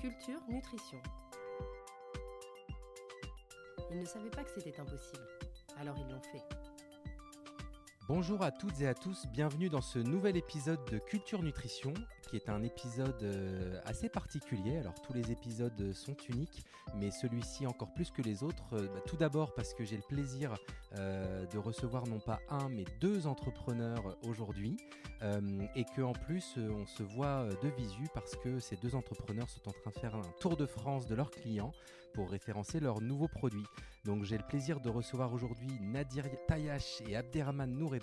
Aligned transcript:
Culture 0.00 0.40
Nutrition. 0.48 0.98
Ils 3.90 4.00
ne 4.00 4.06
savaient 4.06 4.30
pas 4.30 4.44
que 4.44 4.50
c'était 4.50 4.80
impossible, 4.80 5.28
alors 5.78 5.94
ils 5.98 6.10
l'ont 6.10 6.22
fait. 6.22 6.42
Bonjour 8.08 8.42
à 8.42 8.50
toutes 8.50 8.80
et 8.80 8.88
à 8.88 8.94
tous, 8.94 9.26
bienvenue 9.26 9.68
dans 9.68 9.82
ce 9.82 9.98
nouvel 9.98 10.38
épisode 10.38 10.82
de 10.90 10.98
Culture 10.98 11.42
Nutrition, 11.42 11.92
qui 12.30 12.36
est 12.36 12.48
un 12.48 12.62
épisode 12.62 13.22
euh, 13.22 13.78
assez 13.84 14.08
particulier. 14.08 14.78
Alors 14.78 14.94
tous 15.02 15.12
les 15.12 15.32
épisodes 15.32 15.92
sont 15.92 16.16
uniques, 16.30 16.64
mais 16.96 17.10
celui-ci 17.10 17.66
encore 17.66 17.92
plus 17.92 18.10
que 18.10 18.22
les 18.22 18.42
autres. 18.42 18.72
Euh, 18.72 18.86
bah, 18.86 19.02
tout 19.06 19.16
d'abord 19.16 19.52
parce 19.52 19.74
que 19.74 19.84
j'ai 19.84 19.96
le 19.96 20.02
plaisir 20.02 20.54
euh, 20.98 21.44
de 21.44 21.58
recevoir 21.58 22.06
non 22.06 22.20
pas 22.20 22.40
un, 22.48 22.70
mais 22.70 22.84
deux 23.02 23.26
entrepreneurs 23.26 24.16
aujourd'hui, 24.22 24.78
et 25.74 25.84
que 25.96 26.02
en 26.02 26.12
plus 26.12 26.56
on 26.58 26.86
se 26.86 27.02
voit 27.02 27.46
de 27.62 27.68
visu 27.68 28.08
parce 28.14 28.36
que 28.36 28.58
ces 28.58 28.76
deux 28.76 28.94
entrepreneurs 28.94 29.48
sont 29.48 29.68
en 29.68 29.72
train 29.72 29.90
de 29.90 29.98
faire 29.98 30.14
un 30.14 30.22
tour 30.40 30.56
de 30.56 30.66
France 30.66 31.06
de 31.06 31.14
leurs 31.14 31.30
clients 31.30 31.72
pour 32.14 32.30
référencer 32.30 32.80
leurs 32.80 33.00
nouveaux 33.00 33.28
produits. 33.28 33.66
Donc 34.04 34.24
j'ai 34.24 34.38
le 34.38 34.44
plaisir 34.44 34.80
de 34.80 34.88
recevoir 34.88 35.32
aujourd'hui 35.32 35.70
Nadir 35.80 36.24
Tayash 36.48 37.02
et 37.06 37.16
Abderrahman 37.16 37.70
Nouré 37.70 38.00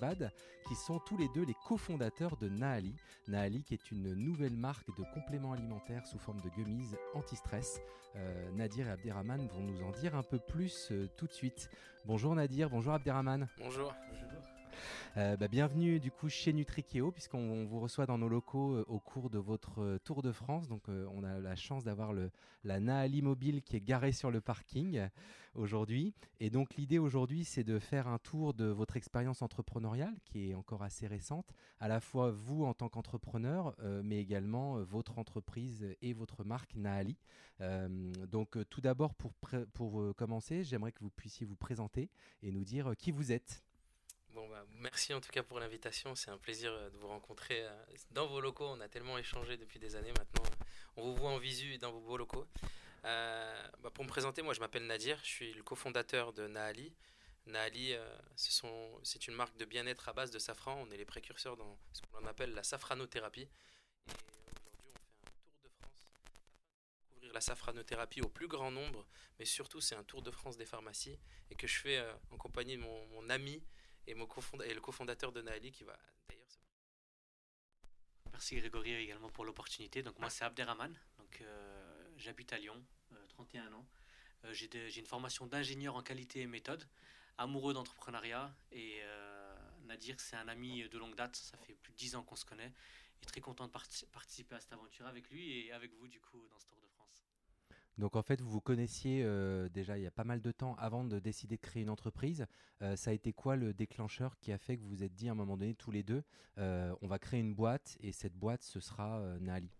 qui 0.68 0.76
sont 0.76 1.00
tous 1.00 1.18
les 1.18 1.27
deux 1.30 1.44
les 1.44 1.55
cofondateurs 1.68 2.38
de 2.38 2.50
Naali. 2.50 2.96
Naali 3.27 3.63
qui 3.63 3.74
est 3.74 3.91
une 3.91 4.13
nouvelle 4.13 4.55
marque 4.55 4.88
de 4.98 5.04
compléments 5.13 5.54
alimentaires 5.54 6.05
sous 6.05 6.20
forme 6.20 6.41
de 6.41 6.49
gummies 6.49 6.91
anti-stress. 7.16 7.80
Euh, 8.16 8.52
Nadir 8.52 8.88
et 8.88 8.91
Abderrahman 8.91 9.48
vont 9.48 9.62
nous 9.62 9.82
en 9.82 9.91
dire 9.91 10.16
un 10.16 10.24
peu 10.24 10.40
plus 10.40 10.90
euh, 10.91 11.08
tout 11.18 11.27
de 11.27 11.34
suite. 11.34 11.70
Bonjour 12.05 12.36
Nadir, 12.36 12.70
bonjour 12.70 12.94
Abderrahman. 12.94 13.48
Bonjour. 13.58 13.94
Euh, 15.17 15.36
bah, 15.36 15.48
bienvenue 15.48 15.99
du 15.99 16.12
coup 16.12 16.30
chez 16.30 16.54
Nutrikeo 16.54 17.12
puisqu'on 17.12 17.66
vous 17.66 17.80
reçoit 17.80 18.05
dans 18.05 18.20
nos 18.20 18.30
locaux 18.30 18.76
euh, 18.76 18.85
au 18.88 18.99
cours 18.99 19.31
de 19.31 19.40
votre 19.40 19.81
euh, 19.81 19.98
tour 19.98 20.22
de 20.22 20.31
France. 20.31 20.68
Donc 20.68 20.84
on 20.90 21.23
a 21.23 21.40
la 21.40 21.55
chance 21.55 21.84
d'avoir 21.84 22.13
la 22.63 22.80
Naali 22.80 23.21
mobile 23.21 23.62
qui 23.63 23.76
est 23.76 23.82
garée 23.82 24.12
sur 24.12 24.30
le 24.30 24.41
parking 24.41 25.08
aujourd'hui. 25.55 26.13
Et 26.40 26.49
donc 26.49 26.76
l'idée 26.76 26.99
aujourd'hui 26.99 27.46
c'est 27.46 27.63
de 27.63 27.79
faire 27.79 28.07
un 28.07 28.20
tour 28.20 28.54
de 28.54 28.65
votre 28.65 28.96
expérience 28.96 29.41
entrepreneuriale 29.41 30.13
qui 30.24 30.52
est 30.52 30.54
encore 30.54 30.84
assez 30.84 31.07
récente, 31.07 31.52
à 31.80 31.87
la 31.87 31.99
fois 31.99 32.32
vous 32.32 32.65
en 32.65 32.74
tant 32.74 32.90
qu'entrepreneur, 32.90 33.76
mais 34.04 34.20
également 34.20 34.82
votre 34.84 35.18
entreprise 35.18 35.85
et 36.02 36.13
votre 36.13 36.43
marque 36.43 36.76
Naali. 36.76 37.18
donc 38.30 38.57
tout 38.70 38.82
d'abord 38.82 39.15
pour 39.15 39.34
pour 39.74 40.15
commencer, 40.15 40.63
j'aimerais 40.63 40.91
que 40.91 41.04
vous 41.04 41.09
puissiez 41.09 41.46
vous 41.46 41.55
présenter 41.55 42.09
et 42.43 42.52
nous 42.52 42.63
dire 42.63 42.93
qui 42.98 43.12
vous 43.12 43.32
êtes. 43.32 43.66
Bon, 44.38 44.48
bah, 44.49 44.63
merci 44.76 45.16
en 45.16 45.20
tout 45.20 45.32
cas 45.32 45.41
pour 45.41 45.60
l'invitation. 45.60 46.13
C'est 46.13 46.30
un 46.30 46.38
plaisir 46.38 46.71
euh, 46.71 46.91
de 46.91 46.98
vous 46.98 47.07
rencontrer 47.07 47.63
euh, 47.63 47.71
dans 48.12 48.27
vos 48.27 48.40
locaux. 48.40 48.68
On 48.68 48.80
a 48.82 48.88
tellement 48.88 49.18
échangé 49.18 49.57
depuis 49.57 49.80
des 49.80 49.96
années 49.96 50.13
maintenant. 50.16 50.43
On 50.96 51.02
vous 51.02 51.16
voit 51.16 51.32
en 51.32 51.40
visu 51.40 51.80
dans 51.80 51.91
vos 51.91 52.02
beaux 52.02 52.18
locaux. 52.18 52.46
Euh, 53.05 53.68
bah, 53.82 53.90
pour 53.90 54.04
me 54.04 54.10
présenter, 54.10 54.43
moi 54.43 54.54
je 54.54 54.60
m'appelle 54.60 54.85
Nadir. 54.85 55.18
Je 55.24 55.27
suis 55.27 55.54
le 55.54 55.63
cofondateur 55.63 56.34
de 56.34 56.46
Naali. 56.46 56.93
Naali, 57.48 57.96
c'est 58.35 59.27
une 59.27 59.34
marque 59.34 59.58
de 59.58 59.65
bien-être 59.65 60.08
à 60.08 60.13
base 60.13 60.30
de 60.30 60.38
safran. 60.38 60.85
On 60.88 60.91
est 60.91 60.98
les 60.98 61.05
précurseurs 61.05 61.58
dans 61.58 61.76
ce 61.91 62.02
qu'on 62.04 62.24
appelle 62.27 62.54
la 62.54 62.62
safranothérapie. 62.62 63.48
Et 64.06 64.12
aujourd'hui, 64.53 64.91
on 64.94 65.09
fait 65.09 65.31
un 65.34 65.50
tour 65.50 65.63
de 65.63 65.69
France 65.80 66.03
afin 66.06 66.30
de 66.30 67.09
couvrir 67.09 67.34
la 67.34 67.41
safranothérapie 67.41 68.22
au 68.22 68.30
plus 68.30 68.47
grand 68.47 68.69
nombre. 68.69 69.08
Mais 69.40 69.46
surtout, 69.46 69.81
c'est 69.81 69.96
un 69.96 70.03
tour 70.03 70.22
de 70.22 70.30
France 70.30 70.58
des 70.58 70.66
pharmacies 70.68 71.18
et 71.50 71.56
que 71.56 71.66
je 71.66 71.80
fais 71.80 72.06
en 72.30 72.38
compagnie 72.38 72.78
de 72.78 72.84
mon 72.84 73.30
ami 73.31 73.63
et, 74.08 74.16
mon 74.16 74.28
et 74.66 74.74
le 74.74 74.81
cofondateur 74.81 75.31
de 75.31 75.41
Naali 75.41 75.72
qui 75.72 75.84
va 75.84 75.97
d'ailleurs. 76.28 76.47
Merci 78.31 78.56
Grégory 78.56 78.94
également 78.94 79.30
pour 79.30 79.46
l'opportunité. 79.46 80.02
Donc 80.02 80.18
moi 80.19 80.30
c'est 80.30 80.44
Abderrahman, 80.44 80.97
donc 81.18 81.41
euh, 81.41 82.09
j'habite 82.18 82.53
à 82.53 82.58
Lyon, 82.58 82.81
31 83.30 83.66
euh, 83.66 83.75
ans. 83.75 83.86
Euh, 84.46 84.53
j'ai 84.53 85.00
une 85.00 85.06
formation 85.06 85.46
d'ingénieur 85.46 85.96
en 85.96 86.03
qualité 86.03 86.41
et 86.41 86.47
méthode, 86.47 86.88
amoureux 87.38 87.74
d'entrepreneuriat 87.74 88.53
et 88.72 89.02
Nadir 89.86 90.20
c'est 90.20 90.36
un 90.36 90.48
ami 90.48 90.88
de 90.88 90.98
longue 90.98 91.16
date, 91.16 91.36
ça 91.36 91.58
fait 91.58 91.74
plus 91.74 91.94
de 91.94 91.98
10 91.98 92.16
ans 92.16 92.24
qu'on 92.24 92.36
se 92.36 92.46
connaît 92.46 92.74
et 93.22 93.26
très 93.26 93.42
content 93.42 93.66
de 93.68 93.72
participer 93.72 94.56
à 94.56 94.60
cette 94.60 94.74
aventure 94.74 95.08
avec 95.08 95.30
lui 95.30 95.66
et 95.66 95.72
avec 95.72 95.94
vous 95.94 96.08
du 96.08 96.20
coup 96.20 96.48
dans 96.50 96.60
ce 96.60 96.68
Tour 96.68 96.78
de 96.81 96.88
France. 96.88 96.97
Donc 97.97 98.16
en 98.16 98.22
fait, 98.22 98.41
vous 98.41 98.50
vous 98.50 98.62
connaissiez 98.62 99.24
euh, 99.24 99.69
déjà 99.69 99.97
il 99.97 100.03
y 100.03 100.08
a 100.08 100.12
pas 100.12 100.24
mal 100.24 100.41
de 100.41 100.52
temps 100.52 100.75
avant 100.75 101.03
de 101.03 101.19
décider 101.19 101.58
de 101.58 101.62
créer 101.62 101.81
une 101.81 101.90
entreprise. 101.90 102.46
Euh, 102.81 102.96
ça 102.96 103.09
a 103.09 103.13
été 103.13 103.34
quoi 103.34 103.56
le 103.56 103.74
déclencheur 103.74 104.38
qui 104.38 104.52
a 104.52 104.58
fait 104.58 104.78
que 104.78 104.81
vous 104.84 104.90
vous 104.90 105.03
êtes 105.03 105.16
dit 105.16 105.30
à 105.30 105.31
un 105.31 105.35
moment 105.35 105.58
donné 105.58 105.74
tous 105.74 105.91
les 105.91 106.03
deux, 106.03 106.24
euh, 106.59 106.96
on 107.02 107.07
va 107.07 107.18
créer 107.18 107.40
une 107.40 107.56
boîte 107.56 107.97
et 108.02 108.12
cette 108.12 108.36
boîte 108.36 108.62
ce 108.62 108.80
sera 108.80 109.19
Nali? 109.40 109.72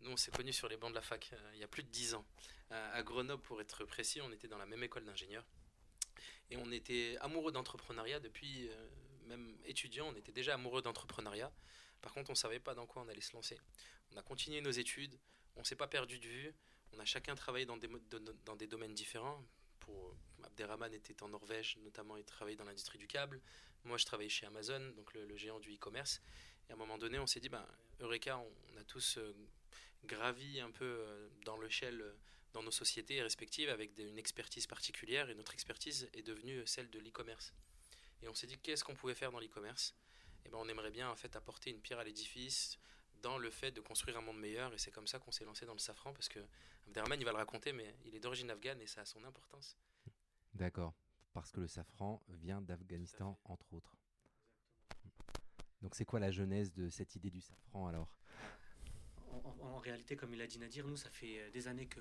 Nous, 0.00 0.12
on 0.12 0.16
s'est 0.16 0.30
connus 0.30 0.52
sur 0.52 0.68
les 0.68 0.76
bancs 0.76 0.90
de 0.90 0.94
la 0.94 1.02
fac 1.02 1.34
il 1.54 1.58
y 1.58 1.64
a 1.64 1.68
plus 1.68 1.82
de 1.82 1.88
10 1.88 2.14
ans. 2.14 2.24
à 2.70 3.02
Grenoble, 3.02 3.42
pour 3.42 3.60
être 3.60 3.84
précis, 3.84 4.20
on 4.20 4.30
était 4.30 4.46
dans 4.46 4.58
la 4.58 4.66
même 4.66 4.82
école 4.84 5.04
d'ingénieurs. 5.04 5.44
Et 6.50 6.56
on 6.56 6.70
était 6.70 7.16
amoureux 7.20 7.50
d'entrepreneuriat 7.50 8.20
depuis, 8.20 8.70
même 9.26 9.56
étudiant, 9.64 10.06
on 10.06 10.14
était 10.14 10.32
déjà 10.32 10.54
amoureux 10.54 10.82
d'entrepreneuriat. 10.82 11.52
Par 12.00 12.14
contre, 12.14 12.30
on 12.30 12.34
ne 12.34 12.38
savait 12.38 12.60
pas 12.60 12.74
dans 12.74 12.86
quoi 12.86 13.02
on 13.02 13.08
allait 13.08 13.20
se 13.20 13.34
lancer. 13.34 13.58
On 14.12 14.16
a 14.16 14.22
continué 14.22 14.60
nos 14.60 14.70
études, 14.70 15.18
on 15.58 15.64
s'est 15.64 15.76
pas 15.76 15.88
perdu 15.88 16.18
de 16.18 16.26
vue. 16.26 16.54
On 16.92 16.98
a 16.98 17.04
chacun 17.04 17.34
travaillé 17.34 17.66
dans 17.66 17.76
des, 17.76 17.88
dans 18.46 18.56
des 18.56 18.66
domaines 18.66 18.94
différents. 18.94 19.44
Pour 19.80 20.14
Abderrahman 20.44 20.92
était 20.94 21.22
en 21.22 21.28
Norvège, 21.28 21.76
notamment 21.82 22.16
il 22.16 22.24
travaillait 22.24 22.56
dans 22.56 22.64
l'industrie 22.64 22.98
du 22.98 23.06
câble. 23.06 23.40
Moi, 23.84 23.98
je 23.98 24.04
travaillais 24.04 24.28
chez 24.28 24.46
Amazon, 24.46 24.80
donc 24.96 25.12
le, 25.14 25.36
géant 25.36 25.60
du 25.60 25.74
e-commerce. 25.74 26.20
Et 26.68 26.72
à 26.72 26.74
un 26.74 26.78
moment 26.78 26.98
donné, 26.98 27.18
on 27.18 27.26
s'est 27.26 27.40
dit, 27.40 27.48
ben, 27.48 27.66
Eureka, 28.00 28.38
on, 28.38 28.76
a 28.76 28.84
tous 28.84 29.18
euh, 29.18 29.34
gravi 30.04 30.60
un 30.60 30.70
peu 30.70 30.84
euh, 30.84 31.28
dans 31.44 31.58
l'échelle 31.58 32.00
euh, 32.00 32.12
dans 32.52 32.62
nos 32.62 32.70
sociétés 32.70 33.20
respectives 33.22 33.68
avec 33.68 33.98
une 33.98 34.18
expertise 34.18 34.66
particulière. 34.66 35.28
Et 35.30 35.34
notre 35.34 35.54
expertise 35.54 36.08
est 36.14 36.22
devenue 36.22 36.66
celle 36.66 36.90
de 36.90 36.98
l'e-commerce. 36.98 37.52
Et 38.22 38.28
on 38.28 38.34
s'est 38.34 38.46
dit, 38.46 38.58
qu'est-ce 38.58 38.84
qu'on 38.84 38.94
pouvait 38.94 39.14
faire 39.14 39.30
dans 39.30 39.40
l'e-commerce? 39.40 39.94
Et 40.44 40.48
ben, 40.48 40.58
on 40.58 40.68
aimerait 40.68 40.90
bien 40.90 41.10
en 41.10 41.16
fait 41.16 41.34
apporter 41.36 41.70
une 41.70 41.80
pierre 41.80 41.98
à 41.98 42.04
l'édifice, 42.04 42.78
dans 43.22 43.38
le 43.38 43.50
fait 43.50 43.70
de 43.70 43.80
construire 43.80 44.18
un 44.18 44.20
monde 44.20 44.38
meilleur. 44.38 44.72
Et 44.74 44.78
c'est 44.78 44.90
comme 44.90 45.06
ça 45.06 45.18
qu'on 45.18 45.32
s'est 45.32 45.44
lancé 45.44 45.66
dans 45.66 45.72
le 45.72 45.78
safran, 45.78 46.12
parce 46.12 46.28
que 46.28 46.40
Abderrahman, 46.86 47.20
il 47.20 47.24
va 47.24 47.32
le 47.32 47.38
raconter, 47.38 47.72
mais 47.72 47.94
il 48.04 48.14
est 48.14 48.20
d'origine 48.20 48.50
afghane 48.50 48.80
et 48.80 48.86
ça 48.86 49.02
a 49.02 49.04
son 49.04 49.22
importance. 49.24 49.76
D'accord, 50.54 50.94
parce 51.32 51.52
que 51.52 51.60
le 51.60 51.68
safran 51.68 52.22
vient 52.28 52.60
d'Afghanistan, 52.60 53.38
entre 53.44 53.72
autres. 53.74 53.96
Donc 55.82 55.94
c'est 55.94 56.04
quoi 56.04 56.18
la 56.18 56.30
genèse 56.30 56.72
de 56.72 56.88
cette 56.88 57.14
idée 57.14 57.30
du 57.30 57.40
safran 57.40 57.86
alors? 57.86 58.08
En, 59.60 59.78
réalité, 59.78 60.16
comme 60.16 60.34
il 60.34 60.40
a 60.40 60.46
dit 60.46 60.58
Nadir, 60.58 60.86
nous, 60.86 60.96
ça 60.96 61.10
fait 61.10 61.38
euh, 61.38 61.50
des 61.50 61.68
années 61.68 61.86
que 61.86 62.00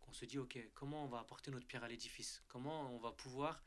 qu'on 0.00 0.12
se 0.12 0.24
dit, 0.24 0.38
OK, 0.38 0.58
comment 0.74 1.04
on 1.04 1.08
va 1.08 1.20
apporter 1.20 1.50
notre 1.50 1.66
pierre 1.66 1.84
à 1.84 1.88
l'édifice? 1.88 2.42
Comment 2.48 2.92
on 2.92 2.98
va 2.98 3.12
pouvoir 3.12 3.62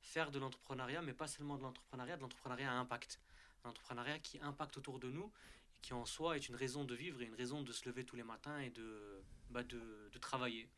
faire 0.00 0.30
de 0.30 0.38
l'entrepreneuriat, 0.40 1.02
mais 1.02 1.14
pas 1.14 1.28
seulement 1.28 1.56
de 1.56 1.62
l'entrepreneuriat, 1.62 2.16
de 2.16 2.22
l'entrepreneuriat 2.22 2.72
à 2.72 2.74
impact? 2.74 3.20
L'entrepreneuriat 3.64 4.18
qui 4.18 4.38
impacte 4.40 4.76
autour 4.76 4.98
de 4.98 5.10
nous 5.10 5.32
et 5.76 5.80
qui 5.80 5.92
en 5.92 6.06
soi 6.06 6.36
est 6.36 6.48
une 6.48 6.54
raison 6.54 6.84
de 6.84 6.94
vivre 6.94 7.22
et 7.22 7.26
une 7.26 7.34
raison 7.34 7.62
de 7.62 7.72
se 7.72 7.88
lever 7.88 8.04
tous 8.04 8.16
les 8.16 8.22
matins 8.22 8.58
et 8.58 8.70
de, 8.70 9.22
bah 9.50 9.62
de, 9.62 10.08
de, 10.12 10.18
travailler. 10.18 10.68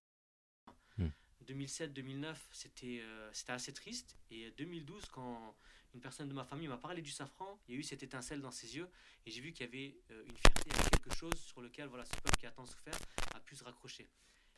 2007-2009, 1.46 2.32
hmm. 2.32 2.34
c'était 2.50 3.00
euh, 3.02 3.30
assez 3.48 3.72
triste. 3.72 4.16
Et 4.30 4.50
2012, 4.52 5.06
quand 5.12 5.56
une 5.94 6.00
personne 6.00 6.28
de 6.28 6.34
ma 6.34 6.44
famille 6.44 6.68
m'a 6.68 6.76
parlé 6.76 7.02
du 7.02 7.10
safran, 7.10 7.58
il 7.66 7.74
y 7.74 7.76
a 7.76 7.80
eu 7.80 7.82
cette 7.82 8.02
étincelle 8.02 8.40
dans 8.40 8.50
ses 8.50 8.76
yeux 8.76 8.88
et 9.24 9.30
j'ai 9.30 9.40
vu 9.40 9.52
qu'il 9.52 9.64
y 9.64 9.68
avait 9.68 9.96
euh, 10.10 10.24
une 10.24 10.36
fierté, 10.36 10.70
quelque 10.90 11.14
chose 11.14 11.34
sur 11.36 11.60
lequel 11.60 11.88
voilà, 11.88 12.04
ce 12.04 12.10
peuple 12.16 12.36
qui 12.38 12.46
a 12.46 12.50
tant 12.50 12.66
souffert 12.66 12.98
a 13.34 13.40
pu 13.40 13.56
se 13.56 13.64
raccrocher. 13.64 14.08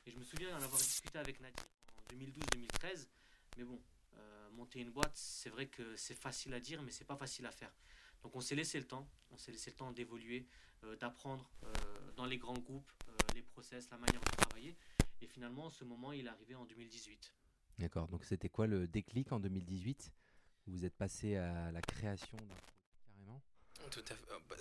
Et 0.06 0.10
je 0.10 0.16
me 0.16 0.24
souviens 0.24 0.56
en 0.56 0.62
avoir 0.62 0.78
discuté 0.80 1.18
avec 1.18 1.40
Nadir 1.40 1.64
en 1.96 2.14
2012-2013. 2.14 3.06
Mais 3.56 3.64
bon, 3.64 3.80
euh, 4.16 4.50
monter 4.50 4.80
une 4.80 4.90
boîte, 4.90 5.16
c'est 5.16 5.50
vrai 5.50 5.66
que 5.66 5.94
c'est 5.96 6.14
facile 6.14 6.54
à 6.54 6.60
dire, 6.60 6.82
mais 6.82 6.90
c'est 6.90 7.04
pas 7.04 7.16
facile 7.16 7.46
à 7.46 7.52
faire. 7.52 7.72
Donc 8.22 8.34
on 8.36 8.40
s'est 8.40 8.54
laissé 8.54 8.78
le 8.78 8.86
temps, 8.86 9.08
on 9.30 9.36
s'est 9.36 9.52
laissé 9.52 9.70
le 9.70 9.76
temps 9.76 9.92
d'évoluer, 9.92 10.46
euh, 10.84 10.96
d'apprendre 10.96 11.50
euh, 11.64 11.68
dans 12.16 12.26
les 12.26 12.38
grands 12.38 12.58
groupes 12.58 12.90
les 13.34 13.42
process, 13.42 13.88
la 13.90 13.98
manière 13.98 14.20
de 14.20 14.36
travailler. 14.36 14.76
Et 15.20 15.26
finalement, 15.26 15.70
ce 15.70 15.84
moment, 15.84 16.12
il 16.12 16.26
est 16.26 16.30
arrivé 16.30 16.54
en 16.54 16.64
2018. 16.64 17.32
D'accord. 17.78 18.08
Donc 18.08 18.24
c'était 18.24 18.48
quoi 18.48 18.66
le 18.66 18.88
déclic 18.88 19.32
en 19.32 19.40
2018 19.40 20.12
Vous 20.66 20.84
êtes 20.84 20.94
passé 20.94 21.36
à 21.36 21.70
la 21.70 21.80
création 21.80 22.36
d'un 22.36 22.54
produit 22.54 22.90
carrément? 23.06 23.42
Tout 23.90 24.04
à 24.08 24.14
fait. 24.14 24.32
Euh, 24.32 24.38
bah, 24.48 24.56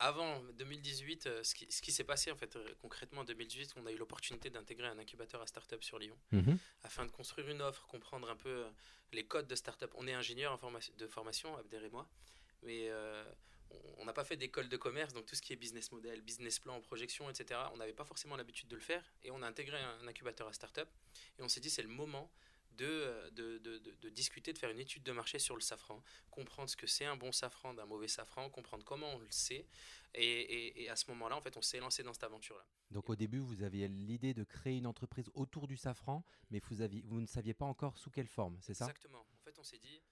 avant 0.00 0.42
2018, 0.58 1.26
euh, 1.26 1.42
ce 1.44 1.54
qui, 1.54 1.70
ce 1.70 1.80
qui 1.80 1.92
s'est 1.92 2.04
passé 2.04 2.32
en 2.32 2.36
fait 2.36 2.58
concrètement 2.80 3.20
en 3.20 3.24
2018, 3.24 3.74
on 3.76 3.86
a 3.86 3.92
eu 3.92 3.96
l'opportunité 3.96 4.50
d'intégrer 4.50 4.88
un 4.88 4.98
incubateur 4.98 5.40
à 5.40 5.46
start-up 5.46 5.82
sur 5.82 5.98
Lyon 5.98 6.16
mhm. 6.32 6.58
afin 6.82 7.06
de 7.06 7.10
construire 7.10 7.48
une 7.48 7.62
offre, 7.62 7.86
comprendre 7.86 8.28
un 8.28 8.36
peu 8.36 8.48
euh, 8.48 8.70
les 9.12 9.24
codes 9.24 9.46
de 9.46 9.54
start-up. 9.54 9.92
On 9.96 10.06
est 10.08 10.14
ingénieur 10.14 10.58
de 10.98 11.06
formation, 11.06 11.56
Abder 11.56 11.84
et 11.84 11.90
moi, 11.90 12.08
mais 12.66 12.90
on 13.98 14.04
n'a 14.04 14.12
pas 14.12 14.24
fait 14.24 14.36
d'école 14.36 14.68
de 14.68 14.76
commerce, 14.76 15.12
donc 15.12 15.26
tout 15.26 15.34
ce 15.34 15.42
qui 15.42 15.52
est 15.52 15.56
business 15.56 15.90
model, 15.92 16.20
business 16.20 16.58
plan, 16.58 16.80
projection, 16.80 17.30
etc. 17.30 17.60
On 17.72 17.76
n'avait 17.78 17.92
pas 17.92 18.04
forcément 18.04 18.36
l'habitude 18.36 18.68
de 18.68 18.74
le 18.74 18.82
faire 18.82 19.02
et 19.24 19.30
on 19.30 19.42
a 19.42 19.46
intégré 19.46 19.78
un 19.80 20.06
incubateur 20.06 20.48
à 20.48 20.52
start-up 20.52 20.88
et 21.38 21.42
on 21.42 21.48
s'est 21.48 21.60
dit 21.60 21.70
c'est 21.70 21.82
le 21.82 21.88
moment 21.88 22.30
de, 22.76 23.30
de, 23.30 23.58
de, 23.58 23.78
de, 23.78 24.08
discuter, 24.10 24.52
de 24.52 24.58
faire 24.58 24.70
une 24.70 24.78
étude 24.78 25.02
de 25.02 25.12
marché 25.12 25.38
sur 25.38 25.54
le 25.54 25.60
safran, 25.60 26.02
comprendre 26.30 26.68
ce 26.68 26.76
que 26.76 26.86
c'est 26.86 27.04
un 27.04 27.16
bon 27.16 27.32
safran 27.32 27.74
d'un 27.74 27.86
mauvais 27.86 28.08
safran, 28.08 28.50
comprendre 28.50 28.84
comment 28.84 29.14
on 29.14 29.18
le 29.18 29.30
sait. 29.30 29.66
Et, 30.14 30.82
et, 30.82 30.88
à 30.88 30.96
ce 30.96 31.10
moment-là, 31.10 31.36
en 31.36 31.40
fait, 31.40 31.56
on 31.56 31.62
s'est 31.62 31.78
lancé 31.78 32.02
dans 32.02 32.12
cette 32.14 32.24
aventure-là. 32.24 32.64
Donc 32.90 33.10
au 33.10 33.16
début, 33.16 33.38
vous 33.38 33.62
aviez 33.62 33.88
l'idée 33.88 34.32
de 34.32 34.44
créer 34.44 34.76
une 34.76 34.86
entreprise 34.86 35.30
autour 35.34 35.66
du 35.66 35.76
safran, 35.76 36.24
mais 36.50 36.60
vous, 36.70 36.80
aviez, 36.80 37.02
vous 37.06 37.20
ne 37.20 37.26
saviez 37.26 37.54
pas 37.54 37.66
encore 37.66 37.98
sous 37.98 38.10
quelle 38.10 38.28
forme, 38.28 38.56
c'est 38.60 38.74
ça? 38.74 38.84
Exactement. 38.84 39.26
En 39.34 39.44
fait, 39.44 39.58
on 39.58 39.64
s'est 39.64 39.78
dit, 39.78 40.02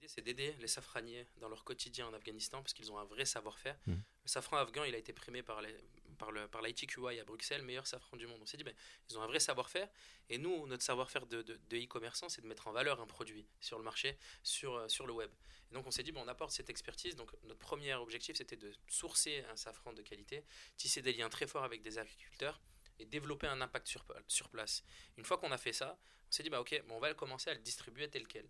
notre 0.00 0.04
idée, 0.04 0.08
c'est 0.08 0.22
d'aider 0.22 0.56
les 0.60 0.66
safraniers 0.66 1.26
dans 1.38 1.48
leur 1.48 1.64
quotidien 1.64 2.06
en 2.06 2.14
Afghanistan 2.14 2.62
parce 2.62 2.72
qu'ils 2.72 2.90
ont 2.90 2.98
un 2.98 3.04
vrai 3.04 3.24
savoir-faire. 3.24 3.78
Mmh. 3.86 3.92
Le 3.92 4.28
safran 4.28 4.56
afghan, 4.56 4.84
il 4.84 4.94
a 4.94 4.98
été 4.98 5.12
primé 5.12 5.42
par 5.42 5.60
les, 5.60 5.74
par, 6.18 6.32
le, 6.32 6.48
par 6.48 6.62
l'ITQI 6.62 7.20
à 7.20 7.24
Bruxelles, 7.24 7.62
meilleur 7.62 7.86
safran 7.86 8.16
du 8.16 8.26
monde. 8.26 8.38
On 8.42 8.46
s'est 8.46 8.56
dit, 8.56 8.64
ben, 8.64 8.74
ils 9.08 9.18
ont 9.18 9.22
un 9.22 9.26
vrai 9.26 9.40
savoir-faire. 9.40 9.88
Et 10.28 10.38
nous, 10.38 10.66
notre 10.66 10.82
savoir-faire 10.82 11.26
de, 11.26 11.42
de, 11.42 11.76
e-commerçant, 11.76 12.28
c'est 12.28 12.42
de 12.42 12.46
mettre 12.46 12.68
en 12.68 12.72
valeur 12.72 13.00
un 13.00 13.06
produit 13.06 13.46
sur 13.60 13.78
le 13.78 13.84
marché, 13.84 14.16
sur, 14.42 14.74
euh, 14.74 14.88
sur 14.88 15.06
le 15.06 15.12
web. 15.12 15.30
Et 15.70 15.74
donc 15.74 15.86
on 15.86 15.90
s'est 15.90 16.02
dit, 16.02 16.12
bon, 16.12 16.22
on 16.22 16.28
apporte 16.28 16.52
cette 16.52 16.70
expertise. 16.70 17.16
Donc 17.16 17.32
notre 17.44 17.60
premier 17.60 17.94
objectif, 17.94 18.36
c'était 18.36 18.56
de 18.56 18.72
sourcer 18.88 19.44
un 19.50 19.56
safran 19.56 19.92
de 19.92 20.02
qualité, 20.02 20.44
tisser 20.76 21.02
des 21.02 21.12
liens 21.12 21.28
très 21.28 21.46
forts 21.46 21.64
avec 21.64 21.82
des 21.82 21.98
agriculteurs 21.98 22.60
et 22.98 23.06
développer 23.06 23.46
un 23.46 23.60
impact 23.60 23.86
sur, 23.86 24.04
sur 24.26 24.48
place. 24.48 24.82
Une 25.16 25.24
fois 25.24 25.38
qu'on 25.38 25.52
a 25.52 25.58
fait 25.58 25.72
ça, 25.72 25.98
on 26.28 26.32
s'est 26.32 26.42
dit, 26.42 26.50
bah, 26.50 26.60
ok, 26.60 26.82
bon, 26.86 26.96
on 26.96 27.00
va 27.00 27.12
commencer 27.14 27.50
à 27.50 27.54
le 27.54 27.60
distribuer 27.60 28.08
tel 28.08 28.26
quel. 28.28 28.48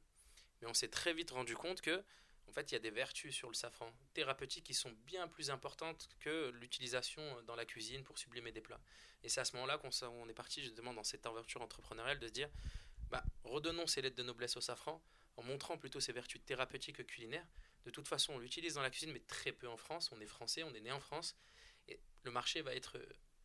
Mais 0.61 0.69
on 0.69 0.75
s'est 0.75 0.89
très 0.89 1.13
vite 1.13 1.31
rendu 1.31 1.57
compte 1.57 1.81
que 1.81 2.03
en 2.51 2.53
fait, 2.53 2.73
il 2.73 2.75
y 2.75 2.77
a 2.77 2.81
des 2.81 2.91
vertus 2.91 3.33
sur 3.33 3.49
le 3.49 3.55
safran 3.55 3.93
thérapeutiques 4.13 4.65
qui 4.65 4.75
sont 4.75 4.91
bien 5.07 5.29
plus 5.29 5.51
importantes 5.51 6.09
que 6.19 6.51
l'utilisation 6.51 7.23
dans 7.43 7.55
la 7.55 7.65
cuisine 7.65 8.03
pour 8.03 8.19
sublimer 8.19 8.51
des 8.51 8.61
plats. 8.61 8.81
Et 9.23 9.29
c'est 9.29 9.41
à 9.41 9.45
ce 9.45 9.55
moment-là 9.55 9.79
qu'on 9.79 9.91
on 10.09 10.29
est 10.29 10.35
parti 10.35 10.61
justement 10.61 10.93
dans 10.93 11.05
cette 11.05 11.25
aventure 11.27 11.63
entrepreneuriale 11.63 12.19
de 12.19 12.27
se 12.27 12.33
dire, 12.33 12.51
bah, 13.09 13.23
redonnons 13.45 13.87
ces 13.87 14.03
lettres 14.03 14.17
de 14.17 14.25
noblesse 14.25 14.57
au 14.57 14.61
safran 14.61 15.01
en 15.37 15.45
montrant 15.45 15.79
plutôt 15.79 16.01
ses 16.01 16.13
vertus 16.13 16.45
thérapeutiques 16.45 16.97
que 16.97 17.03
culinaires. 17.03 17.47
De 17.85 17.91
toute 17.91 18.09
façon, 18.09 18.33
on 18.33 18.39
l'utilise 18.39 18.75
dans 18.75 18.83
la 18.83 18.91
cuisine, 18.91 19.13
mais 19.13 19.21
très 19.21 19.53
peu 19.53 19.69
en 19.69 19.77
France. 19.77 20.11
On 20.11 20.21
est 20.21 20.27
français, 20.27 20.65
on 20.65 20.75
est 20.75 20.81
né 20.81 20.91
en 20.91 21.01
France. 21.01 21.37
Et 21.87 22.01
le 22.25 22.33
marché 22.33 22.63
va 22.63 22.75
être 22.75 22.99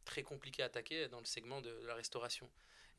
très 0.04 0.24
compliqué 0.24 0.64
à 0.64 0.66
attaquer 0.66 1.10
dans 1.10 1.20
le 1.20 1.26
segment 1.26 1.62
de 1.62 1.70
la 1.86 1.94
restauration. 1.94 2.50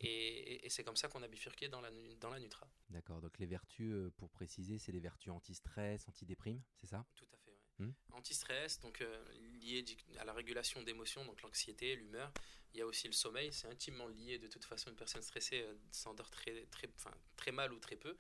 Et, 0.00 0.66
c'est 0.68 0.84
comme 0.84 0.96
ça 0.96 1.08
qu'on 1.08 1.22
a 1.22 1.28
bifurqué 1.28 1.68
dans 1.68 1.80
la, 1.80 1.90
dans 2.20 2.30
la 2.30 2.38
Nutra. 2.38 2.68
D'accord, 2.90 3.20
donc 3.20 3.38
les 3.38 3.46
vertus, 3.46 3.92
euh, 3.92 4.12
pour 4.16 4.30
préciser, 4.30 4.78
c'est 4.78 4.92
les 4.92 5.00
vertus 5.00 5.32
anti-stress, 5.32 6.08
anti-déprime, 6.08 6.60
c'est 6.74 6.86
ça? 6.86 7.06
Tout 7.14 7.26
à 7.32 7.35
Hmm 7.78 7.90
Anti-stress, 8.12 8.80
donc 8.80 9.00
euh, 9.02 9.24
lié 9.60 9.84
à 10.18 10.24
la 10.24 10.32
régulation 10.32 10.82
d'émotions, 10.82 11.24
donc 11.24 11.42
l'anxiété, 11.42 11.94
l'humeur. 11.96 12.32
Il 12.72 12.78
y 12.78 12.82
a 12.82 12.86
aussi 12.86 13.06
le 13.06 13.12
sommeil, 13.12 13.52
c'est 13.52 13.68
intimement 13.68 14.08
lié. 14.08 14.38
De 14.38 14.48
toute 14.48 14.64
façon, 14.64 14.90
une 14.90 14.96
personne 14.96 15.22
stressée 15.22 15.62
euh, 15.62 15.74
s'endort 15.90 16.30
très, 16.30 16.66
très, 16.70 16.88
très 17.36 17.52
mal 17.52 17.72
ou 17.72 17.78
très 17.78 17.96
peu. 17.96 18.16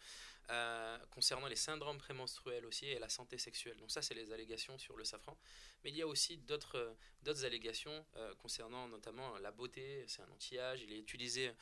concernant 1.10 1.48
les 1.48 1.56
syndromes 1.56 1.98
prémenstruels 1.98 2.64
aussi 2.66 2.86
et 2.86 2.98
la 2.98 3.08
santé 3.08 3.38
sexuelle. 3.38 3.76
Donc 3.78 3.90
ça, 3.90 4.00
c'est 4.02 4.14
les 4.14 4.32
allégations 4.32 4.78
sur 4.78 4.96
le 4.96 5.04
safran. 5.04 5.36
Mais 5.82 5.90
il 5.90 5.96
y 5.96 6.02
a 6.02 6.06
aussi 6.06 6.36
d'autres 6.38 6.96
allégations 7.44 8.06
concernant 8.38 8.86
notamment 8.88 9.38
la 9.38 9.50
beauté. 9.50 10.04
C'est 10.06 10.22
un 10.22 10.30
anti-âge. 10.30 10.82
Il 10.82 10.92
est 10.92 10.98
utilisé 10.98 11.52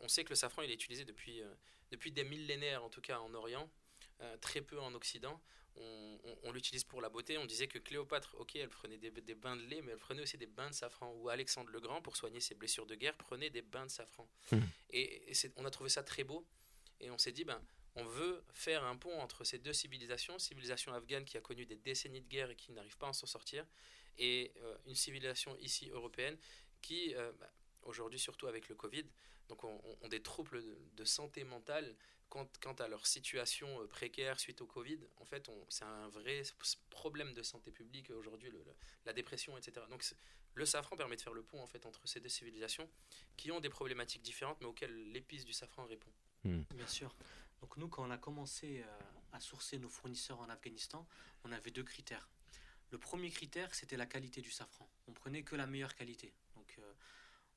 on 0.00 0.08
sait 0.08 0.24
que 0.24 0.30
le 0.30 0.34
safran 0.34 0.62
il 0.62 0.70
est 0.70 0.74
utilisé 0.74 1.04
depuis, 1.04 1.42
euh, 1.42 1.54
depuis 1.90 2.12
des 2.12 2.24
millénaires, 2.24 2.84
en 2.84 2.90
tout 2.90 3.00
cas 3.00 3.18
en 3.20 3.32
Orient, 3.34 3.68
euh, 4.20 4.36
très 4.38 4.60
peu 4.60 4.80
en 4.80 4.94
Occident. 4.94 5.40
On, 6.44 6.52
l'utilise 6.52 6.84
pour 6.84 7.00
la 7.00 7.08
beauté. 7.08 7.38
On 7.38 7.46
disait 7.46 7.66
que 7.66 7.78
Cléopâtre, 7.78 8.36
ok, 8.38 8.56
elle 8.56 8.68
prenait 8.68 8.98
des, 8.98 9.34
bains 9.34 9.56
de 9.56 9.62
lait, 9.62 9.80
mais 9.80 9.92
elle 9.92 9.98
prenait 9.98 10.22
aussi 10.22 10.36
des 10.36 10.46
bains 10.46 10.68
de 10.68 10.74
safran. 10.74 11.10
Ou 11.14 11.30
Alexandre 11.30 11.70
le 11.70 11.80
Grand, 11.80 12.02
pour 12.02 12.16
soigner 12.16 12.40
ses 12.40 12.54
blessures 12.54 12.86
de 12.86 12.94
guerre, 12.94 13.16
prenait 13.16 13.48
des 13.48 13.62
bains 13.62 13.86
de 13.86 13.90
safran. 13.90 14.28
Mmh. 14.50 14.58
Et, 14.90 15.32
on 15.56 15.64
a 15.64 15.70
trouvé 15.70 15.88
ça 15.88 16.02
très 16.02 16.24
beau. 16.24 16.46
Et 17.00 17.10
on 17.10 17.16
s'est 17.16 17.32
dit, 17.32 17.44
ben, 17.44 17.60
on 17.96 18.04
veut 18.04 18.44
faire 18.52 18.84
un 18.84 18.96
pont 18.96 19.18
entre 19.20 19.44
ces 19.44 19.58
deux 19.58 19.72
civilisations, 19.72 20.38
civilisation 20.38 20.92
afghane 20.92 21.24
qui 21.24 21.38
a 21.38 21.40
connu 21.40 21.64
des 21.64 21.76
décennies 21.76 22.20
de 22.20 22.28
guerre 22.28 22.50
et 22.50 22.56
qui 22.56 22.72
n'arrive 22.72 22.98
pas 22.98 23.08
à 23.08 23.12
s'en 23.12 23.26
sortir, 23.26 23.66
et 24.18 24.52
euh, 24.58 24.76
une 24.86 24.94
civilisation 24.94 25.56
ici 25.58 25.88
européenne 25.90 26.36
qui, 26.82 27.14
bah, 27.38 27.50
aujourd'hui 27.82 28.18
surtout 28.18 28.46
avec 28.46 28.68
le 28.68 28.74
Covid, 28.74 29.04
donc 29.48 29.64
ont, 29.64 30.08
des 30.08 30.22
troubles 30.22 30.62
de, 30.94 31.04
santé 31.04 31.44
mentale 31.44 31.94
quant, 32.32 32.48
quant, 32.62 32.72
à 32.72 32.88
leur 32.88 33.06
situation 33.06 33.82
euh, 33.82 33.86
précaire 33.86 34.40
suite 34.40 34.62
au 34.62 34.66
Covid. 34.66 34.98
En 35.18 35.26
fait, 35.26 35.50
c'est 35.68 35.84
un 35.84 36.08
vrai 36.08 36.42
problème 36.88 37.34
de 37.34 37.42
santé 37.42 37.70
publique 37.70 38.10
aujourd'hui, 38.10 38.50
la 39.04 39.12
dépression, 39.12 39.58
etc. 39.58 39.84
Donc 39.90 40.02
le 40.54 40.64
safran 40.64 40.96
permet 40.96 41.16
de 41.16 41.20
faire 41.20 41.34
le 41.34 41.42
pont 41.42 41.62
en 41.62 41.66
fait 41.66 41.84
entre 41.84 42.08
ces 42.08 42.20
deux 42.20 42.30
civilisations 42.30 42.88
qui 43.36 43.52
ont 43.52 43.60
des 43.60 43.68
problématiques 43.68 44.22
différentes, 44.22 44.58
mais 44.60 44.66
auxquelles 44.66 45.12
l'épice 45.12 45.44
du 45.44 45.52
safran 45.52 45.84
répond. 45.84 46.10
Hmm. 46.44 46.62
Bien 46.74 46.86
sûr. 46.86 47.14
Donc 47.60 47.76
nous, 47.76 47.88
quand 47.88 48.06
on 48.06 48.10
a 48.10 48.18
commencé 48.18 48.82
euh, 48.82 48.98
à 49.32 49.40
sourcer 49.40 49.78
nos 49.78 49.90
fournisseurs 49.90 50.40
en 50.40 50.48
Afghanistan, 50.48 51.06
on 51.44 51.52
avait 51.52 51.70
deux 51.70 51.84
critères. 51.84 52.30
Le 52.90 52.98
premier 52.98 53.30
critère, 53.30 53.74
c'était 53.74 53.98
la 53.98 54.06
qualité 54.06 54.40
du 54.40 54.50
safran. 54.50 54.88
On 55.06 55.12
prenait 55.12 55.42
que 55.42 55.54
la 55.54 55.66
meilleure 55.66 55.94
qualité. 55.94 56.32
Donc 56.56 56.76
euh, 56.78 56.92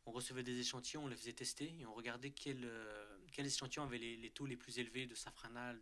on 0.06 0.12
recevait 0.12 0.44
des 0.44 0.60
échantillons, 0.60 1.06
on 1.06 1.08
les 1.08 1.16
faisait 1.16 1.34
tester 1.34 1.76
et 1.80 1.86
on 1.86 1.94
regardait 1.94 2.32
quels 2.32 2.66
euh, 2.66 3.18
quel 3.32 3.46
échantillons 3.46 3.84
avaient 3.84 3.98
les, 3.98 4.30
taux 4.30 4.46
les 4.46 4.56
plus 4.56 4.80
élevés 4.80 5.08
de 5.08 5.16
safranal, 5.16 5.82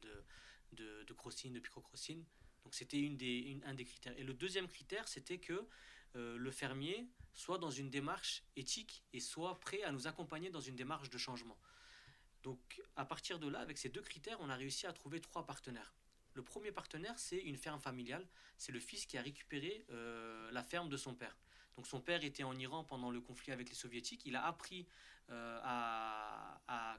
de, 0.71 1.03
de, 1.03 1.13
crocine, 1.13 1.53
de 1.53 1.59
picrocrocine. 1.59 2.25
Donc 2.63 2.73
c'était 2.73 2.99
une 2.99 3.17
des, 3.17 3.59
un 3.65 3.73
des 3.73 3.85
critères. 3.85 4.17
Et 4.17 4.23
le 4.23 4.33
deuxième 4.33 4.67
critère, 4.67 5.07
c'était 5.07 5.37
que 5.37 5.67
euh, 6.15 6.37
le 6.37 6.51
fermier 6.51 7.07
soit 7.33 7.57
dans 7.57 7.69
une 7.69 7.89
démarche 7.89 8.43
éthique 8.55 9.03
et 9.13 9.19
soit 9.19 9.59
prêt 9.59 9.83
à 9.83 9.91
nous 9.91 10.07
accompagner 10.07 10.49
dans 10.49 10.61
une 10.61 10.75
démarche 10.75 11.09
de 11.09 11.17
changement. 11.17 11.57
Donc 12.41 12.81
à 12.95 13.05
partir 13.05 13.39
de 13.39 13.47
là, 13.47 13.59
avec 13.59 13.77
ces 13.77 13.89
deux 13.89 14.01
critères, 14.01 14.37
on 14.41 14.49
a 14.49 14.55
réussi 14.55 14.87
à 14.87 14.93
trouver 14.93 15.21
trois 15.21 15.45
partenaires. 15.45 15.93
Le 16.33 16.43
premier 16.43 16.71
partenaire, 16.71 17.17
c'est 17.19 17.37
une 17.37 17.57
ferme 17.57 17.79
familiale. 17.79 18.27
C'est 18.57 18.71
le 18.71 18.79
fils 18.79 19.05
qui 19.05 19.17
a 19.17 19.21
récupéré 19.21 19.85
euh, 19.91 20.49
la 20.51 20.63
ferme 20.63 20.89
de 20.89 20.97
son 20.97 21.13
père. 21.13 21.37
Donc 21.75 21.87
son 21.87 22.01
père 22.01 22.23
était 22.23 22.43
en 22.43 22.55
Iran 22.57 22.83
pendant 22.83 23.09
le 23.09 23.21
conflit 23.21 23.51
avec 23.51 23.69
les 23.69 23.75
soviétiques. 23.75 24.25
Il 24.25 24.35
a 24.35 24.45
appris 24.45 24.87
euh, 25.29 25.59
à, 25.63 26.61
à, 26.67 26.97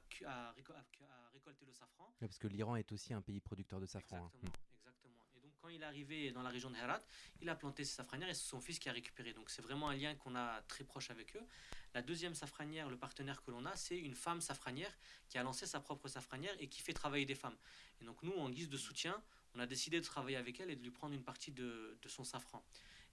récolter 0.52 1.66
le 1.66 1.72
safran. 1.72 2.12
parce 2.18 2.38
que 2.38 2.48
l'Iran 2.48 2.76
est 2.76 2.90
aussi 2.92 3.12
un 3.12 3.20
pays 3.20 3.40
producteur 3.40 3.80
de 3.80 3.86
safran. 3.86 4.16
Hein. 4.16 4.30
Exactement, 4.34 4.64
exactement. 4.78 5.24
Et 5.36 5.40
donc 5.40 5.52
quand 5.60 5.68
il 5.68 5.82
est 5.82 5.84
arrivé 5.84 6.32
dans 6.32 6.42
la 6.42 6.50
région 6.50 6.70
de 6.70 6.76
Herat, 6.76 7.00
il 7.40 7.48
a 7.48 7.54
planté 7.54 7.84
ses 7.84 7.94
safranières 7.94 8.28
et 8.28 8.34
c'est 8.34 8.48
son 8.48 8.60
fils 8.60 8.78
qui 8.78 8.88
a 8.88 8.92
récupéré. 8.92 9.32
Donc 9.32 9.50
c'est 9.50 9.62
vraiment 9.62 9.90
un 9.90 9.94
lien 9.94 10.14
qu'on 10.14 10.34
a 10.34 10.62
très 10.62 10.84
proche 10.84 11.10
avec 11.10 11.36
eux. 11.36 11.46
La 11.92 12.02
deuxième 12.02 12.34
safranière, 12.34 12.88
le 12.88 12.96
partenaire 12.96 13.42
que 13.42 13.50
l'on 13.52 13.64
a, 13.66 13.76
c'est 13.76 13.98
une 13.98 14.14
femme 14.14 14.40
safranière 14.40 14.96
qui 15.28 15.38
a 15.38 15.42
lancé 15.42 15.66
sa 15.66 15.78
propre 15.78 16.08
safranière 16.08 16.56
et 16.58 16.68
qui 16.68 16.80
fait 16.80 16.94
travailler 16.94 17.26
des 17.26 17.36
femmes. 17.36 17.56
Et 18.00 18.04
donc 18.04 18.22
nous, 18.22 18.32
en 18.32 18.50
guise 18.50 18.68
de 18.68 18.76
soutien, 18.76 19.22
on 19.54 19.60
a 19.60 19.66
décidé 19.66 20.00
de 20.00 20.04
travailler 20.04 20.36
avec 20.36 20.58
elle 20.58 20.70
et 20.70 20.76
de 20.76 20.82
lui 20.82 20.90
prendre 20.90 21.14
une 21.14 21.22
partie 21.22 21.52
de, 21.52 21.96
de 22.02 22.08
son 22.08 22.24
safran. 22.24 22.64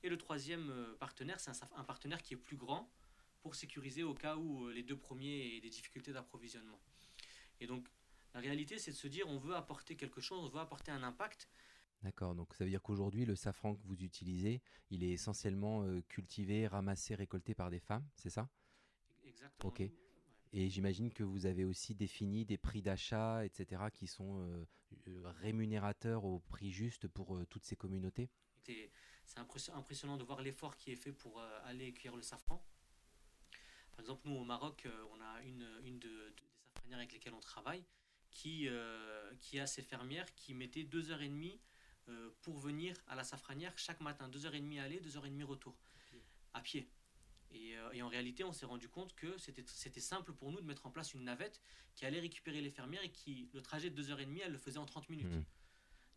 Et 0.04 0.10
le 0.10 0.18
troisième 0.18 0.70
euh, 0.72 0.96
partenaire, 0.96 1.40
c'est 1.40 1.52
un, 1.76 1.84
partenaire 1.84 2.22
qui 2.22 2.34
est 2.34 2.38
plus 2.38 2.58
grand 2.58 2.92
pour 3.42 3.56
sécuriser 3.56 4.04
au 4.04 4.14
cas 4.14 4.36
où 4.36 4.66
euh, 4.66 4.74
les 4.74 4.84
deux 4.84 4.98
premiers 4.98 5.56
aient 5.56 5.62
des 5.62 5.70
difficultés 5.70 6.12
d'approvisionnement. 6.12 6.80
Et 7.60 7.68
donc, 7.68 7.88
la 8.34 8.40
réalité, 8.40 8.80
c'est 8.80 8.92
de 8.92 8.96
se 8.96 9.08
dire, 9.08 9.28
on 9.28 9.38
veut 9.38 9.56
apporter 9.56 9.96
quelque 9.96 10.22
chose, 10.22 10.44
on 10.44 10.50
veut 10.50 10.60
apporter 10.60 10.92
un 10.92 11.04
impact. 11.04 11.48
D'accord, 12.02 12.34
donc 12.34 12.56
ça 12.56 12.64
veut 12.64 12.70
dire 12.72 12.82
qu'aujourd'hui, 12.82 13.26
le 13.26 13.36
safran 13.36 13.76
que 13.76 13.82
vous 13.86 14.04
utilisez, 14.04 14.62
il 14.90 15.04
est 15.04 15.12
essentiellement 15.12 15.84
euh, 15.84 16.02
cultivé, 16.08 16.66
ramassé, 16.66 17.14
récolté 17.14 17.54
par 17.54 17.70
des 17.70 17.80
femmes, 17.80 18.08
c'est 18.16 18.32
ça? 18.32 18.50
Exactement. 19.24 19.70
Ok. 19.70 19.82
Et 20.54 20.70
j'imagine 20.70 21.14
que 21.14 21.24
vous 21.24 21.46
avez 21.46 21.64
aussi 21.64 21.94
défini 21.94 22.44
des 22.44 22.58
prix 22.58 22.82
d'achat, 22.82 23.46
etc., 23.46 23.84
qui 23.94 24.08
sont 24.08 24.66
rémunérateurs 25.40 26.26
au 26.26 26.40
prix 26.40 26.72
juste 26.72 27.08
pour 27.08 27.40
toutes 27.50 27.64
ces 27.64 27.78
communautés? 27.78 28.30
C'est 29.26 29.40
impressionnant 29.74 30.18
de 30.18 30.24
voir 30.24 30.42
l'effort 30.42 30.78
qui 30.78 30.92
est 30.92 30.96
fait 30.96 31.12
pour 31.12 31.40
euh, 31.40 31.60
aller 31.66 31.94
cueillir 31.94 32.16
le 32.16 32.22
safran. 32.22 32.64
Par 33.92 34.00
exemple, 34.02 34.22
nous 34.26 34.36
au 34.36 34.44
Maroc, 34.44 34.86
euh, 34.86 35.06
on 35.12 35.22
a 35.22 35.42
une, 35.44 35.68
une 35.84 36.00
de, 36.00 36.30
des 36.30 36.44
safranières 36.74 37.00
avec 37.00 37.14
lesquelles 37.14 37.34
on 37.34 37.40
travaille 37.40 37.84
qui, 38.30 38.68
euh, 38.68 39.34
qui 39.40 39.60
a 39.60 39.68
ses 39.68 39.82
fermières 39.82 40.34
qui 40.36 40.54
mettaient 40.54 40.84
2h30 40.84 41.60
pour 42.42 42.58
venir 42.58 42.94
à 43.08 43.16
la 43.16 43.24
safranière 43.24 43.78
chaque 43.78 44.02
matin. 44.02 44.28
2h30 44.28 44.82
aller, 44.82 45.00
2h30 45.00 45.44
retour, 45.44 45.78
à 46.54 46.60
pied. 46.60 46.90
Et, 47.52 47.76
et, 47.94 48.02
en 48.02 48.10
réalité, 48.10 48.44
on 48.44 48.52
s'est 48.52 48.66
rendu 48.66 48.90
compte 48.90 49.16
que 49.16 49.38
c'était 49.38 50.00
simple 50.02 50.34
pour 50.34 50.52
nous 50.52 50.60
de 50.60 50.66
mettre 50.66 50.86
en 50.86 50.92
place 50.92 51.14
une 51.14 51.24
navette 51.24 51.62
qui 51.96 52.06
allait 52.06 52.20
récupérer 52.20 52.60
les 52.60 52.72
fermières 52.72 53.04
et 53.04 53.12
qui, 53.12 53.50
le 53.54 53.62
trajet 53.62 53.90
de 53.90 54.04
2h30, 54.04 54.42
elle 54.44 54.52
le 54.52 54.58
faisait 54.58 54.80
en 54.80 54.86
30 54.86 55.10
minutes. 55.10 55.32
Mmh. 55.32 55.46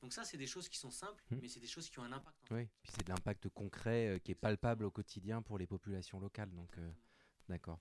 Donc 0.05 0.13
ça, 0.13 0.23
c'est 0.23 0.37
des 0.37 0.47
choses 0.47 0.69
qui 0.69 0.77
sont 0.77 0.91
simples, 0.91 1.25
mmh. 1.31 1.37
mais 1.41 1.49
c'est 1.49 1.61
des 1.61 1.67
choses 1.67 1.89
qui 1.89 1.99
ont 1.99 2.03
un 2.03 2.13
impact. 2.13 2.37
oui, 2.51 2.69
puis 2.83 2.93
c'est 2.95 3.07
de 3.07 3.09
l'impact 3.09 3.49
concret 3.49 4.09
euh, 4.09 4.19
qui 4.19 4.33
est 4.33 4.35
palpable 4.35 4.85
au 4.85 4.91
quotidien 4.91 5.41
pour 5.41 5.57
les 5.57 5.67
populations 5.67 6.21
locales. 6.21 6.51
Donc, 6.51 6.77
euh, 6.77 6.91
d'accord. 7.49 7.81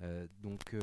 Euh, 0.00 0.26
donc, 0.38 0.74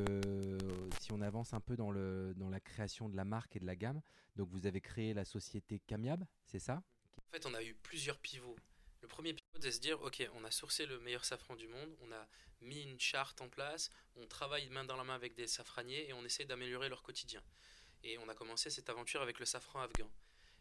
si 1.00 1.10
on 1.10 1.22
avance 1.22 1.54
un 1.54 1.60
peu 1.60 1.74
dans, 1.74 1.90
le, 1.90 2.34
dans 2.36 2.48
la 2.48 2.60
création 2.60 3.08
de 3.08 3.16
la 3.16 3.24
marque 3.24 3.56
et 3.56 3.58
de 3.58 3.66
la 3.66 3.74
gamme, 3.74 4.00
donc 4.36 4.48
vous 4.50 4.64
avez 4.64 4.80
créé 4.80 5.12
la 5.12 5.24
société 5.24 5.80
Camiab, 5.80 6.24
c'est 6.44 6.60
ça? 6.60 6.84
En 7.16 7.32
fait, 7.32 7.46
on 7.46 7.54
a 7.54 7.64
eu 7.64 7.74
plusieurs 7.74 8.20
pivots. 8.20 8.54
Le 9.02 9.08
premier 9.08 9.32
pivot, 9.32 9.58
de 9.58 9.70
se 9.72 9.80
dire, 9.80 10.00
ok, 10.00 10.30
on 10.36 10.44
a 10.44 10.52
sourcé 10.52 10.86
le 10.86 11.00
meilleur 11.00 11.24
safran 11.24 11.56
du 11.56 11.66
monde, 11.66 11.96
on 12.00 12.12
a 12.12 12.28
mis 12.60 12.82
une 12.82 13.00
charte 13.00 13.40
en 13.40 13.48
place, 13.48 13.90
on 14.14 14.28
travaille 14.28 14.68
main 14.68 14.84
dans 14.84 14.96
la 14.96 15.02
main 15.02 15.16
avec 15.16 15.34
des 15.34 15.48
safraniers 15.48 16.08
et 16.08 16.12
on 16.12 16.24
essaie 16.24 16.44
d'améliorer 16.44 16.88
leur 16.88 17.02
quotidien. 17.02 17.42
Et 18.04 18.18
on 18.18 18.28
a 18.28 18.36
commencé 18.36 18.70
cette 18.70 18.88
aventure 18.88 19.20
avec 19.20 19.40
le 19.40 19.46
safran 19.46 19.80
afghan. 19.80 20.08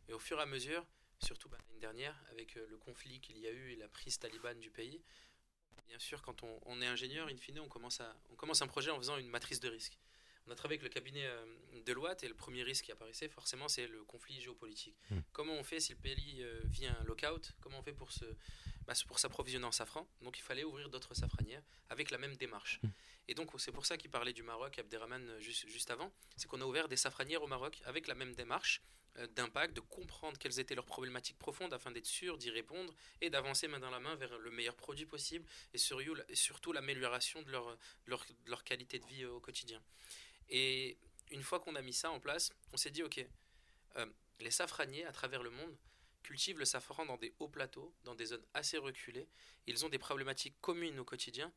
Et 0.09 0.13
au 0.13 0.19
fur 0.19 0.39
et 0.39 0.41
à 0.41 0.45
mesure, 0.45 0.85
surtout 1.23 1.49
bah, 1.49 1.57
l'année 1.67 1.79
dernière, 1.79 2.19
avec 2.31 2.57
euh, 2.57 2.65
le 2.67 2.77
conflit 2.77 3.21
qu'il 3.21 3.37
y 3.37 3.47
a 3.47 3.51
eu 3.51 3.71
et 3.71 3.75
la 3.75 3.87
prise 3.87 4.17
talibane 4.17 4.59
du 4.59 4.71
pays, 4.71 5.01
bien 5.87 5.99
sûr, 5.99 6.21
quand 6.21 6.43
on, 6.43 6.59
on 6.65 6.81
est 6.81 6.87
ingénieur, 6.87 7.27
in 7.27 7.37
fine, 7.37 7.59
on 7.59 7.67
commence, 7.67 8.01
à, 8.01 8.15
on 8.31 8.35
commence 8.35 8.61
un 8.61 8.67
projet 8.67 8.89
en 8.89 8.97
faisant 8.97 9.17
une 9.17 9.29
matrice 9.29 9.59
de 9.59 9.69
risque. 9.69 9.97
On 10.47 10.51
a 10.51 10.55
travaillé 10.55 10.79
avec 10.79 10.83
le 10.83 10.93
cabinet 10.93 11.27
euh, 11.27 11.45
Deloitte 11.85 12.23
et 12.23 12.27
le 12.27 12.33
premier 12.33 12.63
risque 12.63 12.85
qui 12.85 12.91
apparaissait, 12.91 13.29
forcément, 13.29 13.67
c'est 13.67 13.85
le 13.85 14.03
conflit 14.03 14.41
géopolitique. 14.41 14.97
Mm. 15.11 15.19
Comment 15.31 15.53
on 15.53 15.63
fait 15.63 15.79
si 15.79 15.93
le 15.93 15.99
pays 15.99 16.41
euh, 16.41 16.59
vient 16.65 16.97
un 16.99 17.03
lockout? 17.03 17.53
Comment 17.61 17.79
on 17.79 17.83
fait 17.83 17.93
pour, 17.93 18.11
se, 18.11 18.25
bah, 18.87 18.93
pour 19.07 19.19
s'approvisionner 19.19 19.65
en 19.65 19.71
safran? 19.71 20.07
Donc 20.21 20.39
il 20.39 20.41
fallait 20.41 20.63
ouvrir 20.63 20.89
d'autres 20.89 21.13
safranières 21.13 21.63
avec 21.89 22.09
la 22.09 22.17
même 22.17 22.35
démarche. 22.35 22.79
Mm. 22.81 22.87
Et 23.27 23.33
donc 23.35 23.51
c'est 23.59 23.71
pour 23.71 23.85
ça 23.85 23.95
qu'il 23.95 24.09
parlait 24.09 24.33
du 24.33 24.41
Maroc, 24.41 24.79
Abderrahman, 24.79 25.39
juste, 25.39 25.67
juste 25.67 25.91
avant, 25.91 26.11
c'est 26.35 26.47
qu'on 26.47 26.61
a 26.61 26.65
ouvert 26.65 26.87
des 26.87 26.97
safranières 26.97 27.43
au 27.43 27.47
Maroc 27.47 27.79
avec 27.85 28.07
la 28.07 28.15
même 28.15 28.33
démarche 28.33 28.81
d'impact, 29.35 29.75
de 29.75 29.81
comprendre 29.81 30.37
quelles 30.37 30.59
étaient 30.59 30.75
leurs 30.75 30.85
problématiques 30.85 31.37
profondes 31.37 31.73
afin 31.73 31.91
d'être 31.91 32.05
sûr 32.05 32.37
d'y 32.37 32.49
répondre 32.49 32.93
et 33.21 33.29
d'avancer 33.29 33.67
main 33.67 33.79
dans 33.79 33.89
la 33.89 33.99
main 33.99 34.15
vers 34.15 34.37
le 34.37 34.51
meilleur 34.51 34.75
produit 34.75 35.05
possible 35.05 35.45
et, 35.73 35.77
sur- 35.77 35.99
et 36.01 36.35
surtout 36.35 36.71
l'amélioration 36.71 37.41
de 37.41 37.51
leur, 37.51 37.77
leur, 38.05 38.25
de 38.25 38.49
leur 38.49 38.63
qualité 38.63 38.99
de 38.99 39.05
vie 39.05 39.23
euh, 39.23 39.31
au 39.31 39.39
quotidien. 39.39 39.81
Et 40.49 40.97
une 41.31 41.43
fois 41.43 41.59
qu'on 41.59 41.75
a 41.75 41.81
mis 41.81 41.93
ça 41.93 42.11
en 42.11 42.19
place, 42.19 42.51
on 42.73 42.77
s'est 42.77 42.91
dit, 42.91 43.03
ok, 43.03 43.25
euh, 43.97 44.05
les 44.39 44.51
safraniers 44.51 45.05
à 45.05 45.11
travers 45.11 45.43
le 45.43 45.49
monde 45.49 45.77
cultivent 46.23 46.59
le 46.59 46.65
safran 46.65 47.05
dans 47.05 47.17
des 47.17 47.33
hauts 47.39 47.47
plateaux, 47.49 47.93
dans 48.03 48.15
des 48.15 48.27
zones 48.27 48.45
assez 48.53 48.77
reculées. 48.77 49.27
Ils 49.67 49.85
ont 49.85 49.89
des 49.89 49.99
problématiques 49.99 50.59
communes 50.61 50.99
au 50.99 51.05
quotidien. 51.05 51.51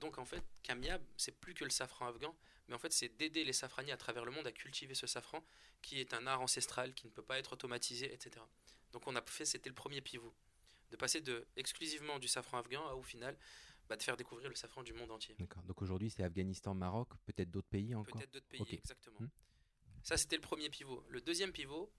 Donc 0.00 0.18
en 0.18 0.24
fait, 0.24 0.42
Kamiab, 0.62 1.02
c'est 1.16 1.32
plus 1.32 1.54
que 1.54 1.64
le 1.64 1.70
safran 1.70 2.06
afghan, 2.06 2.34
mais 2.68 2.74
en 2.74 2.78
fait 2.78 2.92
c'est 2.92 3.08
d'aider 3.16 3.44
les 3.44 3.52
safraniers 3.52 3.92
à 3.92 3.96
travers 3.96 4.24
le 4.24 4.30
monde 4.30 4.46
à 4.46 4.52
cultiver 4.52 4.94
ce 4.94 5.06
safran, 5.06 5.42
qui 5.82 6.00
est 6.00 6.14
un 6.14 6.26
art 6.26 6.40
ancestral, 6.40 6.94
qui 6.94 7.06
ne 7.06 7.12
peut 7.12 7.22
pas 7.22 7.38
être 7.38 7.52
automatisé, 7.52 8.12
etc. 8.12 8.44
Donc 8.92 9.06
on 9.06 9.16
a 9.16 9.22
fait, 9.22 9.44
c'était 9.44 9.68
le 9.68 9.74
premier 9.74 10.00
pivot, 10.00 10.34
de 10.90 10.96
passer 10.96 11.20
de 11.20 11.46
exclusivement 11.56 12.18
du 12.18 12.28
safran 12.28 12.58
afghan 12.58 12.86
à 12.86 12.94
au 12.94 13.02
final 13.02 13.36
bah, 13.88 13.96
de 13.96 14.02
faire 14.02 14.16
découvrir 14.16 14.50
le 14.50 14.54
safran 14.54 14.82
du 14.82 14.92
monde 14.92 15.10
entier. 15.10 15.34
D'accord. 15.38 15.62
Donc 15.62 15.80
aujourd'hui, 15.80 16.10
c'est 16.10 16.22
Afghanistan, 16.22 16.74
Maroc, 16.74 17.08
peut-être 17.24 17.50
d'autres 17.50 17.68
pays 17.68 17.94
encore? 17.94 18.18
Peut-être 18.18 18.32
d'autres 18.32 18.46
pays, 18.46 18.74
exactement. 18.74 19.20
Hmm. 19.20 19.30
Ça, 20.02 20.16
c'était 20.18 20.36
le 20.36 20.42
premier 20.42 20.68
pivot. 20.68 21.04
Le 21.08 21.22
deuxième 21.22 21.52
pivot, 21.52 21.90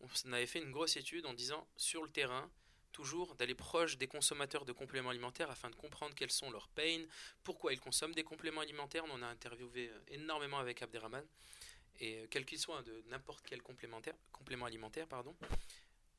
on 0.00 0.32
avait 0.32 0.46
fait 0.46 0.62
une 0.62 0.70
grosse 0.70 0.96
étude 0.96 1.24
en 1.24 1.32
disant, 1.32 1.66
sur 1.76 2.02
le 2.02 2.10
terrain, 2.10 2.50
toujours 2.92 3.34
d'aller 3.34 3.54
proche 3.54 3.96
des 3.98 4.06
consommateurs 4.06 4.64
de 4.64 4.72
compléments 4.72 5.10
alimentaires 5.10 5.50
afin 5.50 5.70
de 5.70 5.74
comprendre 5.74 6.14
quels 6.14 6.30
sont 6.30 6.50
leurs 6.50 6.68
pains, 6.68 7.04
pourquoi 7.44 7.72
ils 7.72 7.80
consomment 7.80 8.14
des 8.14 8.24
compléments 8.24 8.60
alimentaires. 8.60 9.04
On 9.06 9.12
en 9.12 9.22
a 9.22 9.26
interviewé 9.26 9.88
euh, 9.88 10.00
énormément 10.08 10.58
avec 10.58 10.82
Abderrahman, 10.82 11.24
et 12.00 12.18
euh, 12.18 12.26
quel 12.30 12.44
qu'il 12.44 12.58
soit, 12.58 12.78
hein, 12.78 12.82
de 12.82 13.02
n'importe 13.08 13.44
quel 13.46 13.62
complémentaire, 13.62 14.14
complément 14.32 14.66
alimentaire. 14.66 15.06
Pardon. 15.06 15.34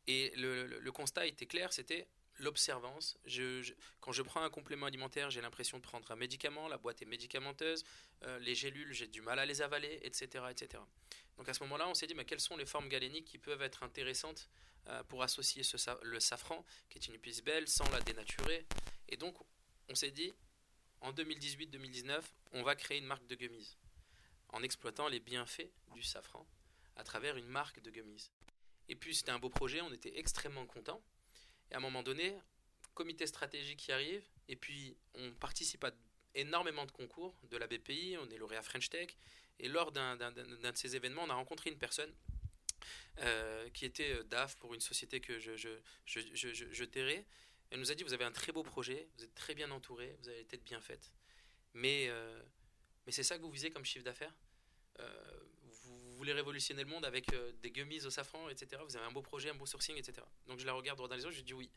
Et 0.07 0.31
le, 0.35 0.89
constat 0.91 1.27
était 1.27 1.45
clair, 1.45 1.71
c'était 1.71 2.07
l'observance. 2.39 3.17
Quand 4.01 4.11
je 4.11 4.21
prends 4.21 4.41
un 4.41 4.49
complément 4.49 4.85
alimentaire, 4.85 5.29
j'ai 5.29 5.41
l'impression 5.41 5.77
de 5.77 5.83
prendre 5.83 6.09
un 6.11 6.15
médicament, 6.15 6.67
la 6.67 6.77
boîte 6.77 7.01
est 7.01 7.05
médicamenteuse, 7.05 7.83
euh, 8.23 8.39
les 8.39 8.55
gélules, 8.55 8.91
j'ai 8.93 9.07
du 9.07 9.21
mal 9.21 9.39
à 9.39 9.45
les 9.45 9.61
avaler, 9.61 9.99
etc. 10.03 10.43
etc. 10.49 10.81
Donc 11.37 11.47
à 11.47 11.53
ce 11.53 11.61
moment-là, 11.63 11.87
on 11.87 11.93
s'est 11.93 12.07
dit, 12.07 12.15
mais 12.15 12.25
quelles 12.25 12.39
sont 12.39 12.57
les 12.57 12.65
formes 12.65 12.89
galéniques 12.89 13.25
qui 13.25 13.37
peuvent 13.37 13.61
être 13.61 13.83
intéressantes 13.83 14.49
euh, 14.87 15.03
pour 15.03 15.23
associer 15.23 15.63
le 16.01 16.19
safran, 16.19 16.65
qui 16.89 16.97
est 16.97 17.07
une 17.07 17.15
épice 17.15 17.43
belle, 17.43 17.67
sans 17.67 17.89
la 17.91 18.01
dénaturer? 18.01 18.65
Et 19.07 19.17
donc, 19.17 19.35
on 19.87 19.95
s'est 19.95 20.11
dit, 20.11 20.33
en 21.01 21.13
2018-2019, 21.13 22.21
on 22.53 22.63
va 22.63 22.75
créer 22.75 22.97
une 22.97 23.05
marque 23.05 23.25
de 23.27 23.35
gummies, 23.35 23.77
en 24.49 24.63
exploitant 24.63 25.07
les 25.07 25.19
bienfaits 25.19 25.69
du 25.93 26.03
safran 26.03 26.45
à 26.95 27.03
travers 27.03 27.37
une 27.37 27.47
marque 27.47 27.81
de 27.81 27.89
gummies. 27.89 28.29
Et 28.89 28.95
puis 28.95 29.15
c'était 29.15 29.31
un 29.31 29.39
beau 29.39 29.49
projet, 29.49 29.81
on 29.81 29.93
était 29.93 30.17
extrêmement 30.19 30.65
contents. 30.65 31.01
Et 31.71 31.75
à 31.75 31.77
un 31.77 31.81
moment 31.81 32.03
donné, 32.03 32.35
comité 32.93 33.27
stratégique 33.27 33.79
qui 33.79 33.91
arrive, 33.91 34.23
et 34.47 34.55
puis 34.55 34.97
on 35.13 35.31
participe 35.33 35.83
à 35.83 35.91
énormément 36.35 36.85
de 36.85 36.91
concours 36.91 37.35
de 37.49 37.57
la 37.57 37.67
BPI, 37.67 38.17
on 38.19 38.29
est 38.29 38.37
lauréat 38.37 38.61
French 38.61 38.89
Tech, 38.89 39.09
et 39.59 39.67
lors 39.67 39.91
d'un 39.91 40.15
de 40.15 40.71
ces 40.75 40.95
événements, 40.95 41.23
on 41.23 41.29
a 41.29 41.33
rencontré 41.33 41.69
une 41.69 41.77
personne 41.77 42.13
euh, 43.19 43.69
qui 43.71 43.85
était 43.85 44.13
euh, 44.13 44.23
DAF 44.23 44.55
pour 44.57 44.73
une 44.73 44.79
société 44.79 45.19
que 45.19 45.39
je, 45.39 45.55
je, 45.57 45.69
je, 46.05 46.19
je, 46.33 46.53
je- 46.53 46.71
je 46.71 46.83
tairai. 46.85 47.25
Elle 47.69 47.79
nous 47.79 47.91
a 47.91 47.95
dit, 47.95 48.03
vous 48.03 48.13
avez 48.13 48.23
un 48.23 48.31
très 48.31 48.51
beau 48.51 48.63
projet, 48.63 49.07
vous 49.17 49.23
êtes 49.25 49.35
très 49.35 49.53
bien 49.53 49.69
entouré, 49.71 50.15
vous 50.21 50.29
avez 50.29 50.37
les 50.39 50.45
têtes 50.45 50.63
bien 50.63 50.79
faites, 50.81 51.11
mais, 51.73 52.07
euh, 52.09 52.41
mais 53.05 53.11
c'est 53.11 53.23
ça 53.23 53.37
que 53.37 53.43
vous 53.43 53.51
visez 53.51 53.69
comme 53.71 53.85
chiffre 53.85 54.05
d'affaires? 54.05 54.33
Voulez 56.19 56.33
révolutionner 56.33 56.83
le 56.83 56.89
monde 56.89 57.05
avec 57.05 57.33
euh, 57.33 57.51
des 57.61 57.71
gummies 57.71 58.05
au 58.05 58.09
safran, 58.09 58.49
etc. 58.49 58.81
Vous 58.85 58.95
avez 58.97 59.05
un 59.05 59.11
beau 59.11 59.21
projet, 59.21 59.49
un 59.49 59.55
beau 59.55 59.65
sourcing, 59.65 59.95
etc. 59.97 60.25
Donc 60.47 60.59
je 60.59 60.65
la 60.65 60.73
regarde 60.73 60.97
droit 60.97 61.07
dans 61.07 61.15
les 61.15 61.23
yeux, 61.23 61.31
je 61.31 61.41
dis 61.41 61.53
oui. 61.53 61.69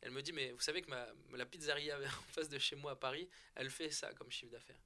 Elle 0.00 0.10
me 0.10 0.22
dit, 0.22 0.32
mais 0.32 0.50
vous 0.52 0.60
savez 0.60 0.82
que 0.82 0.90
ma, 0.90 1.06
la 1.36 1.46
pizzeria 1.46 1.98
en 2.28 2.32
face 2.32 2.48
de 2.48 2.58
chez 2.58 2.74
moi 2.74 2.92
à 2.92 2.96
Paris, 2.96 3.28
elle 3.54 3.70
fait 3.70 3.90
ça 3.90 4.12
comme 4.14 4.30
chiffre 4.30 4.50
d'affaires. 4.50 4.80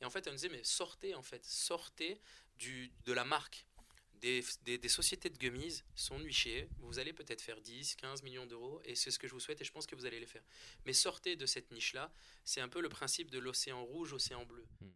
Et 0.00 0.04
en 0.04 0.10
fait, 0.10 0.26
elle 0.26 0.32
me 0.32 0.38
disait, 0.38 0.48
mais 0.48 0.64
sortez, 0.64 1.14
en 1.14 1.22
fait, 1.22 1.44
sortez 1.44 2.18
du, 2.58 2.90
de 3.04 3.12
la 3.12 3.24
marque. 3.24 3.66
Des, 4.14 4.42
des, 4.62 4.78
des 4.78 4.88
sociétés 4.88 5.28
de 5.28 5.36
gummies 5.36 5.82
sont 5.94 6.18
nichées. 6.18 6.70
Vous 6.78 6.98
allez 6.98 7.12
peut-être 7.12 7.42
faire 7.42 7.60
10, 7.60 7.96
15 7.96 8.22
millions 8.22 8.46
d'euros, 8.46 8.80
et 8.86 8.94
c'est 8.94 9.10
ce 9.10 9.18
que 9.18 9.28
je 9.28 9.34
vous 9.34 9.40
souhaite, 9.40 9.60
et 9.60 9.64
je 9.64 9.72
pense 9.72 9.86
que 9.86 9.94
vous 9.94 10.06
allez 10.06 10.18
les 10.18 10.26
faire. 10.26 10.42
Mais 10.86 10.94
sortez 10.94 11.36
de 11.36 11.44
cette 11.44 11.70
niche-là. 11.70 12.10
C'est 12.42 12.62
un 12.62 12.68
peu 12.68 12.80
le 12.80 12.88
principe 12.88 13.30
de 13.30 13.38
l'océan 13.38 13.84
rouge, 13.84 14.14
océan 14.14 14.46
bleu. 14.46 14.66
Hmm. 14.80 14.88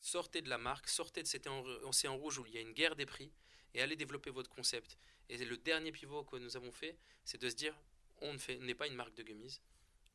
Sortez 0.00 0.40
de 0.42 0.48
la 0.48 0.58
marque, 0.58 0.88
sortez 0.88 1.22
de 1.22 1.28
cet 1.28 1.46
océan 1.46 2.16
rouge 2.16 2.38
où 2.38 2.46
il 2.46 2.54
y 2.54 2.58
a 2.58 2.60
une 2.60 2.72
guerre 2.72 2.96
des 2.96 3.06
prix, 3.06 3.30
et 3.74 3.82
allez 3.82 3.96
développer 3.96 4.30
votre 4.30 4.50
concept. 4.50 4.98
Et 5.28 5.36
le 5.44 5.56
dernier 5.56 5.92
pivot 5.92 6.24
que 6.24 6.36
nous 6.36 6.56
avons 6.56 6.72
fait, 6.72 6.96
c'est 7.24 7.38
de 7.40 7.48
se 7.48 7.54
dire, 7.54 7.74
on 8.22 8.34
n'est 8.60 8.74
pas 8.74 8.86
une 8.86 8.94
marque 8.94 9.14
de 9.14 9.22
gummies. 9.22 9.60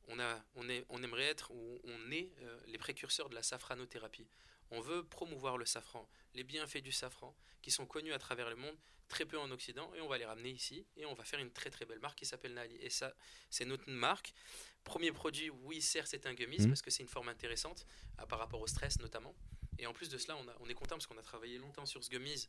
On, 0.08 0.20
a, 0.20 0.44
on, 0.56 0.68
est, 0.70 0.86
on 0.90 1.02
aimerait 1.02 1.24
être, 1.26 1.52
ou 1.52 1.80
on 1.84 2.12
est 2.12 2.30
euh, 2.42 2.60
les 2.68 2.78
précurseurs 2.78 3.30
de 3.30 3.36
la 3.36 3.42
safranothérapie. 3.44 4.28
On 4.72 4.80
veut 4.82 5.04
promouvoir 5.04 5.58
le 5.58 5.66
safran, 5.66 6.08
les 6.34 6.44
bienfaits 6.44 6.82
du 6.82 6.92
safran, 6.92 7.36
qui 7.62 7.72
sont 7.72 7.86
connus 7.86 8.14
à 8.14 8.20
travers 8.20 8.50
le 8.50 8.56
monde, 8.56 8.76
très 9.08 9.26
peu 9.26 9.38
en 9.40 9.50
Occident, 9.52 9.94
et 9.94 10.02
on 10.02 10.08
va 10.08 10.18
les 10.18 10.26
ramener 10.26 10.50
ici, 10.50 10.86
et 10.98 11.06
on 11.06 11.14
va 11.14 11.24
faire 11.24 11.40
une 11.40 11.52
très 11.52 11.70
très 11.70 11.86
belle 11.86 12.00
marque 12.00 12.18
qui 12.18 12.26
s'appelle 12.26 12.54
Nali. 12.56 12.76
Et 12.82 12.90
ça, 12.90 13.14
c'est 13.52 13.66
notre 13.66 13.90
marque. 13.90 14.34
Premier 14.84 15.12
produit, 15.12 15.50
oui, 15.52 15.82
certes, 15.82 16.08
c'est 16.10 16.26
un 16.26 16.34
gummies, 16.34 16.60
Mhm. 16.60 16.70
parce 16.70 16.82
que 16.82 16.90
c'est 16.92 17.04
une 17.04 17.10
forme 17.10 17.30
intéressante, 17.30 17.86
à- 18.18 18.26
par 18.28 18.40
rapport 18.40 18.60
au 18.62 18.68
stress 18.68 19.00
notamment. 19.00 19.36
Et 19.80 19.88
en 19.88 19.94
plus 19.94 20.10
de 20.10 20.18
cela, 20.18 20.38
on, 20.38 20.48
a- 20.48 20.56
on 20.60 20.70
est 20.70 20.74
content 20.74 20.96
parce 20.96 21.08
qu'on 21.08 21.18
a 21.18 21.22
travaillé 21.24 21.58
longtemps 21.58 21.86
sur 21.86 22.04
ce 22.04 22.10
gummies. 22.10 22.48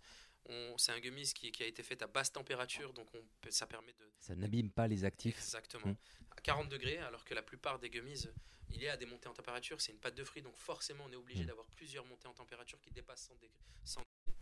On- 0.48 0.78
C'est 0.78 0.92
un 0.92 1.00
gummies 1.00 1.32
qui, 1.34 1.50
qui 1.52 1.62
a 1.62 1.66
été 1.66 1.82
fait 1.82 2.00
à 2.02 2.06
basse 2.06 2.32
température, 2.32 2.92
donc 2.92 3.08
on 3.14 3.22
peut- 3.40 3.50
ça 3.50 3.66
permet 3.66 3.92
de, 3.92 4.08
Ça 4.20 4.34
n'abîme 4.36 4.70
pas 4.70 4.86
les 4.86 5.04
actifs. 5.04 5.36
Exactement. 5.38 5.88
Mm. 5.88 5.96
À 6.36 6.40
40 6.40 6.68
degrés, 6.68 6.98
alors 6.98 7.24
que 7.24 7.34
la 7.34 7.42
plupart 7.42 7.78
des 7.78 7.90
gummies, 7.90 8.28
il 8.70 8.80
y 8.82 8.88
a 8.88 8.96
des 8.96 9.06
montées 9.06 9.28
en 9.28 9.34
température. 9.34 9.80
C'est 9.80 9.92
une 9.92 9.98
pâte 9.98 10.14
de 10.14 10.24
fruits, 10.24 10.42
donc 10.42 10.56
forcément, 10.56 11.04
on 11.08 11.12
est 11.12 11.16
obligé 11.16 11.42
Mm. 11.42 11.46
d'avoir 11.46 11.66
plusieurs 11.66 12.04
montées 12.06 12.28
en 12.28 12.34
température 12.34 12.80
qui 12.80 12.90
dépassent 12.90 13.26
100 13.28 13.34
degrés. 13.34 13.50
100 13.84 14.00
degrés. 14.00 14.38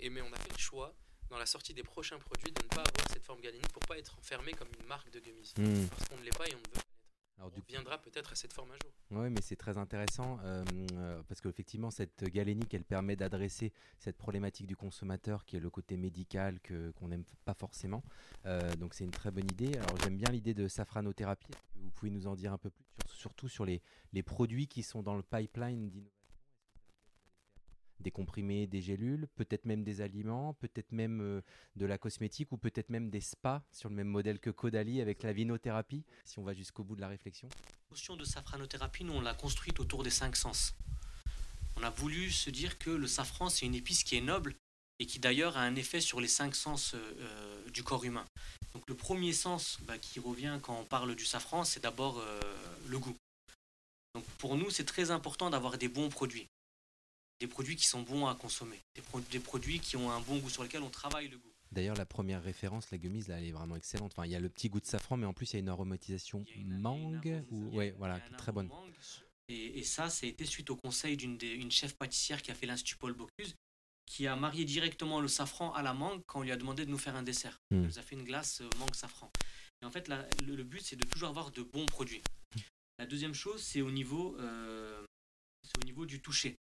Et 0.00 0.08
mais 0.10 0.20
on 0.22 0.32
a 0.32 0.36
fait 0.38 0.52
le 0.52 0.58
choix, 0.58 0.94
dans 1.28 1.38
la 1.38 1.46
sortie 1.46 1.74
des 1.74 1.82
prochains 1.82 2.18
produits, 2.18 2.52
de 2.52 2.62
ne 2.62 2.68
pas 2.68 2.82
avoir 2.82 3.08
cette 3.12 3.24
forme 3.24 3.40
galénique 3.40 3.72
pour 3.72 3.82
pas 3.84 3.98
être 3.98 4.16
enfermé 4.18 4.52
comme 4.52 4.68
une 4.78 4.86
marque 4.86 5.10
de 5.10 5.20
gummies. 5.20 5.52
Hmm. 5.58 5.86
Parce 5.88 6.08
qu'on 6.08 6.16
ne 6.16 6.22
l'est 6.22 6.36
pas 6.38 6.46
et 6.46 6.54
on 6.54 6.58
ne 6.58 6.62
veut 6.62 6.82
Alors, 7.38 7.50
du 7.50 7.60
On 7.60 7.64
viendra 7.68 7.98
peut-être 7.98 8.32
à 8.32 8.34
cette 8.34 8.52
forme 8.54 8.70
un 8.70 8.78
jour. 8.82 8.92
Oui, 9.10 9.28
mais 9.30 9.42
c'est 9.42 9.56
très 9.56 9.76
intéressant 9.76 10.38
euh, 10.42 10.64
euh, 10.94 11.22
parce 11.28 11.40
qu'effectivement, 11.42 11.90
cette 11.90 12.24
galénique, 12.24 12.72
elle 12.72 12.84
permet 12.84 13.14
d'adresser 13.14 13.72
cette 13.98 14.16
problématique 14.16 14.66
du 14.66 14.74
consommateur 14.76 15.44
qui 15.44 15.56
est 15.56 15.60
le 15.60 15.68
côté 15.68 15.96
médical 15.98 16.60
que, 16.60 16.92
qu'on 16.92 17.08
n'aime 17.08 17.24
pas 17.44 17.52
forcément. 17.54 18.02
Euh, 18.46 18.74
donc, 18.76 18.94
c'est 18.94 19.04
une 19.04 19.10
très 19.10 19.30
bonne 19.30 19.50
idée. 19.50 19.76
Alors, 19.76 19.96
j'aime 20.02 20.16
bien 20.16 20.30
l'idée 20.30 20.54
de 20.54 20.66
safranothérapie. 20.66 21.50
Est-ce 21.50 21.74
que 21.74 21.80
Vous 21.80 21.90
pouvez 21.90 22.10
nous 22.10 22.26
en 22.26 22.34
dire 22.36 22.52
un 22.54 22.58
peu 22.58 22.70
plus, 22.70 22.84
sur- 23.06 23.16
surtout 23.16 23.48
sur 23.48 23.66
les, 23.66 23.82
les 24.14 24.22
produits 24.22 24.66
qui 24.66 24.82
sont 24.82 25.02
dans 25.02 25.14
le 25.14 25.22
pipeline 25.22 25.90
d'innovation 25.90 26.10
des 28.00 28.10
comprimés, 28.10 28.66
des 28.66 28.80
gélules, 28.80 29.28
peut-être 29.36 29.64
même 29.64 29.84
des 29.84 30.00
aliments, 30.00 30.54
peut-être 30.54 30.92
même 30.92 31.20
euh, 31.20 31.40
de 31.76 31.86
la 31.86 31.98
cosmétique 31.98 32.52
ou 32.52 32.56
peut-être 32.56 32.90
même 32.90 33.10
des 33.10 33.20
spas 33.20 33.62
sur 33.72 33.88
le 33.88 33.94
même 33.94 34.08
modèle 34.08 34.38
que 34.38 34.50
Caudalie 34.50 35.00
avec 35.00 35.22
la 35.22 35.32
vinothérapie, 35.32 36.04
si 36.24 36.38
on 36.38 36.44
va 36.44 36.54
jusqu'au 36.54 36.84
bout 36.84 36.96
de 36.96 37.00
la 37.00 37.08
réflexion. 37.08 37.48
La 37.56 37.96
notion 37.96 38.16
de 38.16 38.24
safranothérapie, 38.24 39.04
nous, 39.04 39.14
on 39.14 39.20
l'a 39.20 39.34
construite 39.34 39.80
autour 39.80 40.02
des 40.02 40.10
cinq 40.10 40.36
sens. 40.36 40.74
On 41.76 41.82
a 41.82 41.90
voulu 41.90 42.30
se 42.30 42.50
dire 42.50 42.78
que 42.78 42.90
le 42.90 43.06
safran, 43.06 43.48
c'est 43.48 43.66
une 43.66 43.74
épice 43.74 44.04
qui 44.04 44.16
est 44.16 44.22
noble 44.22 44.54
et 44.98 45.06
qui 45.06 45.18
d'ailleurs 45.18 45.56
a 45.56 45.60
un 45.60 45.76
effet 45.76 46.00
sur 46.00 46.20
les 46.20 46.28
cinq 46.28 46.54
sens 46.54 46.94
euh, 46.94 46.98
euh, 46.98 47.70
du 47.70 47.82
corps 47.82 48.04
humain. 48.04 48.24
Donc 48.72 48.88
le 48.88 48.94
premier 48.94 49.32
sens 49.32 49.78
bah, 49.82 49.98
qui 49.98 50.20
revient 50.20 50.58
quand 50.62 50.78
on 50.78 50.84
parle 50.84 51.14
du 51.14 51.24
safran, 51.24 51.64
c'est 51.64 51.80
d'abord 51.82 52.22
le 52.88 52.98
goût. 52.98 53.16
Donc 54.14 54.24
pour 54.38 54.56
nous, 54.56 54.70
c'est 54.70 54.84
très 54.84 55.10
important 55.10 55.50
d'avoir 55.50 55.76
des 55.76 55.88
bons 55.88 56.08
produits. 56.08 56.46
Des 57.40 57.46
produits 57.46 57.76
qui 57.76 57.86
sont 57.86 58.02
bons 58.02 58.26
à 58.26 58.34
consommer. 58.34 58.80
Des, 58.94 59.02
pro- 59.02 59.20
des 59.20 59.40
produits 59.40 59.78
qui 59.80 59.96
ont 59.96 60.10
un 60.10 60.20
bon 60.20 60.38
goût, 60.38 60.48
sur 60.50 60.62
lesquels 60.62 60.82
on 60.82 60.90
travaille 60.90 61.28
le 61.28 61.36
goût. 61.38 61.52
D'ailleurs, 61.72 61.96
la 61.96 62.06
première 62.06 62.42
référence, 62.42 62.90
la 62.90 62.98
gummise, 62.98 63.28
là, 63.28 63.38
elle 63.38 63.44
est 63.46 63.52
vraiment 63.52 63.76
excellente. 63.76 64.12
Enfin, 64.16 64.24
il 64.24 64.32
y 64.32 64.36
a 64.36 64.40
le 64.40 64.48
petit 64.48 64.68
goût 64.68 64.80
de 64.80 64.86
safran, 64.86 65.16
mais 65.16 65.26
en 65.26 65.34
plus, 65.34 65.50
il 65.50 65.54
y 65.54 65.56
a 65.56 65.60
une 65.60 65.68
aromatisation 65.68 66.44
a 66.48 66.52
une- 66.54 66.72
une 66.72 66.80
mangue. 66.80 67.26
arôme- 67.26 67.46
Ou... 67.50 67.66
il 67.68 67.72
y 67.72 67.74
a- 67.74 67.76
Ouais, 67.78 67.88
il 67.88 67.94
y 67.94 67.96
voilà, 67.98 68.20
qui 68.20 68.32
est 68.32 68.36
très 68.36 68.52
bonne. 68.52 68.68
mangue. 68.68 68.92
Et, 69.48 69.78
et 69.80 69.82
ça, 69.84 70.08
ça 70.08 70.26
a 70.26 70.28
été 70.28 70.44
suite 70.44 70.70
au 70.70 70.76
conseil 70.76 71.16
d'une 71.16 71.38
une 71.42 71.70
chef 71.70 71.94
pâtissière 71.94 72.40
qui 72.42 72.50
a 72.50 72.54
fait 72.54 72.66
l'Institut 72.66 72.96
Paul 72.96 73.12
Bocuse, 73.12 73.54
qui 74.06 74.26
a 74.26 74.34
marié 74.36 74.64
directement 74.64 75.20
le 75.20 75.28
safran 75.28 75.72
à 75.74 75.82
la 75.82 75.92
mangue 75.92 76.22
quand 76.26 76.40
on 76.40 76.42
lui 76.42 76.52
a 76.52 76.56
demandé 76.56 76.86
de 76.86 76.90
nous 76.90 76.98
faire 76.98 77.14
un 77.16 77.22
dessert. 77.22 77.60
Hmm. 77.70 77.76
Elle 77.76 77.82
nous 77.82 77.98
a 77.98 78.02
fait 78.02 78.14
une 78.16 78.24
glace 78.24 78.60
euh, 78.62 78.70
mangue 78.78 78.94
safran. 78.94 79.30
Et 79.82 79.84
en 79.84 79.90
fait, 79.90 80.08
la- 80.08 80.26
le, 80.46 80.56
le 80.56 80.64
but, 80.64 80.80
c'est 80.80 80.96
de 80.96 81.04
toujours 81.04 81.28
avoir 81.28 81.50
de 81.50 81.62
bons 81.62 81.86
produits. 81.86 82.22
La 82.98 83.06
deuxième 83.06 83.34
chose, 83.34 83.62
c'est 83.62 83.82
au 83.82 83.90
niveau, 83.90 84.36
euh, 84.38 85.04
c'est 85.62 85.82
au 85.82 85.84
niveau 85.84 86.06
du 86.06 86.20
toucher. 86.20 86.56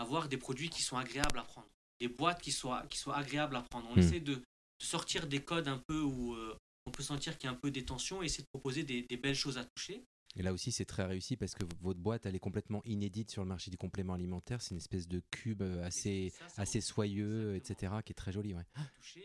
Avoir 0.00 0.28
des 0.28 0.38
produits 0.38 0.70
qui 0.70 0.82
sont 0.82 0.96
agréables 0.96 1.38
à 1.38 1.42
prendre, 1.44 1.68
des 2.00 2.08
boîtes 2.08 2.40
qui 2.40 2.52
soient, 2.52 2.86
qui 2.88 2.98
soient 2.98 3.16
agréables 3.16 3.54
à 3.56 3.62
prendre. 3.62 3.86
On 3.90 3.96
Hmm. 3.96 3.98
essaie 4.00 4.20
de, 4.20 4.40
sortir 4.82 5.26
des 5.26 5.40
codes 5.44 5.68
un 5.68 5.76
peu 5.88 6.00
où 6.00 6.34
euh, 6.34 6.56
on 6.86 6.90
peut 6.90 7.02
sentir 7.02 7.36
qu'il 7.36 7.48
y 7.48 7.52
a 7.52 7.52
un 7.52 7.58
peu 7.60 7.70
des 7.70 7.84
tensions 7.84 8.22
et 8.22 8.26
essayer 8.26 8.44
de 8.44 8.48
proposer 8.48 8.82
des, 8.82 9.02
des 9.02 9.16
belles 9.18 9.34
choses 9.34 9.58
à 9.58 9.64
toucher. 9.64 10.02
Et 10.36 10.42
là 10.42 10.54
aussi, 10.54 10.72
c'est 10.72 10.86
très 10.86 11.04
réussi 11.04 11.36
parce 11.36 11.54
que 11.54 11.64
votre 11.82 11.98
boîte, 12.00 12.24
elle 12.24 12.34
est 12.34 12.38
complètement 12.40 12.82
inédite 12.84 13.30
sur 13.30 13.42
le 13.42 13.48
marché 13.48 13.70
du 13.70 13.76
complément 13.76 14.14
alimentaire. 14.14 14.62
C'est 14.62 14.70
une 14.70 14.78
espèce 14.78 15.06
de 15.06 15.20
cube 15.30 15.60
euh, 15.60 15.84
assez, 15.84 16.32
ça, 16.38 16.48
ça 16.48 16.62
assez 16.62 16.80
soyeux, 16.80 17.56
exactement. 17.56 17.98
etc., 17.98 18.02
qui 18.06 18.12
est 18.12 18.14
très 18.14 18.32
joli. 18.32 18.54
Ouais. 18.54 18.62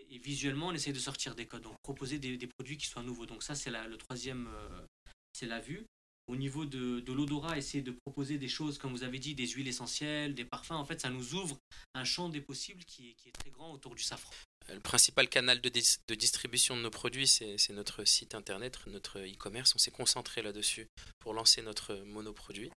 Et 0.09 0.17
visuellement, 0.17 0.67
on 0.67 0.73
essaie 0.73 0.91
de 0.91 0.99
sortir 0.99 1.35
des 1.35 1.45
codes, 1.45 1.61
donc 1.61 1.77
proposer 1.83 2.19
des, 2.19 2.35
des 2.37 2.47
produits 2.47 2.75
qui 2.77 2.87
soient 2.87 3.03
nouveaux. 3.03 3.25
Donc 3.25 3.43
ça, 3.43 3.55
c'est 3.55 3.69
la- 3.71 3.87
le 3.87 3.97
troisième, 3.97 4.47
euh, 4.47 4.85
c'est 5.31 5.45
la 5.45 5.61
vue. 5.61 5.85
Au 6.27 6.35
niveau 6.35 6.65
de, 6.65 7.01
de 7.01 7.13
l'odorat, 7.13 7.57
essayer 7.57 7.83
de 7.83 7.91
proposer 7.91 8.37
des 8.37 8.47
choses, 8.47 8.77
comme 8.77 8.91
vous 8.91 9.03
avez 9.03 9.19
dit, 9.19 9.35
des 9.35 9.47
huiles 9.47 9.67
essentielles, 9.67 10.33
des 10.33 10.45
parfums. 10.45 10.71
En 10.71 10.85
fait, 10.85 11.01
ça 11.01 11.09
nous 11.09 11.35
ouvre 11.35 11.57
un 11.93 12.03
champ 12.03 12.29
des 12.29 12.41
possibles 12.41 12.83
qui 12.85 13.09
est, 13.09 13.13
qui 13.13 13.29
est 13.29 13.31
très 13.31 13.51
grand 13.51 13.71
autour 13.71 13.93
du 13.93 14.03
safran. 14.03 14.31
Le 14.73 14.79
principal 14.79 15.29
canal 15.29 15.61
de, 15.61 15.69
de 15.69 16.15
distribution 16.15 16.75
de 16.75 16.81
nos 16.81 16.89
produits, 16.89 17.27
c'est 17.27 17.59
c'est 17.59 17.73
notre 17.73 18.03
site 18.03 18.33
internet, 18.33 18.79
notre 18.87 19.19
e-commerce. 19.19 19.73
On 19.75 19.77
s'est 19.77 19.91
concentré 19.91 20.41
là-dessus 20.41 20.87
pour 21.19 21.35
lancer 21.35 21.61
notre 21.61 21.95
monoproduit. 22.05 22.71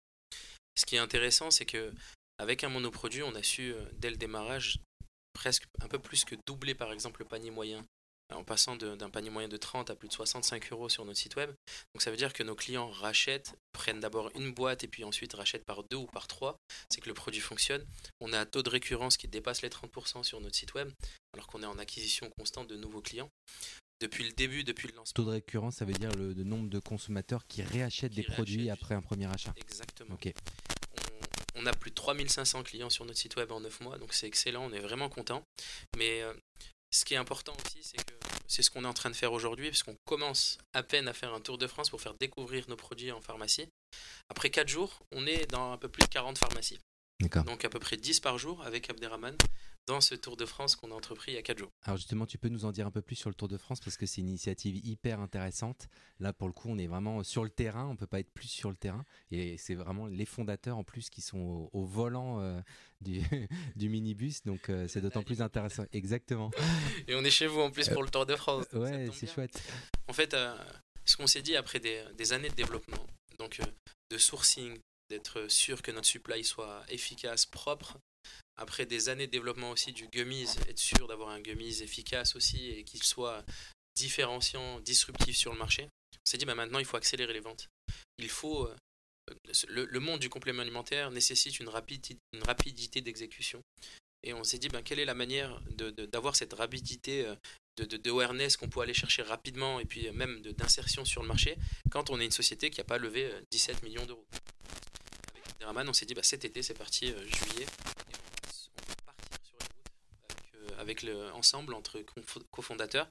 Ce 0.76 0.84
qui 0.84 0.96
est 0.96 0.98
intéressant, 0.98 1.52
c'est 1.52 1.64
que 1.64 1.92
avec 2.38 2.64
un 2.64 2.68
monoproduit, 2.68 3.22
on 3.22 3.34
a 3.36 3.42
su 3.42 3.72
euh, 3.72 3.84
dès 3.94 4.10
le 4.10 4.16
démarrage 4.16 4.78
presque 5.32 5.64
un 5.80 5.88
peu 5.88 5.98
plus 5.98 6.24
que 6.24 6.34
doubler 6.46 6.74
par 6.74 6.92
exemple 6.92 7.20
le 7.20 7.28
panier 7.28 7.50
moyen 7.50 7.84
en 8.34 8.44
passant 8.44 8.76
d'un 8.76 9.10
panier 9.10 9.30
moyen 9.30 9.48
de 9.48 9.56
30 9.56 9.90
à 9.90 9.96
plus 9.96 10.08
de 10.08 10.12
65 10.12 10.72
euros 10.72 10.88
sur 10.88 11.04
notre 11.04 11.18
site 11.18 11.36
web. 11.36 11.50
Donc 11.94 12.02
ça 12.02 12.10
veut 12.10 12.16
dire 12.16 12.32
que 12.32 12.42
nos 12.42 12.54
clients 12.54 12.90
rachètent, 12.90 13.54
prennent 13.72 14.00
d'abord 14.00 14.30
une 14.34 14.52
boîte 14.52 14.84
et 14.84 14.88
puis 14.88 15.04
ensuite 15.04 15.34
rachètent 15.34 15.64
par 15.64 15.84
deux 15.84 15.96
ou 15.96 16.06
par 16.06 16.26
trois. 16.26 16.56
C'est 16.90 17.00
que 17.00 17.08
le 17.08 17.14
produit 17.14 17.40
fonctionne. 17.40 17.84
On 18.20 18.32
a 18.32 18.40
un 18.40 18.46
taux 18.46 18.62
de 18.62 18.70
récurrence 18.70 19.16
qui 19.16 19.28
dépasse 19.28 19.62
les 19.62 19.68
30% 19.68 20.22
sur 20.24 20.40
notre 20.40 20.56
site 20.56 20.74
web, 20.74 20.90
alors 21.34 21.46
qu'on 21.46 21.62
est 21.62 21.66
en 21.66 21.78
acquisition 21.78 22.30
constante 22.36 22.68
de 22.68 22.76
nouveaux 22.76 23.02
clients. 23.02 23.30
Depuis 24.00 24.24
le 24.24 24.32
début, 24.32 24.62
depuis 24.62 24.88
le 24.88 24.94
lancement. 24.94 25.14
Taux 25.14 25.24
de 25.24 25.30
récurrence, 25.30 25.76
ça 25.76 25.84
veut 25.86 25.94
dire 25.94 26.10
le, 26.16 26.34
le 26.34 26.44
nombre 26.44 26.68
de 26.68 26.78
consommateurs 26.78 27.46
qui 27.46 27.62
réachètent 27.62 28.12
Qui 28.12 28.22
des 28.22 28.26
produits 28.26 28.68
après 28.68 28.94
un 28.94 29.00
premier 29.00 29.26
achat. 29.26 29.54
Exactement. 29.56 30.14
Ok. 30.14 30.32
On, 31.56 31.62
on 31.62 31.66
a 31.66 31.72
plus 31.72 31.90
de 31.90 31.94
3500 31.94 32.62
clients 32.64 32.90
sur 32.90 33.06
notre 33.06 33.18
site 33.18 33.36
web 33.36 33.50
en 33.52 33.60
9 33.60 33.80
mois, 33.80 33.96
donc 33.96 34.12
c'est 34.12 34.26
excellent, 34.26 34.66
on 34.66 34.72
est 34.72 34.80
vraiment 34.80 35.08
content. 35.08 35.42
Mais 35.96 36.20
euh, 36.20 36.34
ce 36.90 37.04
qui 37.04 37.14
est 37.14 37.18
important 37.18 37.54
aussi, 37.64 37.82
c'est 37.82 38.04
que 38.04 38.14
c'est 38.46 38.62
ce 38.62 38.70
qu'on 38.70 38.84
est 38.84 38.88
en 38.88 38.94
train 38.94 39.10
de 39.10 39.16
faire 39.16 39.32
aujourd'hui, 39.32 39.68
puisqu'on 39.68 39.96
commence 40.04 40.58
à 40.72 40.82
peine 40.82 41.08
à 41.08 41.12
faire 41.12 41.34
un 41.34 41.40
tour 41.40 41.58
de 41.58 41.66
France 41.66 41.90
pour 41.90 42.00
faire 42.00 42.14
découvrir 42.14 42.64
nos 42.68 42.76
produits 42.76 43.12
en 43.12 43.20
pharmacie. 43.20 43.68
Après 44.28 44.50
4 44.50 44.68
jours, 44.68 45.00
on 45.12 45.26
est 45.26 45.46
dans 45.50 45.72
un 45.72 45.78
peu 45.78 45.88
plus 45.88 46.02
de 46.02 46.08
40 46.08 46.38
pharmacies. 46.38 46.78
Donc 47.20 47.64
à 47.64 47.68
peu 47.68 47.78
près 47.78 47.96
10 47.96 48.20
par 48.20 48.38
jour 48.38 48.62
avec 48.62 48.90
Abderrahman 48.90 49.36
dans 49.86 50.00
ce 50.00 50.14
tour 50.14 50.36
de 50.36 50.44
France 50.44 50.76
qu'on 50.76 50.90
a 50.90 50.94
entrepris 50.94 51.32
il 51.32 51.34
y 51.36 51.38
a 51.38 51.42
4 51.42 51.58
jours. 51.58 51.70
Alors 51.84 51.96
justement, 51.96 52.26
tu 52.26 52.38
peux 52.38 52.48
nous 52.48 52.64
en 52.64 52.72
dire 52.72 52.86
un 52.86 52.90
peu 52.90 53.02
plus 53.02 53.16
sur 53.16 53.30
le 53.30 53.34
Tour 53.34 53.48
de 53.48 53.56
France 53.56 53.80
parce 53.80 53.96
que 53.96 54.04
c'est 54.04 54.20
une 54.20 54.28
initiative 54.28 54.76
hyper 54.84 55.20
intéressante. 55.20 55.88
Là, 56.18 56.32
pour 56.32 56.48
le 56.48 56.52
coup, 56.52 56.68
on 56.68 56.76
est 56.76 56.88
vraiment 56.88 57.22
sur 57.22 57.44
le 57.44 57.50
terrain. 57.50 57.86
On 57.86 57.96
peut 57.96 58.06
pas 58.06 58.20
être 58.20 58.32
plus 58.32 58.48
sur 58.48 58.68
le 58.68 58.76
terrain. 58.76 59.04
Et 59.30 59.56
c'est 59.58 59.76
vraiment 59.76 60.06
les 60.06 60.26
fondateurs 60.26 60.76
en 60.76 60.84
plus 60.84 61.08
qui 61.08 61.20
sont 61.22 61.38
au, 61.38 61.70
au 61.72 61.84
volant 61.84 62.40
euh, 62.40 62.60
du, 63.00 63.22
du 63.76 63.88
minibus. 63.88 64.42
Donc 64.42 64.68
euh, 64.68 64.88
c'est 64.88 65.00
d'autant 65.00 65.22
plus 65.22 65.40
intéressant. 65.40 65.84
Exactement. 65.92 66.50
Et 67.06 67.14
on 67.14 67.24
est 67.24 67.30
chez 67.30 67.46
vous 67.46 67.60
en 67.60 67.70
plus 67.70 67.88
pour 67.88 68.02
le 68.02 68.10
Tour 68.10 68.26
de 68.26 68.34
France. 68.34 68.64
ça 68.70 68.78
Ouais, 68.78 69.08
c'est 69.12 69.32
chouette. 69.32 69.62
En 70.08 70.12
fait, 70.12 70.34
euh, 70.34 70.54
ce 71.04 71.16
qu'on 71.16 71.26
s'est 71.26 71.42
dit 71.42 71.56
après 71.56 71.78
des, 71.78 72.02
des 72.18 72.32
années 72.32 72.48
de 72.50 72.54
développement, 72.54 73.06
donc 73.38 73.60
euh, 73.60 73.64
de 74.10 74.18
sourcing, 74.18 74.78
d'être 75.10 75.48
sûr 75.48 75.82
que 75.82 75.90
notre 75.90 76.06
supply 76.08 76.44
soit 76.44 76.84
efficace, 76.88 77.46
propre, 77.46 77.98
après 78.56 78.86
des 78.86 79.08
années 79.08 79.26
de 79.26 79.32
développement 79.32 79.70
aussi 79.70 79.92
du 79.92 80.08
gummies, 80.08 80.48
être 80.68 80.78
sûr 80.78 81.06
d'avoir 81.06 81.28
un 81.30 81.40
gummies 81.40 81.82
efficace 81.82 82.34
aussi 82.36 82.70
et 82.70 82.84
qu'il 82.84 83.02
soit 83.02 83.44
différenciant, 83.96 84.80
disruptif 84.80 85.36
sur 85.36 85.52
le 85.52 85.58
marché, 85.58 85.88
on 86.14 86.26
s'est 86.30 86.38
dit 86.38 86.44
bah, 86.44 86.54
maintenant 86.54 86.78
il 86.78 86.84
faut 86.84 86.96
accélérer 86.96 87.32
les 87.32 87.40
ventes. 87.40 87.68
Il 88.18 88.28
faut. 88.30 88.66
euh, 88.66 88.74
le, 89.68 89.98
monde 89.98 90.20
du 90.20 90.28
complément 90.28 90.62
alimentaire 90.62 91.10
nécessite 91.10 91.58
une, 91.58 91.68
rapidi- 91.68 92.16
une 92.32 92.42
rapidité 92.44 93.00
d'exécution. 93.00 93.60
Et 94.22 94.32
on 94.32 94.44
s'est 94.44 94.58
dit 94.58 94.68
ben, 94.68 94.82
quelle 94.82 94.98
est 95.00 95.04
la 95.04 95.14
manière 95.14 95.60
de- 95.70 95.90
de- 95.90 96.06
d'avoir 96.06 96.36
cette 96.36 96.52
rapidité 96.52 97.26
euh, 97.26 97.34
de, 97.76 97.84
de, 97.84 97.96
de 97.96 98.10
awareness 98.10 98.56
qu'on 98.56 98.68
peut 98.68 98.80
aller 98.80 98.94
chercher 98.94 99.22
rapidement 99.22 99.80
et 99.80 99.84
puis 99.84 100.06
euh, 100.08 100.12
même 100.12 100.40
de- 100.42 100.52
d'insertion 100.52 101.04
sur 101.04 101.22
le 101.22 101.28
marché 101.28 101.56
quand 101.90 102.10
on 102.10 102.20
est 102.20 102.24
une 102.24 102.30
société 102.30 102.70
qui 102.70 102.78
n'a 102.80 102.84
pas 102.84 102.98
levé 102.98 103.24
euh, 103.26 103.40
17 103.50 103.82
millions 103.82 104.06
d'euros? 104.06 104.26
On 105.64 105.92
s'est 105.92 106.06
dit 106.06 106.14
bah, 106.14 106.22
cet 106.22 106.44
été 106.44 106.62
c'est 106.62 106.74
parti, 106.74 107.12
euh, 107.12 107.18
juillet, 107.26 107.62
et 107.64 107.66
on, 108.76 108.80
va- 108.88 109.12
partir 109.12 109.38
sur 109.44 109.56
les 109.58 109.66
routes 109.74 110.30
avec, 110.30 110.54
euh, 110.72 110.80
avec 110.80 111.02
le, 111.02 111.32
ensemble 111.32 111.74
entre 111.74 112.02
cofondateurs, 112.50 113.08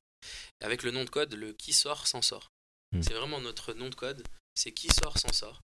avec 0.61 0.83
le 0.83 0.91
nom 0.91 1.03
de 1.03 1.09
code, 1.09 1.33
le 1.33 1.53
qui 1.53 1.73
sort 1.73 2.07
s'en 2.07 2.21
sort. 2.21 2.49
Mm. 2.91 3.01
C'est 3.01 3.13
vraiment 3.13 3.39
notre 3.39 3.73
nom 3.73 3.89
de 3.89 3.95
code, 3.95 4.23
c'est 4.55 4.71
qui 4.71 4.87
sort 4.89 5.17
s'en 5.17 5.31
sort. 5.33 5.61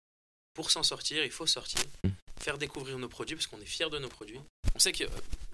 Pour 0.54 0.70
s'en 0.72 0.84
sortir, 0.84 1.24
il 1.24 1.32
faut 1.32 1.48
sortir, 1.48 1.82
Mm. 2.04 2.10
faire 2.42 2.58
découvrir 2.58 2.98
nos 2.98 3.10
produits 3.10 3.36
parce 3.36 3.48
qu'on 3.48 3.62
est 3.62 3.66
fiers 3.66 3.90
de 3.90 4.00
nos 4.00 4.10
produits. 4.10 4.40
On 4.76 4.80
sait 4.80 4.92
que 4.92 5.04
euh, 5.04 5.10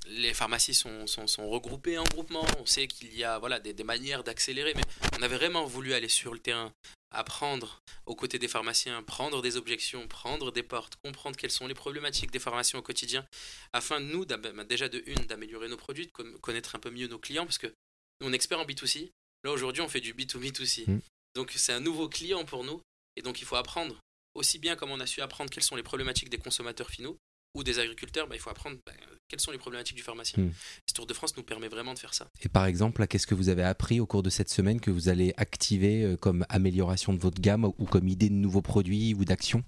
les 0.08 0.34
pharmacies 0.34 0.74
sont, 0.76 1.08
sont, 1.08 1.28
sont 1.28 1.50
regroupées 1.50 1.98
en 1.98 2.04
groupements, 2.04 2.46
on 2.60 2.66
sait 2.66 2.88
qu'il 2.88 3.14
y 3.16 3.24
a 3.24 3.40
voilà, 3.40 3.60
des, 3.60 3.74
des 3.74 3.84
manières 3.84 4.24
d'accélérer, 4.24 4.74
mais 4.76 4.84
on 5.18 5.22
avait 5.22 5.36
vraiment 5.38 5.66
voulu 5.66 5.94
aller 5.94 6.10
sur 6.10 6.34
le 6.34 6.40
terrain, 6.40 6.72
apprendre 7.12 7.82
aux 8.06 8.16
côtés 8.16 8.40
des 8.40 8.48
pharmaciens, 8.48 9.02
prendre 9.04 9.42
des 9.42 9.56
objections, 9.58 10.08
prendre 10.08 10.52
des 10.52 10.64
portes, 10.64 10.96
comprendre 10.98 11.38
quelles 11.38 11.52
sont 11.52 11.68
les 11.68 11.74
problématiques 11.74 12.32
des 12.32 12.40
pharmaciens 12.40 12.80
au 12.80 12.82
quotidien, 12.82 13.26
afin 13.74 14.02
de 14.02 14.06
nous, 14.06 14.26
bah, 14.26 14.64
déjà 14.64 14.90
de 14.90 15.02
une, 15.06 15.26
d'améliorer 15.26 15.70
nos 15.70 15.78
produits, 15.78 16.08
de 16.08 16.12
con- 16.12 16.38
connaître 16.42 16.76
un 16.76 16.80
peu 16.80 16.90
mieux 16.92 17.08
nos 17.08 17.20
clients, 17.20 17.46
parce 17.46 17.58
que 17.58 17.68
nous, 17.68 18.28
on 18.28 18.32
est 18.32 18.36
experts 18.36 18.60
en 18.60 18.66
B2C, 18.66 19.12
là 19.44 19.52
aujourd'hui 19.52 19.82
on 19.82 19.88
fait 19.90 20.02
du 20.02 20.14
B2B2C. 20.14 20.90
Mm. 20.90 21.00
Donc 21.36 21.54
c'est 21.56 21.74
un 21.74 21.80
nouveau 21.80 22.10
client 22.10 22.44
pour 22.46 22.64
nous, 22.64 22.82
et 23.16 23.22
donc 23.22 23.42
il 23.42 23.46
faut 23.46 23.56
apprendre, 23.56 24.00
aussi 24.34 24.60
bien 24.60 24.76
comme 24.76 24.92
on 24.92 25.00
a 25.00 25.08
su 25.08 25.22
apprendre 25.22 25.50
quelles 25.50 25.64
sont 25.64 25.76
les 25.76 25.84
problématiques 25.84 26.30
des 26.30 26.38
consommateurs 26.40 26.90
finaux, 26.90 27.18
ou 27.58 27.64
des 27.64 27.80
agriculteurs, 27.80 28.28
bah, 28.28 28.36
il 28.36 28.40
faut 28.40 28.52
apprendre 28.52 28.78
bah, 28.86 28.92
quelles 29.28 29.42
sont 29.42 29.52
les 29.52 29.58
problématiques 29.58 29.98
du 29.98 30.04
pharmacien. 30.04 30.44
Mm. 30.44 30.54
Ce 30.86 30.94
Tour 30.94 31.08
de 31.08 31.14
France 31.14 31.36
nous 31.36 31.44
permet 31.44 31.68
vraiment 31.68 31.94
de 31.94 32.00
faire 32.00 32.14
ça. 32.14 32.30
Et 32.42 32.50
par 32.50 32.66
exemple, 32.66 33.06
qu'est-ce 33.08 33.28
que 33.28 33.36
vous 33.36 33.50
avez 33.50 33.64
appris 33.64 34.00
au 34.00 34.06
cours 34.06 34.24
de 34.24 34.30
cette 34.30 34.50
semaine 34.50 34.80
que 34.80 34.92
vous 34.92 35.10
allez 35.10 35.34
activer 35.38 36.04
euh, 36.04 36.18
comme 36.18 36.46
amélioration 36.50 37.14
de 37.14 37.20
votre 37.20 37.42
gamme 37.42 37.66
ou 37.66 37.86
comme 37.86 38.08
idée 38.08 38.30
de 38.30 38.36
nouveaux 38.36 38.62
produits 38.62 39.16
ou 39.16 39.26
d'actions 39.26 39.64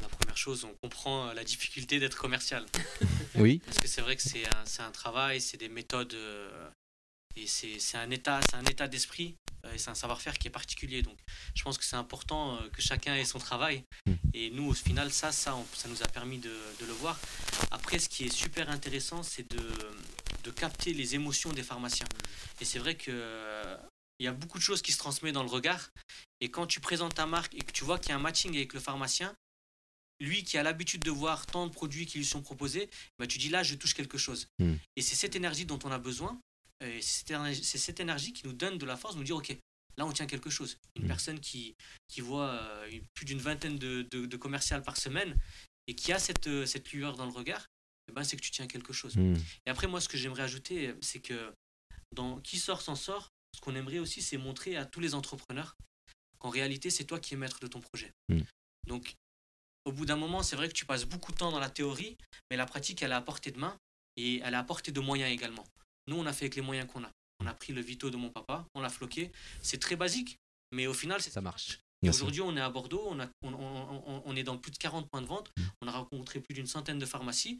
La 0.00 0.08
première 0.08 0.36
chose, 0.36 0.64
on 0.64 0.74
comprend 0.82 1.28
euh, 1.28 1.34
la 1.34 1.44
difficulté 1.44 2.00
d'être 2.00 2.16
commercial. 2.16 2.64
Oui. 3.34 3.62
Parce 3.64 3.78
que 3.78 3.88
c'est 3.88 4.02
vrai 4.02 4.14
que 4.14 4.22
c'est 4.22 4.44
un, 4.82 4.90
travail, 4.90 5.40
c'est 5.40 5.56
des 5.56 5.70
méthodes, 5.70 6.12
euh, 6.12 6.68
et 7.34 7.46
c'est 7.46 7.96
un 7.96 8.10
état, 8.10 8.40
c'est 8.50 8.56
un 8.56 8.64
état 8.64 8.88
d'esprit, 8.88 9.36
et 9.72 9.78
c'est 9.78 9.90
un 9.90 9.94
savoir-faire 9.94 10.38
qui 10.38 10.48
est 10.48 10.50
particulier. 10.50 11.02
Donc, 11.02 11.18
je 11.54 11.62
pense 11.62 11.78
que 11.78 11.84
c'est 11.84 11.96
important 11.96 12.56
euh, 12.56 12.68
que 12.70 12.82
chacun 12.82 13.14
ait 13.14 13.24
son 13.24 13.38
travail. 13.38 13.84
Mm. 14.06 14.12
Et 14.34 14.50
nous, 14.50 14.66
au 14.68 14.74
final, 14.74 15.12
ça, 15.12 15.30
ça, 15.32 15.54
on- 15.54 15.66
ça 15.74 15.88
nous 15.88 16.02
a 16.02 16.08
permis 16.08 16.38
de, 16.38 16.54
de 16.80 16.84
le 16.86 16.92
voir. 16.92 17.18
Après, 17.70 17.98
ce 17.98 18.08
qui 18.08 18.24
est 18.24 18.32
super 18.32 18.70
intéressant, 18.70 19.22
c'est 19.22 19.48
de, 19.50 19.72
de 20.44 20.50
capter 20.50 20.92
les 20.92 21.14
émotions 21.14 21.52
des 21.52 21.62
pharmaciens. 21.62 22.08
Et 22.60 22.64
c'est 22.64 22.78
vrai 22.78 22.96
que 22.96 23.10
euh, 23.12 23.76
il 24.18 24.24
y 24.24 24.28
a 24.28 24.32
beaucoup 24.32 24.58
de 24.58 24.62
choses 24.62 24.82
qui 24.82 24.92
se 24.92 24.98
transmettent 24.98 25.34
dans 25.34 25.42
le 25.44 25.50
regard. 25.50 25.90
Et 26.40 26.50
quand 26.50 26.66
tu 26.66 26.80
présentes 26.80 27.14
ta 27.14 27.26
marque 27.26 27.54
et 27.54 27.60
que 27.60 27.72
tu 27.72 27.84
vois 27.84 27.98
qu'il 27.98 28.10
y 28.10 28.12
a 28.12 28.16
un 28.16 28.20
matching 28.20 28.54
avec 28.56 28.72
le 28.74 28.80
pharmacien, 28.80 29.34
lui 30.20 30.44
qui 30.44 30.56
a 30.58 30.62
l'habitude 30.62 31.02
de 31.02 31.10
voir 31.10 31.46
tant 31.46 31.66
de 31.66 31.72
produits 31.72 32.06
qui 32.06 32.18
lui 32.18 32.24
sont 32.24 32.42
proposés, 32.42 32.88
bah, 33.18 33.26
tu 33.26 33.38
dis 33.38 33.48
là, 33.48 33.62
je 33.62 33.74
touche 33.74 33.94
quelque 33.94 34.18
chose. 34.18 34.46
Mm. 34.58 34.74
Et 34.96 35.02
c'est 35.02 35.16
cette 35.16 35.34
énergie 35.36 35.66
dont 35.66 35.78
on 35.84 35.90
a 35.90 35.98
besoin. 35.98 36.38
Euh, 36.82 36.96
et 36.98 37.02
C'est 37.02 37.78
cette, 37.78 38.00
énergie- 38.00 38.32
qui 38.32 38.46
nous 38.46 38.52
donne 38.52 38.78
de 38.78 38.86
la 38.86 38.96
force 38.96 39.14
de 39.14 39.18
nous 39.20 39.24
dire, 39.24 39.36
OK, 39.36 39.56
là, 39.96 40.06
on 40.06 40.12
tient 40.12 40.26
quelque 40.26 40.50
chose. 40.50 40.78
Une 40.96 41.04
Mm. 41.04 41.08
personne 41.08 41.40
qui, 41.40 41.74
qui 42.08 42.20
voit 42.20 42.50
euh, 42.50 43.00
plus 43.14 43.24
d'une 43.26 43.38
vingtaine 43.38 43.78
de, 43.78 44.02
de, 44.10 44.26
de 44.26 44.36
commerciales 44.36 44.82
par 44.82 44.96
semaine 44.96 45.38
et 45.86 45.94
qui 45.94 46.12
a 46.12 46.18
cette, 46.18 46.46
euh, 46.48 46.66
cette 46.66 46.92
lueur 46.92 47.16
dans 47.16 47.26
le 47.26 47.32
regard, 47.32 47.66
eh 48.08 48.12
ben, 48.12 48.24
c'est 48.24 48.36
que 48.36 48.42
tu 48.42 48.50
tiens 48.50 48.66
quelque 48.66 48.92
chose. 48.92 49.16
Hmm. 49.16 49.34
Et 49.66 49.70
après, 49.70 49.86
moi, 49.86 50.00
ce 50.00 50.08
que 50.08 50.16
j'aimerais 50.18 50.42
ajouter, 50.42 50.94
c'est 51.00 51.20
que 51.20 51.52
dans 52.14 52.40
Qui 52.40 52.58
sort 52.58 52.82
s'en 52.82 52.94
sort, 52.96 53.30
ce 53.54 53.60
qu'on 53.60 53.74
aimerait 53.74 53.98
aussi, 53.98 54.22
c'est 54.22 54.36
montrer 54.38 54.76
à 54.76 54.84
tous 54.86 55.00
les 55.00 55.14
entrepreneurs 55.14 55.76
qu'en 56.38 56.50
réalité, 56.50 56.90
c'est 56.90 57.04
toi 57.04 57.20
qui 57.20 57.34
es 57.34 57.36
maître 57.36 57.58
de 57.60 57.66
ton 57.68 57.80
projet. 57.80 58.10
Mm. 58.28 58.40
Donc, 58.86 59.14
au 59.84 59.92
bout 59.92 60.06
d'un 60.06 60.16
moment, 60.16 60.42
c'est 60.42 60.56
vrai 60.56 60.68
que 60.68 60.74
tu 60.74 60.84
passes 60.86 61.04
beaucoup 61.04 61.32
de 61.32 61.36
temps 61.38 61.50
dans 61.52 61.58
la 61.60 61.70
théorie, 61.70 62.16
mais 62.50 62.56
la 62.56 62.66
pratique, 62.66 63.02
elle 63.02 63.10
est 63.12 63.14
à 63.14 63.20
portée 63.20 63.50
de 63.50 63.58
main 63.58 63.76
et 64.16 64.38
elle 64.40 64.54
est 64.54 64.56
à 64.56 64.62
portée 64.64 64.92
de 64.92 65.00
moyens 65.00 65.30
également. 65.32 65.64
Nous, 66.12 66.18
on 66.20 66.26
a 66.26 66.32
fait 66.34 66.44
avec 66.44 66.56
les 66.56 66.62
moyens 66.62 66.86
qu'on 66.92 67.02
a. 67.04 67.10
On 67.40 67.46
a 67.46 67.54
pris 67.54 67.72
le 67.72 67.80
Vito 67.80 68.10
de 68.10 68.18
mon 68.18 68.28
papa, 68.28 68.66
on 68.74 68.82
l'a 68.82 68.90
floqué. 68.90 69.32
C'est 69.62 69.80
très 69.80 69.96
basique, 69.96 70.36
mais 70.70 70.86
au 70.86 70.92
final, 70.92 71.22
c'est 71.22 71.30
Ça 71.30 71.40
marche. 71.40 71.80
Aujourd'hui, 72.06 72.42
on 72.42 72.54
est 72.54 72.60
à 72.60 72.68
Bordeaux, 72.68 73.02
on, 73.08 73.18
a, 73.18 73.26
on, 73.42 73.54
on- 73.54 74.02
on- 74.06 74.22
on 74.26 74.36
est 74.36 74.42
dans 74.42 74.58
plus 74.58 74.72
de 74.72 74.76
40 74.76 75.08
points 75.08 75.22
de 75.22 75.26
vente, 75.26 75.50
Mm. 75.56 75.62
on 75.80 75.88
a 75.88 75.92
rencontré 75.92 76.40
plus 76.40 76.52
d'une 76.52 76.66
centaine 76.66 76.98
de 76.98 77.06
pharmacies. 77.06 77.58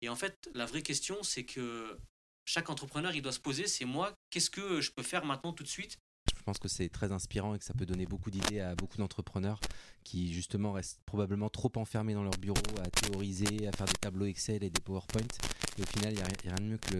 Et 0.00 0.08
en 0.08 0.16
fait, 0.16 0.34
la 0.54 0.66
vraie 0.66 0.82
question, 0.82 1.22
c'est 1.22 1.44
que 1.44 1.96
chaque 2.44 2.70
entrepreneur, 2.70 3.14
il 3.14 3.22
doit 3.22 3.30
se 3.32 3.38
poser, 3.38 3.68
c'est 3.68 3.84
moi, 3.84 4.12
qu'est-ce 4.30 4.50
que 4.50 4.80
je 4.80 4.90
peux 4.90 5.04
faire 5.04 5.24
maintenant 5.24 5.52
tout 5.52 5.62
de 5.62 5.68
suite 5.68 5.96
Je 6.42 6.44
pense 6.44 6.58
que 6.58 6.66
c'est 6.66 6.88
très 6.88 7.12
inspirant 7.12 7.54
et 7.54 7.58
que 7.60 7.64
ça 7.64 7.72
peut 7.72 7.86
donner 7.86 8.04
beaucoup 8.04 8.28
d'idées 8.32 8.58
à 8.58 8.74
beaucoup 8.74 8.96
d'entrepreneurs 8.96 9.60
qui 10.02 10.32
justement 10.32 10.72
restent 10.72 10.98
probablement 11.06 11.48
trop 11.48 11.70
enfermés 11.76 12.14
dans 12.14 12.24
leur 12.24 12.36
bureau 12.36 12.58
à 12.84 12.90
théoriser, 12.90 13.68
à 13.68 13.70
faire 13.70 13.86
des 13.86 13.92
tableaux 13.92 14.26
Excel 14.26 14.64
et 14.64 14.68
des 14.68 14.80
PowerPoint. 14.80 15.20
Et 15.78 15.82
au 15.82 15.86
final, 15.86 16.12
il 16.12 16.16
n'y 16.16 16.20
a, 16.20 16.26
rien 16.42 16.56
de 16.56 16.72
mieux 16.72 16.78
que 16.78 16.96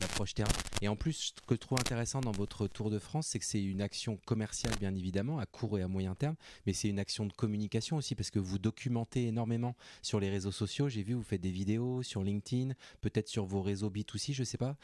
l'approche 0.00 0.32
terrain. 0.32 0.48
Et 0.80 0.88
en 0.88 0.96
plus, 0.96 1.34
ce 1.36 1.46
que 1.46 1.56
je 1.56 1.60
trouve 1.60 1.78
intéressant 1.78 2.22
dans 2.22 2.32
votre 2.32 2.68
Tour 2.68 2.88
de 2.88 2.98
France, 2.98 3.26
c'est 3.26 3.38
que 3.38 3.44
c'est 3.44 3.62
une 3.62 3.82
action 3.82 4.16
commerciale, 4.24 4.72
bien 4.80 4.94
évidemment, 4.94 5.38
à 5.40 5.44
court 5.44 5.78
et 5.78 5.82
à 5.82 5.88
moyen 5.88 6.14
terme, 6.14 6.36
mais 6.64 6.72
c'est 6.72 6.88
une 6.88 6.98
action 6.98 7.26
de 7.26 7.34
communication 7.34 7.98
aussi, 7.98 8.14
parce 8.14 8.30
que 8.30 8.38
vous 8.38 8.58
documentez 8.58 9.26
énormément 9.26 9.76
sur 10.00 10.20
les 10.20 10.30
réseaux 10.30 10.52
sociaux. 10.52 10.88
J'ai 10.88 11.02
vu, 11.02 11.12
vous 11.12 11.22
faites 11.22 11.42
des 11.42 11.50
vidéos 11.50 12.02
sur 12.02 12.24
LinkedIn, 12.24 12.72
peut-être 13.02 13.28
sur 13.28 13.44
vos 13.44 13.60
réseaux 13.60 13.90
B2C, 13.90 14.32
je 14.32 14.42
sais 14.42 14.56
pas. 14.56 14.78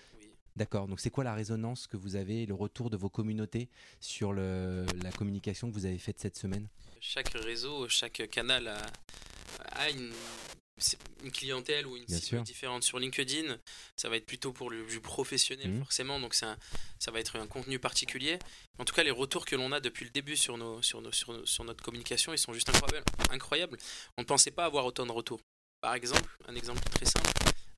D'accord. 0.57 0.89
Donc, 0.89 1.01
c'est 1.01 1.11
quoi 1.11 1.23
la 1.25 1.35
résonance 1.35 1.87
que 1.87 1.97
vous 1.97 2.17
avez, 2.17 2.47
le 2.47 2.55
retour 2.55 2.89
de 2.91 2.97
vos 2.97 3.11
communautés 3.11 3.69
sur 4.01 4.33
le- 4.33 4.87
la 5.03 5.13
communication 5.13 5.69
que 5.69 5.75
vous 5.75 5.85
avez 5.87 5.99
faite 5.99 6.19
cette 6.19 6.37
semaine? 6.37 6.67
Chaque 7.01 7.29
réseau, 7.35 7.89
chaque 7.89 8.27
canal 8.31 8.69
a, 8.69 8.79
a 9.73 9.91
une, 9.91 10.13
clientèle 11.33 11.87
ou 11.87 11.97
une 11.97 12.05
Bien 12.05 12.17
cible 12.17 12.27
sûr. 12.29 12.43
différente. 12.43 12.83
Sur 12.85 12.99
LinkedIn, 12.99 13.57
ça 13.97 14.09
va 14.09 14.17
être 14.17 14.27
plutôt 14.27 14.53
pour 14.53 14.71
le 14.71 14.87
du 14.87 15.01
professionnel, 15.01 15.71
Mhm. 15.71 15.79
forcément, 15.81 16.21
donc 16.21 16.35
un- 16.43 16.57
ça 16.99 17.11
va 17.11 17.21
être 17.21 17.37
un 17.37 17.47
contenu 17.47 17.79
particulier. 17.79 18.39
En 18.79 18.85
tout 18.85 18.95
cas, 18.95 19.03
les 19.03 19.11
retours 19.11 19.45
que 19.47 19.57
l'on 19.57 19.73
a 19.73 19.81
depuis 19.81 20.05
le 20.05 20.11
début 20.11 20.37
sur, 20.37 20.57
nos, 20.59 20.83
sur, 20.83 21.01
nos, 21.03 21.13
sur, 21.13 21.33
nos- 21.33 21.47
sur 21.47 21.65
notre 21.65 21.83
communication, 21.83 22.33
ils 22.33 22.39
sont 22.39 22.53
juste 22.55 22.69
incroyables. 22.71 23.07
incroyables. 23.31 23.77
On 24.19 24.23
ne 24.23 24.27
pensait 24.27 24.51
pas 24.51 24.65
avoir 24.65 24.85
autant 24.87 25.07
de 25.07 25.13
retours. 25.13 25.41
Par 25.81 25.95
exemple, 25.95 26.37
un 26.49 26.55
exemple 26.55 26.81
très 26.91 27.07
simple. 27.07 27.31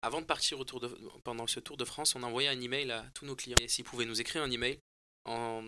Avant 0.03 0.21
de 0.21 0.27
partir 0.27 0.59
au 0.61 0.65
tour 0.65 0.81
pendant 1.25 1.47
ce 1.47 1.61
Tour 1.61 1.77
de 1.77 1.85
France, 1.85 2.15
on 2.15 2.23
a 2.23 2.27
envoyé 2.27 2.49
un 2.49 2.61
email 2.61 2.91
à 2.91 3.05
tous 3.15 3.27
nos 3.27 3.35
clients. 3.35 3.57
Et 3.61 3.69
s'ils 3.69 3.85
pouvaient 3.85 4.05
nous 4.05 4.21
écrire 4.21 4.43
un 4.43 4.51
email 4.51 4.79
en, 5.25 5.63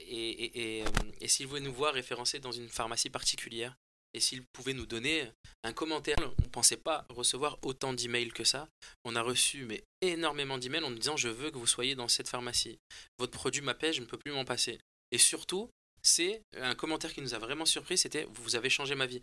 et, 0.00 0.82
euh, 0.84 1.26
s'ils 1.26 1.46
voulaient 1.46 1.60
nous 1.60 1.72
voir 1.72 1.94
référencés 1.94 2.40
dans 2.40 2.52
une 2.52 2.68
pharmacie 2.68 3.10
particulière, 3.10 3.76
et 4.14 4.20
s'ils 4.20 4.42
pouvaient 4.52 4.72
nous 4.72 4.86
donner 4.86 5.30
un 5.64 5.72
commentaire. 5.72 6.16
On 6.18 6.42
ne 6.42 6.48
pensait 6.48 6.76
pas 6.76 7.06
recevoir 7.10 7.58
autant 7.62 7.92
d'emails 7.92 8.32
que 8.32 8.44
ça. 8.44 8.68
On 9.04 9.14
a 9.16 9.22
reçu 9.22 9.64
mais 9.64 9.84
énormément 10.00 10.58
d'emails 10.58 10.84
en 10.84 10.90
nous 10.90 10.98
disant 10.98 11.16
je 11.16 11.28
veux 11.28 11.50
que 11.50 11.58
vous 11.58 11.66
soyez 11.66 11.94
dans 11.94 12.08
cette 12.08 12.28
pharmacie. 12.28 12.78
Votre 13.18 13.32
produit 13.32 13.62
m'appelle, 13.62 13.92
je 13.92 14.00
ne 14.00 14.06
peux 14.06 14.18
plus 14.18 14.32
m'en 14.32 14.44
passer. 14.44 14.80
Et 15.12 15.18
surtout, 15.18 15.70
c'est 16.02 16.42
un 16.56 16.74
commentaire 16.74 17.12
qui 17.12 17.20
nous 17.20 17.34
a 17.34 17.38
vraiment 17.38 17.66
surpris, 17.66 17.98
c'était 17.98 18.26
vous 18.30 18.56
avez 18.56 18.70
changé 18.70 18.94
ma 18.94 19.06
vie. 19.06 19.22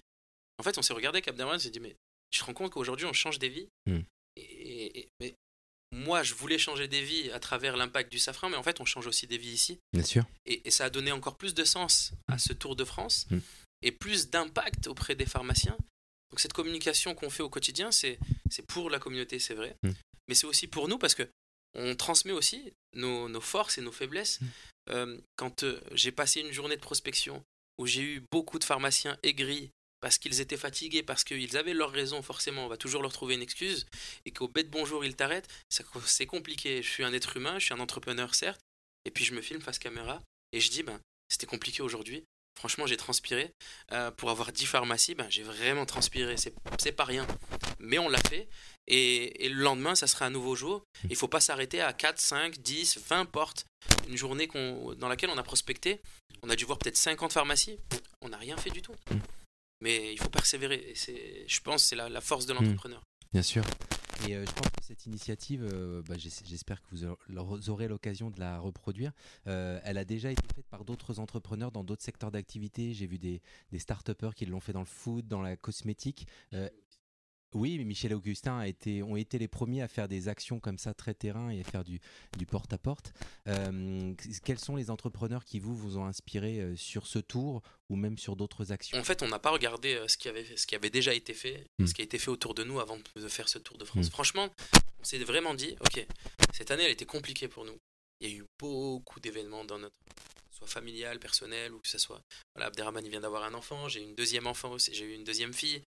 En 0.57 0.63
fait, 0.63 0.77
on 0.77 0.81
s'est 0.81 0.93
regardé 0.93 1.21
Abderrahmane, 1.25 1.55
on 1.55 1.59
s'est 1.59 1.69
dit 1.69 1.79
mais 1.79 1.95
tu 2.29 2.39
te 2.39 2.45
rends 2.45 2.53
compte 2.53 2.71
qu'aujourd'hui 2.71 3.05
on 3.05 3.13
change 3.13 3.39
des 3.39 3.49
vies? 3.49 3.67
Mm. 3.85 4.01
Et, 4.97 5.07
mais 5.19 5.35
moi 5.91 6.23
je 6.23 6.33
voulais 6.33 6.57
changer 6.57 6.87
des 6.87 7.01
vies 7.03 7.31
à 7.31 7.39
travers 7.39 7.77
l'impact 7.77 8.11
du 8.11 8.19
safran, 8.19 8.49
mais 8.49 8.57
en 8.57 8.63
fait 8.63 8.79
on 8.81 8.85
change 8.85 9.07
aussi 9.07 9.27
des 9.27 9.37
vies 9.37 9.53
ici. 9.53 9.79
Bien 9.93 10.03
sûr. 10.03 10.25
Et, 10.45 10.67
et 10.67 10.71
ça 10.71 10.85
a 10.85 10.89
donné 10.89 11.11
encore 11.11 11.35
plus 11.37 11.53
de 11.53 11.63
sens 11.63 12.11
à 12.27 12.37
ce 12.37 12.53
Tour 12.53 12.75
de 12.75 12.83
France 12.85 13.27
Mm. 13.29 13.39
et 13.83 13.91
plus 13.91 14.29
d'impact 14.29 14.87
auprès 14.87 15.15
des 15.15 15.25
pharmaciens. 15.25 15.77
Donc 16.31 16.39
cette 16.39 16.53
communication 16.53 17.13
qu'on 17.15 17.29
fait 17.29 17.43
au 17.43 17.49
quotidien, 17.49 17.91
c'est 17.91 18.17
pour 18.67 18.89
la 18.89 18.99
communauté, 18.99 19.39
c'est 19.39 19.53
vrai, 19.53 19.75
Mm. 19.83 19.91
mais 20.27 20.35
c'est 20.35 20.47
aussi 20.47 20.67
pour 20.67 20.87
nous 20.87 20.97
parce 20.97 21.15
que 21.15 21.27
on 21.77 21.95
transmet 21.95 22.31
aussi 22.31 22.71
nos, 22.93 23.27
nos 23.27 23.41
forces 23.41 23.77
et 23.77 23.81
nos 23.81 23.91
faiblesses. 23.91 24.39
Mm. 24.41 24.45
Euh, 24.91 25.17
quand 25.35 25.63
euh, 25.63 25.81
j'ai 25.93 26.11
passé 26.11 26.41
une 26.41 26.51
journée 26.51 26.75
de 26.77 26.81
prospection 26.81 27.43
où 27.77 27.85
j'ai 27.87 28.01
eu 28.01 28.23
beaucoup 28.31 28.59
de 28.59 28.63
pharmaciens 28.63 29.17
aigris 29.23 29.71
parce 30.05 30.19
qu'ils 30.19 30.39
étaient 30.39 30.55
fatigués, 30.55 31.01
parce 31.01 31.23
qu'ils 31.23 31.57
avaient 31.57 31.73
leur 31.73 31.89
raison, 31.89 32.21
forcément, 32.21 32.63
on 32.63 32.67
va 32.67 32.77
toujours 32.77 33.01
leur 33.01 33.11
trouver 33.11 33.33
une 33.33 33.41
excuse, 33.41 33.87
et 34.27 34.29
qu'au 34.29 34.47
bête 34.47 34.69
bonjour 34.69 35.03
ils 35.03 35.15
t'arrêtent, 35.15 35.47
c'est 35.67 36.27
compliqué. 36.27 36.83
Je 36.83 36.87
suis 36.87 37.03
un 37.03 37.11
être 37.11 37.37
humain, 37.37 37.57
je 37.57 37.65
suis 37.65 37.73
un 37.73 37.79
entrepreneur, 37.79 38.35
certes, 38.35 38.61
et 39.05 39.09
puis 39.09 39.25
je 39.25 39.33
me 39.33 39.41
filme 39.41 39.61
face 39.61 39.79
caméra, 39.79 40.21
et 40.51 40.59
je 40.59 40.69
dis, 40.69 40.83
ben, 40.83 40.99
c'était 41.27 41.47
compliqué 41.47 41.81
aujourd'hui. 41.81 42.23
Franchement, 42.55 42.85
j'ai 42.85 42.97
transpiré. 42.97 43.49
Euh, 43.93 44.11
pour 44.11 44.29
avoir 44.29 44.51
10 44.51 44.67
pharmacies, 44.67 45.15
ben, 45.15 45.25
j'ai 45.31 45.41
vraiment 45.41 45.87
transpiré. 45.87 46.35
C'est 46.37 46.91
pas 46.91 47.03
rien. 47.03 47.25
Mais 47.79 47.97
on 47.97 48.07
l'a 48.07 48.21
fait. 48.29 48.47
Et, 48.85 49.43
et 49.43 49.49
le 49.49 49.59
lendemain, 49.59 49.95
ça 49.95 50.05
sera 50.05 50.25
un 50.25 50.29
nouveau 50.29 50.55
jour. 50.55 50.83
Il 51.09 51.15
faut 51.15 51.27
pas 51.27 51.39
s'arrêter 51.39 51.81
à 51.81 51.93
4, 51.93 52.19
5, 52.19 52.59
10, 52.59 52.99
20 53.09 53.25
portes. 53.25 53.65
Une 54.07 54.17
journée 54.17 54.47
dans 54.97 55.09
laquelle 55.09 55.31
on 55.31 55.37
a 55.39 55.43
prospecté. 55.43 55.99
On 56.43 56.49
a 56.51 56.55
dû 56.55 56.63
voir 56.63 56.77
peut-être 56.77 56.95
50 56.95 57.33
pharmacies. 57.33 57.79
On 58.21 58.29
n'a 58.29 58.37
rien 58.37 58.55
fait 58.55 58.69
du 58.69 58.83
tout. 58.83 58.93
Mais 59.81 60.13
il 60.13 60.19
faut 60.19 60.29
persévérer. 60.29 60.83
Et 60.91 60.95
c'est- 60.95 61.45
je 61.47 61.59
pense 61.61 61.83
que 61.83 61.87
c'est 61.89 61.95
la, 61.95 62.09
la 62.09 62.21
force 62.21 62.45
de 62.45 62.53
l'entrepreneur. 62.53 63.01
Bien 63.33 63.41
sûr. 63.41 63.63
Et 64.27 64.35
euh, 64.35 64.45
je 64.45 64.51
pense 64.53 64.67
que 64.69 64.83
cette 64.83 65.05
initiative, 65.05 65.67
euh, 65.69 66.01
bah, 66.07 66.15
j'es- 66.17 66.29
j'espère 66.45 66.81
que 66.81 66.87
vous 66.91 67.03
aur- 67.03 67.19
aurez 67.69 67.87
l'occasion 67.89 68.29
de 68.29 68.39
la 68.39 68.59
reproduire. 68.59 69.11
Euh, 69.47 69.79
elle 69.83 69.97
a 69.97 70.05
déjà 70.05 70.31
été 70.31 70.41
faite 70.55 70.65
par 70.69 70.85
d'autres 70.85 71.19
entrepreneurs 71.19 71.69
dans 71.71 71.83
d'autres 71.83 72.01
secteurs 72.03 72.31
d'activité. 72.31 72.93
J'ai 72.93 73.07
vu 73.07 73.19
des, 73.19 73.41
des 73.73 73.79
start-upers 73.79 74.33
qui 74.33 74.45
l'ont 74.45 74.61
fait 74.61 74.71
dans 74.71 74.79
le 74.79 74.85
food, 74.85 75.27
dans 75.27 75.41
la 75.41 75.57
cosmétique. 75.57 76.27
Oui, 77.53 77.77
mais 77.77 77.85
Michel 77.85 78.11
et 78.11 78.15
Augustin 78.15 78.57
a 78.57 78.67
été, 78.67 79.01
ont 79.03 79.15
été 79.15 79.37
les 79.37 79.47
premiers 79.47 79.81
à 79.81 79.87
faire 79.87 80.07
des 80.07 80.27
actions 80.27 80.59
comme 80.59 80.77
ça 80.77 80.93
très 80.93 81.13
terrain 81.13 81.49
et 81.49 81.61
à 81.61 81.63
faire 81.63 81.83
du, 81.85 82.01
du 82.37 82.45
porte-à-porte. 82.45 83.13
Euh, 83.47 84.13
quels 84.43 84.59
sont 84.59 84.75
les 84.75 84.89
entrepreneurs 84.89 85.45
qui 85.45 85.59
vous, 85.59 85.75
vous 85.75 85.97
ont 85.97 86.05
inspiré 86.05 86.59
euh, 86.59 86.75
sur 86.75 87.07
ce 87.07 87.19
tour 87.19 87.61
ou 87.89 87.95
même 87.95 88.17
sur 88.17 88.35
d'autres 88.35 88.71
actions? 88.71 88.97
En 88.97 89.03
fait, 89.03 89.21
on 89.23 89.27
n'a 89.29 89.39
pas 89.39 89.51
regardé 89.51 89.95
euh, 89.95 90.07
ce 90.07 90.17
qui, 90.17 90.27
avait, 90.27 90.57
ce 90.57 90.67
qui 90.67 90.75
avait 90.75 90.89
déjà 90.89 91.13
été 91.13 91.33
fait, 91.33 91.65
Mm. 91.79 91.87
ce 91.87 91.93
qui 91.93 92.01
a 92.01 92.05
été 92.05 92.17
fait 92.17 92.29
autour 92.29 92.53
de 92.53 92.63
nous 92.63 92.79
avant 92.79 92.97
de 92.97 93.27
faire 93.27 93.49
ce 93.49 93.57
Tour 93.57 93.77
de 93.77 93.85
France. 93.85 94.07
Mm. 94.07 94.11
Franchement, 94.11 94.49
on 94.99 95.03
s'est 95.03 95.17
vraiment 95.19 95.53
dit, 95.53 95.75
ok, 95.81 96.05
cette 96.53 96.71
année, 96.71 96.83
elle 96.83 96.91
était 96.91 97.05
compliquée 97.05 97.47
pour 97.47 97.65
nous. 97.65 97.77
Il 98.21 98.29
y 98.29 98.33
a 98.33 98.35
eu 98.35 98.45
beaucoup 98.59 99.19
d'événements 99.19 99.65
dans 99.65 99.77
notre 99.77 99.95
soit 100.51 100.67
familial, 100.67 101.19
personnel, 101.19 101.73
ou 101.73 101.79
que 101.79 101.87
ce 101.87 101.97
soit. 101.97 102.21
Voilà, 102.55 102.67
Abderrahmane 102.67 103.05
il 103.05 103.11
vient 103.11 103.19
d'avoir 103.19 103.43
un 103.43 103.53
enfant, 103.53 103.89
j'ai 103.89 103.99
eu 103.99 104.03
une 104.03 104.15
deuxième 104.15 104.47
enfant 104.47 104.71
aussi, 104.71 104.93
j'ai 104.93 105.05
eu 105.05 105.13
une 105.13 105.25
deuxième 105.25 105.53
fille. 105.53 105.81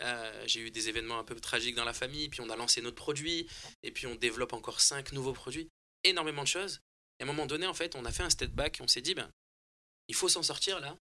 Euh, 0.00 0.44
j'ai 0.46 0.60
eu 0.60 0.70
des 0.70 0.88
événements 0.88 1.18
un 1.18 1.24
peu 1.24 1.34
tragiques 1.38 1.74
dans 1.74 1.84
la 1.84 1.92
famille, 1.92 2.28
puis 2.28 2.40
on 2.40 2.50
a 2.50 2.56
lancé 2.56 2.80
notre 2.80 2.96
produit, 2.96 3.48
et 3.82 3.90
puis 3.90 4.06
on 4.06 4.14
développe 4.14 4.52
encore 4.52 4.80
cinq 4.80 5.12
nouveaux 5.12 5.32
produits, 5.32 5.68
énormément 6.04 6.42
de 6.42 6.48
choses. 6.48 6.80
Et 7.18 7.22
à 7.22 7.24
un 7.24 7.26
moment 7.26 7.46
donné, 7.46 7.66
en 7.66 7.74
fait, 7.74 7.94
on 7.96 8.04
a 8.04 8.12
fait 8.12 8.22
un 8.22 8.30
step 8.30 8.50
back, 8.50 8.78
on 8.80 8.88
s'est 8.88 9.02
dit, 9.02 9.14
ben, 9.14 9.30
il 10.08 10.14
faut 10.14 10.28
s'en 10.28 10.42
sortir 10.42 10.80
là. 10.80 10.96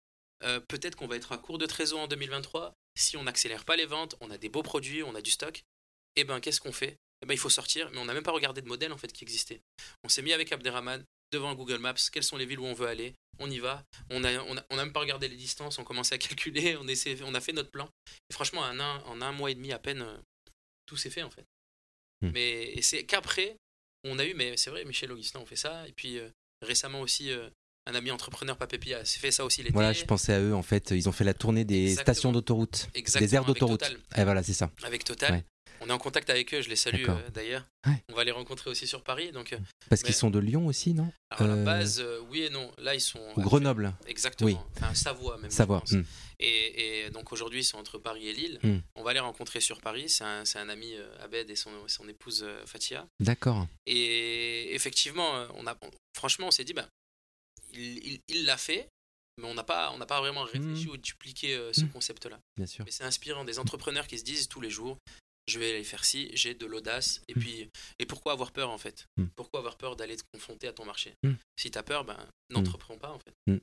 Euh, 0.44 0.61
Peut-être 0.61 0.96
qu'on 0.96 1.06
va 1.06 1.16
être 1.16 1.32
à 1.32 1.38
court 1.38 1.58
de 1.58 1.66
trésor 1.66 2.00
en 2.00 2.08
2023. 2.08 2.72
Si 2.96 3.16
on 3.16 3.24
n'accélère 3.24 3.64
pas 3.64 3.76
les 3.76 3.87
ventes, 3.87 4.16
on 4.20 4.30
a 4.30 4.38
des 4.38 4.48
beaux 4.48 4.62
produits, 4.62 5.02
on 5.02 5.14
a 5.14 5.22
du 5.22 5.30
stock. 5.30 5.62
Et 6.16 6.24
ben, 6.24 6.40
qu'est-ce 6.40 6.61
qu'on 6.61 6.72
fait? 6.72 6.96
Eh 7.22 7.26
ben, 7.26 7.34
il 7.34 7.38
faut 7.38 7.50
sortir, 7.50 7.90
mais 7.90 7.98
on 7.98 8.04
n'a 8.04 8.14
même 8.14 8.22
pas 8.22 8.32
regardé 8.32 8.61
de 8.61 8.68
modèle 8.68 8.92
en 8.92 8.98
fait 8.98 9.12
qui 9.12 9.24
existait. 9.24 9.61
On 10.04 10.08
s'est 10.08 10.22
mis 10.22 10.32
avec 10.32 10.52
Abderrahman 10.52 11.04
devant 11.33 11.55
Google 11.55 11.79
Maps, 11.79 11.95
quelles 12.12 12.23
sont 12.23 12.37
les 12.37 12.47
villes 12.47 12.61
où 12.61 12.67
on 12.67 12.75
veut 12.75 12.88
aller, 12.88 13.14
on 13.38 13.51
y 13.51 13.59
va. 13.59 13.85
On 14.11 14.25
a, 14.25 14.38
on 14.43 14.57
a, 14.57 14.64
on 14.71 14.79
a 14.79 14.85
même 14.85 14.93
pas 14.93 15.01
regardé 15.01 15.29
les 15.29 15.37
distances, 15.37 15.79
on 15.79 15.85
commençait 15.85 16.14
à 16.14 16.19
calculer, 16.29 16.77
on, 16.77 16.88
essaie, 16.88 17.19
on 17.23 17.35
a 17.35 17.41
fait 17.41 17.53
notre 17.53 17.71
plan. 17.71 17.88
Et 18.31 18.33
franchement, 18.33 18.62
en 18.62 18.81
un, 18.81 18.99
en 19.05 19.21
un 19.21 19.33
mois 19.33 19.51
et 19.51 19.55
demi 19.55 19.73
à 19.73 19.79
peine, 19.79 20.03
euh, 20.03 20.17
tout 20.87 20.97
s'est 20.97 21.11
fait 21.11 21.23
en 21.23 21.31
fait. 21.31 21.45
Hmm. 22.23 22.31
Mais 22.35 22.81
c'est 22.83 23.05
qu'après, 23.05 23.57
on 24.05 24.19
a 24.19 24.25
eu, 24.25 24.35
mais 24.35 24.57
c'est 24.57 24.71
vrai, 24.71 24.85
Michel 24.85 25.12
Augustin, 25.12 25.41
on 25.41 25.47
fait 25.47 25.57
ça. 25.57 25.87
Et 25.87 25.93
puis 25.93 26.19
euh, 26.19 26.29
récemment 26.62 27.01
aussi, 27.01 27.31
euh, 27.31 27.49
un 27.87 27.95
ami 27.95 28.11
entrepreneur, 28.11 28.57
Papépi, 28.57 28.93
a 28.95 29.05
fait 29.05 29.31
ça 29.31 29.45
aussi 29.45 29.62
l'été. 29.62 29.73
Voilà, 29.73 29.93
je 29.93 30.05
pensais 30.05 30.35
à 30.35 30.41
eux 30.41 30.55
en 30.55 30.62
fait. 30.62 30.91
Ils 30.91 31.09
ont 31.09 31.12
fait 31.12 31.25
la 31.25 31.35
tournée 31.35 31.64
des 31.64 31.91
Exactement. 31.91 32.03
stations 32.14 32.33
d'autoroute, 32.33 32.88
des 32.95 33.35
aires 33.35 33.45
d'autoroute. 33.45 33.85
Et 34.17 34.25
voilà, 34.25 34.43
c'est 34.43 34.53
ça. 34.53 34.71
avec 34.83 35.05
Total. 35.05 35.33
Ouais. 35.33 35.45
On 35.88 35.92
est 35.92 35.94
en 35.94 35.98
contact 35.98 36.29
avec 36.29 36.53
eux, 36.53 36.61
je 36.61 36.68
les 36.68 36.77
salue 36.77 37.09
euh, 37.09 37.31
d'ailleurs. 37.31 37.64
Ouais. 37.87 37.94
On 38.11 38.14
va 38.14 38.22
les 38.22 38.31
rencontrer 38.31 38.68
aussi 38.68 38.87
sur 38.87 39.03
Paris. 39.03 39.33
Donc, 39.33 39.55
euh, 39.55 39.59
Parce 39.88 40.03
Mais- 40.03 40.09
qu'ils 40.09 40.14
sont 40.14 40.29
de 40.29 40.38
Lyon 40.38 40.66
aussi, 40.66 40.92
non? 40.92 41.11
Alors 41.31 41.51
à 41.51 41.57
la 41.57 41.64
base, 41.64 42.01
euh, 42.01 42.20
oui 42.29 42.42
et 42.42 42.51
non. 42.51 42.70
Là, 42.77 42.94
ils 42.94 43.01
sont. 43.01 43.27
Ou 43.37 43.40
Grenoble, 43.40 43.94
Exactement. 44.07 44.51
Oui. 44.51 44.57
Enfin, 44.77 44.94
Savoie 44.94 45.38
même. 45.38 45.51
Savoie. 45.51 45.83
hmm. 45.90 46.03
Et, 46.40 47.07
et 47.07 47.11
donc 47.11 47.33
aujourd'hui, 47.33 47.61
ils 47.61 47.64
sont 47.64 47.79
entre 47.79 47.96
Paris 47.96 48.29
et 48.29 48.35
Lille. 48.35 48.59
Hmm. 48.62 48.81
On 48.96 49.03
va 49.03 49.14
les 49.14 49.20
rencontrer 49.20 49.61
sur 49.61 49.81
Paris. 49.81 50.11
C'est 50.11 50.24
un, 50.24 50.68
ami, 50.68 50.92
Abed, 51.20 51.48
et 51.48 51.57
son, 51.57 51.70
son 51.88 52.07
épouse 52.07 52.46
Fatia. 52.66 53.07
D'accord. 53.18 53.66
Et 53.87 54.74
effectivement, 54.74 55.46
on 55.55 55.66
a, 55.66 55.74
franchement, 56.14 56.48
on 56.48 56.51
s'est 56.51 56.64
dit, 56.64 56.74
bah, 56.74 56.87
il 57.72 58.44
l'a 58.44 58.59
fait, 58.59 58.88
mais 59.38 59.46
on 59.46 59.55
n'a 59.55 59.64
pas, 59.64 59.92
on 59.92 59.98
n'a 59.98 60.07
pas 60.07 60.20
vraiment 60.20 60.42
réfléchi 60.42 60.88
ou 60.88 60.96
dupliqué 60.96 61.55
euh, 61.55 61.72
ce 61.72 61.85
concept-là. 61.85 62.38
Bien 62.57 62.66
sûr. 62.66 62.85
Mais 62.85 62.90
c'est 62.90 63.05
inspirant 63.05 63.44
des 63.44 63.59
entrepreneurs 63.59 64.07
qui 64.07 64.18
se 64.18 64.24
disent 64.24 64.48
tous 64.48 64.61
les 64.61 64.70
jours, 64.70 64.98
je 65.48 65.58
vais 65.58 65.70
aller 65.70 65.84
faire 65.84 66.04
ci, 66.04 66.30
j'ai 66.34 66.54
de 66.54 66.66
l'audace. 66.66 67.22
Et 67.28 67.34
Mm. 67.34 67.40
puis, 67.40 67.70
et 67.98 68.06
pourquoi 68.06 68.32
avoir 68.32 68.52
peur 68.52 68.70
en 68.70 68.78
fait? 68.78 69.06
Mm. 69.16 69.24
Pourquoi 69.37 69.61
avoir 69.61 69.76
peur 69.76 69.96
d'aller 69.96 70.16
te 70.16 70.22
confronter 70.32 70.68
à 70.68 70.72
ton 70.72 70.84
marché? 70.84 71.14
Mm. 71.24 71.32
Si 71.56 71.70
tu 71.70 71.78
as 71.78 71.82
peur, 71.82 72.04
ben, 72.04 72.18
n'entreprends 72.50 72.98
pas 72.98 73.11
en 73.12 73.18
fait. 73.18 73.61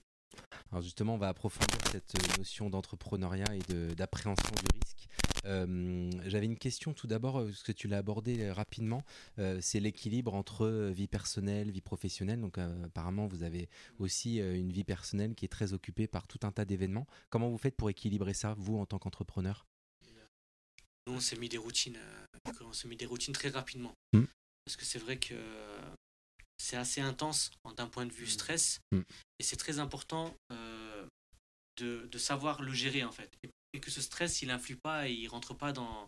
Alors 0.71 0.81
justement, 0.81 1.15
on 1.15 1.17
va 1.17 1.29
approfondir 1.29 1.77
cette 1.91 2.15
euh, 2.15 2.37
notion 2.39 2.69
d'entrepreneuriat 2.69 3.45
et 3.55 3.59
de- 3.71 3.93
d'appréhension 3.93 4.49
du 4.51 4.79
risque. 4.79 5.07
Euh, 5.45 6.09
J'avais 6.25 6.47
une 6.47 6.57
question 6.57 6.93
tout 6.93 7.07
d'abord, 7.07 7.35
parce 7.45 7.61
que 7.63 7.71
tu 7.71 7.87
l'as 7.87 7.99
abordé 7.99 8.51
rapidement, 8.51 9.03
euh, 9.39 9.59
c'est 9.61 9.79
l'équilibre 9.79 10.33
entre 10.33 10.89
vie 10.91 11.07
personnelle, 11.07 11.71
vie 11.71 11.81
professionnelle. 11.81 12.41
Donc 12.41 12.57
apparemment, 12.57 13.27
vous 13.27 13.43
avez 13.43 13.69
aussi 13.99 14.37
une 14.39 14.71
vie 14.73 14.83
personnelle 14.83 15.35
qui 15.35 15.45
est 15.45 15.49
très 15.49 15.71
occupée 15.73 16.07
par 16.07 16.27
tout 16.27 16.39
un 16.43 16.51
tas 16.51 16.65
d'événements. 16.65 17.05
Comment 17.29 17.49
vous 17.49 17.59
faites 17.59 17.75
pour 17.77 17.89
équilibrer 17.89 18.33
ça, 18.33 18.55
vous, 18.57 18.77
en 18.77 18.85
tant 18.85 18.97
qu'entrepreneur? 18.99 19.65
Nous, 21.07 21.13
on 21.13 21.19
s'est 21.19 21.35
mis 21.37 21.49
des 21.49 21.57
routines, 21.57 21.99
on 22.61 22.73
s'est 22.73 22.87
mis 22.87 22.95
des 22.97 23.05
routines 23.05 23.33
très 23.33 23.49
rapidement. 23.49 23.93
Hmm. 24.13 24.23
Parce 24.65 24.75
que 24.77 24.85
c'est 24.85 24.99
vrai 24.99 25.17
que 25.19 25.35
c'est 26.57 26.77
assez 26.77 27.01
intense 27.01 27.51
d'un 27.77 27.87
point 27.87 28.05
de 28.05 28.11
vue 28.11 28.25
Hmm. 28.25 28.29
stress. 28.29 28.79
Mm. 28.91 29.01
Et 29.39 29.43
c'est 29.43 29.57
très 29.57 29.77
important 29.79 30.35
euh, 30.51 31.05
de, 31.77 32.07
de 32.11 32.17
savoir 32.17 32.61
le 32.61 32.73
gérer 32.73 33.03
en 33.03 33.11
fait. 33.11 33.31
Et, 33.43 33.49
et 33.73 33.79
que 33.79 33.91
ce 33.91 34.01
stress, 34.01 34.41
il 34.41 34.49
influe 34.49 34.77
pas 34.77 35.07
et 35.07 35.13
il 35.13 35.27
rentre 35.27 35.53
pas 35.53 35.73
dans, 35.73 36.07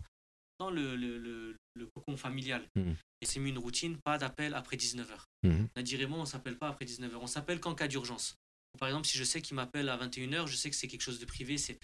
dans 0.60 0.72
le, 0.72 0.96
le, 0.96 1.18
le, 1.20 1.56
le 1.76 1.88
cocon 1.94 2.18
familial. 2.18 2.68
Mm. 2.76 2.94
Et 3.22 3.26
c'est 3.26 3.40
mis 3.40 3.50
une 3.50 3.58
routine, 3.58 3.98
pas 4.04 4.18
d'appel 4.18 4.54
après 4.54 4.78
19h. 4.78 5.24
Mhm. 5.44 5.68
Nadir 5.76 6.02
et 6.02 6.06
moi, 6.06 6.20
on 6.20 6.26
s'appelle 6.26 6.58
pas 6.58 6.68
après 6.70 6.86
19h. 6.86 7.16
On 7.20 7.28
s'appelle 7.28 7.60
qu'en 7.60 7.74
cas 7.74 7.88
d'urgence. 7.88 8.36
Par 8.80 8.88
exemple, 8.90 9.08
si 9.08 9.18
je 9.18 9.24
sais 9.24 9.42
qu'il 9.42 9.56
m'appelle 9.56 9.90
à 9.90 9.98
21h, 9.98 10.46
je 10.46 10.56
sais 10.56 10.70
que 10.70 10.76
c'est 10.76 10.88
quelque 10.88 11.02
chose 11.02 11.18
de 11.20 11.26
privé. 11.26 11.56
Il 11.56 11.78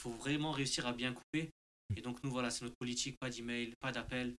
faut 0.00 0.12
vraiment 0.12 0.52
réussir 0.52 0.86
à 0.86 0.92
bien 0.92 1.12
couper. 1.12 1.50
Et 1.96 2.00
donc, 2.00 2.22
nous, 2.22 2.30
voilà, 2.30 2.50
c'est 2.50 2.64
notre 2.64 2.76
politique 2.76 3.18
pas 3.18 3.30
d'email, 3.30 3.72
pas 3.80 3.92
d'appel. 3.92 4.34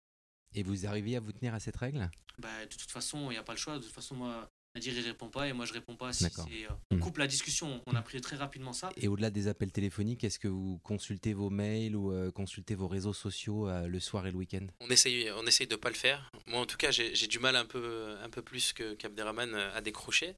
Et 0.54 0.62
vous 0.62 0.87
arrivez 0.87 1.16
à 1.16 1.20
vous 1.20 1.32
tenir 1.32 1.54
à 1.54 1.61
cette 1.61 1.76
règle? 1.76 2.11
Bah, 2.38 2.64
De 2.64 2.70
toute 2.76 2.90
façon, 2.90 3.30
il 3.30 3.34
n'y 3.34 3.38
a 3.38 3.42
pas 3.42 3.52
le 3.52 3.58
choix. 3.58 3.78
De 3.78 3.82
toute 3.82 3.92
façon, 3.92 4.14
moi, 4.14 4.48
Nadir, 4.74 4.94
il 4.96 5.00
répond 5.00 5.28
pas 5.28 5.48
et 5.48 5.52
moi, 5.52 5.64
je 5.64 5.72
réponds 5.72 5.96
pas. 5.96 6.12
Si 6.12 6.24
euh, 6.64 6.68
on 6.90 6.96
Mhm. 6.96 7.00
coupe 7.02 7.18
la 7.18 7.26
discussion. 7.26 7.82
On 7.87 7.94
a 7.94 8.02
pris 8.02 8.20
très 8.20 8.37
rapidement 8.37 8.72
ça. 8.72 8.90
Et 8.96 9.08
au-delà 9.08 9.30
des 9.30 9.48
appels 9.48 9.72
téléphoniques, 9.72 10.24
est-ce 10.24 10.38
que 10.38 10.48
vous 10.48 10.78
consultez 10.84 11.32
vos 11.34 11.50
mails 11.50 11.96
ou 11.96 12.12
euh, 12.12 12.30
consultez 12.30 12.74
vos 12.74 12.88
réseaux 12.88 13.12
sociaux 13.12 13.68
euh, 13.68 13.87
le 13.88 13.98
soir 14.00 14.26
et 14.26 14.30
le 14.30 14.37
week-end? 14.37 14.66
On 14.80 14.88
essaye, 14.88 15.30
on 15.32 15.46
essaye 15.46 15.66
de 15.66 15.76
pas 15.76 15.88
le 15.90 15.94
faire. 15.96 16.30
Moi, 16.46 16.61
en 16.61 16.66
tout 16.66 16.76
cas, 16.76 16.90
j'ai 16.90 17.26
du 17.26 17.38
mal 17.38 17.56
un 17.56 17.66
peu, 17.66 18.16
un 18.22 18.30
peu 18.30 18.42
plus 18.42 18.72
que 18.72 18.94
qu'Abderrahman 18.94 19.54
euh, 19.54 19.74
à 19.74 19.80
décrocher. 19.80 20.34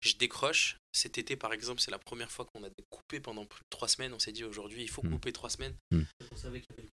Je 0.00 0.14
décroche. 0.14 0.76
Cet 0.92 1.18
été, 1.18 1.36
par 1.36 1.52
exemple, 1.52 1.80
c'est 1.80 1.90
la 1.90 1.98
première 1.98 2.30
fois 2.32 2.46
qu'on 2.46 2.64
a 2.64 2.68
coupé 2.90 3.20
pendant 3.20 3.44
plus 3.46 3.60
de 3.60 3.66
trois 3.70 3.86
semaines. 3.88 4.12
On 4.14 4.18
s'est 4.18 4.32
dit 4.32 4.44
aujourd'hui, 4.44 4.82
il 4.82 4.88
faut 4.90 5.02
Mm. 5.04 5.10
couper 5.10 5.32
trois 5.32 5.50
semaines 5.50 5.76
tour. 5.90 6.04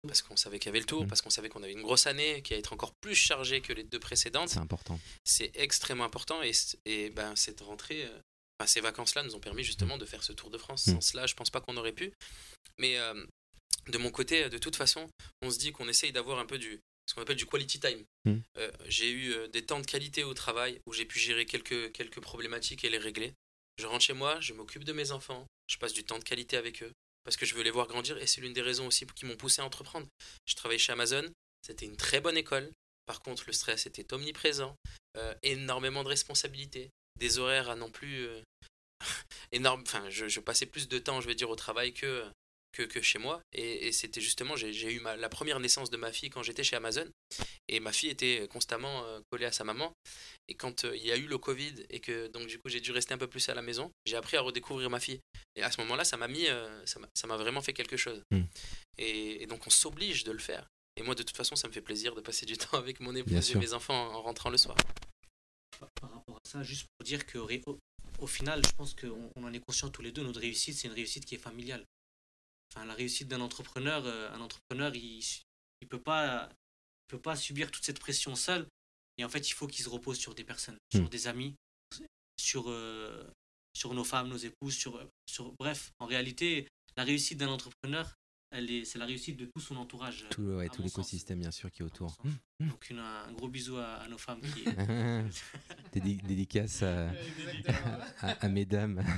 parce 0.06 0.22
qu'on 0.22 0.36
savait 0.36 0.58
qu'il 0.58 0.66
y 0.66 0.68
avait 0.70 0.78
le 0.80 0.84
tour, 0.86 1.04
Mm. 1.04 1.08
parce 1.08 1.22
qu'on 1.22 1.30
savait 1.30 1.48
qu'on 1.48 1.62
avait 1.62 1.72
une 1.72 1.82
grosse 1.82 2.06
année 2.06 2.42
qui 2.42 2.52
allait 2.52 2.60
être 2.60 2.72
encore 2.72 2.92
plus 3.00 3.14
chargée 3.14 3.60
que 3.60 3.72
les 3.72 3.84
deux 3.84 3.98
précédentes. 3.98 4.50
C'est 4.50 4.58
important. 4.58 5.00
C'est 5.24 5.50
extrêmement 5.56 6.04
important 6.04 6.42
et, 6.42 6.52
et 6.84 7.10
ben, 7.10 7.34
cette 7.34 7.60
rentrée, 7.60 8.04
euh, 8.04 8.18
ces 8.66 8.80
vacances-là 8.80 9.22
nous 9.22 9.34
ont 9.34 9.40
permis 9.40 9.64
justement 9.64 9.98
de 9.98 10.04
faire 10.04 10.22
ce 10.22 10.32
Tour 10.32 10.50
de 10.50 10.58
France. 10.58 10.84
Sans 10.84 11.00
cela, 11.00 11.26
je 11.26 11.34
pense 11.34 11.50
pas 11.50 11.60
qu'on 11.60 11.76
aurait 11.76 11.92
pu. 11.92 12.12
Mais 12.78 12.98
euh, 12.98 13.24
de 13.88 13.98
mon 13.98 14.10
côté, 14.10 14.48
de 14.50 14.58
toute 14.58 14.76
façon, 14.76 15.08
on 15.42 15.50
se 15.50 15.58
dit 15.58 15.72
qu'on 15.72 15.88
essaye 15.88 16.12
d'avoir 16.12 16.38
un 16.38 16.46
peu 16.46 16.58
du 16.58 16.80
ce 17.08 17.14
qu'on 17.14 17.22
appelle 17.22 17.36
du 17.36 17.46
quality 17.46 17.80
time. 17.80 18.04
Mm. 18.26 18.36
Euh, 18.58 18.70
j'ai 18.86 19.10
eu 19.10 19.32
euh, 19.32 19.48
des 19.48 19.64
temps 19.64 19.80
de 19.80 19.86
qualité 19.86 20.24
au 20.24 20.34
travail 20.34 20.80
où 20.86 20.92
j'ai 20.92 21.06
pu 21.06 21.18
gérer 21.18 21.46
quelques, 21.46 21.90
quelques 21.92 22.20
problématiques 22.20 22.84
et 22.84 22.90
les 22.90 22.98
régler. 22.98 23.32
Je 23.78 23.86
rentre 23.86 24.04
chez 24.04 24.12
moi, 24.12 24.38
je 24.40 24.52
m'occupe 24.52 24.84
de 24.84 24.92
mes 24.92 25.10
enfants, 25.12 25.46
je 25.68 25.78
passe 25.78 25.92
du 25.92 26.04
temps 26.04 26.18
de 26.18 26.24
qualité 26.24 26.56
avec 26.56 26.82
eux 26.82 26.92
parce 27.24 27.36
que 27.36 27.46
je 27.46 27.54
veux 27.54 27.62
les 27.62 27.70
voir 27.70 27.86
grandir 27.86 28.18
et 28.18 28.26
c'est 28.26 28.40
l'une 28.40 28.52
des 28.52 28.62
raisons 28.62 28.86
aussi 28.86 29.06
qui 29.06 29.24
m'ont 29.24 29.36
poussé 29.36 29.62
à 29.62 29.64
entreprendre. 29.64 30.06
Je 30.46 30.54
travaillais 30.54 30.78
chez 30.78 30.92
Amazon, 30.92 31.24
c'était 31.62 31.86
une 31.86 31.96
très 31.96 32.20
bonne 32.20 32.36
école. 32.36 32.70
Par 33.06 33.22
contre, 33.22 33.44
le 33.46 33.52
stress 33.52 33.86
était 33.86 34.12
omniprésent, 34.12 34.74
euh, 35.16 35.34
énormément 35.42 36.04
de 36.04 36.08
responsabilités, 36.08 36.90
des 37.16 37.38
horaires 37.38 37.70
à 37.70 37.76
non 37.76 37.90
plus 37.90 38.26
euh, 38.26 38.42
énorme. 39.52 39.82
Enfin, 39.86 40.08
je, 40.10 40.28
je 40.28 40.40
passais 40.40 40.66
plus 40.66 40.88
de 40.88 40.98
temps, 40.98 41.20
je 41.20 41.26
vais 41.26 41.34
dire, 41.34 41.48
au 41.48 41.56
travail 41.56 41.94
que 41.94 42.24
que, 42.72 42.82
que 42.82 43.00
chez 43.00 43.18
moi. 43.18 43.40
Et, 43.52 43.88
et 43.88 43.92
c'était 43.92 44.20
justement, 44.20 44.56
j'ai 44.56 44.72
j'ai 44.72 44.92
eu 44.92 45.00
ma- 45.00 45.16
la 45.16 45.28
première 45.28 45.58
naissance 45.60 45.90
de 45.90 45.96
ma 45.96 46.12
fille 46.12 46.30
quand 46.30 46.42
j'étais 46.42 46.62
chez 46.64 46.76
Amazon. 46.76 47.08
Et 47.68 47.80
ma 47.80 47.92
fille 47.92 48.10
était 48.10 48.46
constamment 48.50 49.04
euh, 49.04 49.20
collée 49.30 49.46
à 49.46 49.52
sa 49.52 49.64
maman. 49.64 49.92
Et 50.48 50.54
quand 50.54 50.84
euh, 50.84 50.96
il 50.96 51.04
y 51.06 51.12
a 51.12 51.16
eu 51.16 51.26
le 51.26 51.38
Covid 51.38 51.74
et 51.90 52.00
que 52.00 52.28
donc 52.28 52.46
du 52.48 52.58
coup 52.58 52.68
j'ai 52.68 52.80
dû 52.80 52.92
rester 52.92 53.12
un 53.14 53.18
peu 53.18 53.26
plus 53.26 53.48
à 53.48 53.54
la 53.54 53.62
maison, 53.62 53.90
j'ai 54.06 54.16
appris 54.16 54.36
à 54.36 54.40
redécouvrir 54.40 54.88
ma 54.90 55.00
fille. 55.00 55.20
Et 55.56 55.62
à 55.62 55.70
ce 55.70 55.80
moment-là, 55.82 56.04
ça 56.04 56.16
m'a 56.16 56.28
mis, 56.28 56.46
euh, 56.48 56.84
ça 56.86 56.98
m'a- 57.00 57.08
ça 57.14 57.26
m'a 57.26 57.36
vraiment 57.36 57.60
fait 57.62 57.72
quelque 57.72 57.96
chose. 57.96 58.22
Mm. 58.30 58.42
Et, 58.98 59.42
et 59.42 59.46
donc 59.46 59.66
on 59.66 59.70
s'oblige 59.70 60.24
de 60.24 60.32
le 60.32 60.38
faire. 60.38 60.66
Et 60.96 61.02
moi, 61.02 61.14
de 61.14 61.22
toute 61.22 61.36
façon, 61.36 61.54
ça 61.56 61.68
me 61.68 61.72
fait 61.72 61.80
plaisir 61.82 62.14
de 62.14 62.20
passer 62.20 62.44
du 62.46 62.56
temps 62.56 62.76
avec 62.78 63.00
mon 63.00 63.14
épouse 63.14 63.50
et 63.50 63.54
mes 63.60 63.72
enfants 63.72 64.12
en 64.14 64.22
rentrant 64.22 64.50
le 64.50 64.58
soir. 64.58 64.76
par 66.00 66.10
rapport 66.12 66.36
à 66.36 66.48
ça, 66.48 66.62
juste 66.62 66.86
pour 66.96 67.04
dire 67.04 67.24
que 67.26 67.38
au 68.18 68.26
final, 68.26 68.62
je 68.66 68.72
pense 68.72 68.94
qu'on 68.94 69.30
on 69.36 69.44
en 69.44 69.52
est 69.52 69.60
conscient 69.60 69.90
tous 69.90 70.02
les 70.02 70.10
deux, 70.10 70.22
notre 70.24 70.40
réussite, 70.40 70.74
c'est 70.76 70.88
une 70.88 70.94
réussite 70.94 71.24
qui 71.24 71.36
est 71.36 71.38
familiale. 71.38 71.84
Enfin, 72.70 72.84
la 72.84 72.94
réussite 72.94 73.28
d'un 73.28 73.40
entrepreneur, 73.40 74.04
euh, 74.06 74.30
un 74.32 74.40
entrepreneur, 74.40 74.94
il 74.94 75.22
il 75.80 75.86
peut 75.88 76.00
pas, 76.00 76.48
il 76.50 77.06
peut 77.08 77.20
pas 77.20 77.36
subir 77.36 77.70
toute 77.70 77.84
cette 77.84 78.00
pression 78.00 78.34
seul. 78.34 78.66
Et 79.16 79.24
en 79.24 79.28
fait, 79.28 79.48
il 79.48 79.52
faut 79.52 79.66
qu'il 79.66 79.84
se 79.84 79.88
repose 79.88 80.18
sur 80.18 80.34
des 80.34 80.44
personnes, 80.44 80.76
sur 80.92 81.04
Mm. 81.04 81.08
des 81.08 81.26
amis, 81.26 81.54
sur, 82.38 82.68
euh, 82.68 83.24
sur 83.74 83.94
nos 83.94 84.04
femmes, 84.04 84.28
nos 84.28 84.36
épouses, 84.36 84.76
sur, 84.76 85.08
sur, 85.26 85.52
bref, 85.58 85.92
en 85.98 86.06
réalité, 86.06 86.68
la 86.96 87.04
réussite 87.04 87.38
d'un 87.38 87.48
entrepreneur, 87.48 88.14
c'est 88.52 88.96
la 88.98 89.04
réussite 89.06 89.36
de 89.38 89.44
tout 89.46 89.60
son 89.60 89.76
entourage. 89.76 90.26
Tout, 90.30 90.42
ouais, 90.42 90.68
l'écosystème, 90.82 91.40
bien 91.40 91.50
sûr, 91.50 91.70
qui 91.70 91.82
est 91.82 91.84
autour. 91.84 92.10
sens. 92.10 92.26
Donc, 92.60 92.90
une- 92.90 92.98
un 92.98 93.30
gros 93.32 93.48
bisou 93.48 93.76
à, 93.76 93.94
à 93.96 94.08
nos 94.08 94.18
femmes 94.18 94.40
qui, 94.40 94.64
Des 95.92 96.00
dé- 96.00 96.14
dédicaces 96.26 96.82
à, 96.82 97.10
à, 98.20 98.30
à 98.44 98.48
mesdames. 98.48 99.02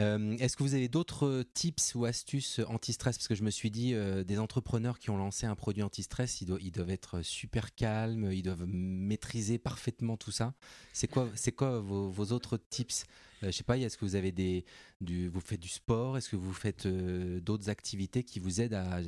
Euh, 0.00 0.36
Est-ce 0.38 0.56
que 0.56 0.64
vous 0.64 0.74
avez 0.74 0.88
d'autres 0.88 1.44
tips 1.54 1.94
ou 1.94 2.04
astuces 2.04 2.58
anti-stress? 2.66 3.16
Parce 3.16 3.28
que 3.28 3.36
je 3.36 3.44
me 3.44 3.50
suis 3.50 3.70
dit, 3.70 3.94
euh, 3.94 4.24
des 4.24 4.40
entrepreneurs 4.40 4.98
qui 4.98 5.10
ont 5.10 5.16
lancé 5.16 5.46
un 5.46 5.54
produit 5.54 5.84
anti-stress, 5.84 6.40
ils, 6.40 6.46
doivent- 6.46 6.60
ils 6.62 6.72
doivent 6.72 6.90
être 6.90 7.22
super 7.22 7.76
calmes, 7.76 8.32
ils 8.32 8.42
doivent 8.42 8.64
maîtriser 8.66 9.56
parfaitement 9.56 10.16
tout 10.16 10.32
ça. 10.32 10.52
C'est 10.92 11.06
quoi, 11.06 11.28
c'est 11.36 11.52
quoi 11.52 11.78
vos, 11.78 12.10
vos 12.10 12.32
autres 12.32 12.56
tips? 12.70 13.04
Je 13.46 13.50
sais 13.52 13.64
pas, 13.64 13.76
est-ce 13.78 13.96
que 13.96 14.04
vous 14.04 14.14
avez 14.16 14.32
des, 14.32 14.64
du, 15.00 15.28
vous 15.28 15.40
faites 15.40 15.60
du 15.60 15.68
sport 15.68 16.16
Est-ce 16.18 16.28
que 16.30 16.36
vous 16.36 16.52
faites 16.54 16.86
euh, 16.86 17.40
d'autres 17.40 17.68
activités 17.70 18.22
qui 18.24 18.38
vous 18.40 18.60
aident 18.60 18.74
à 18.74 19.00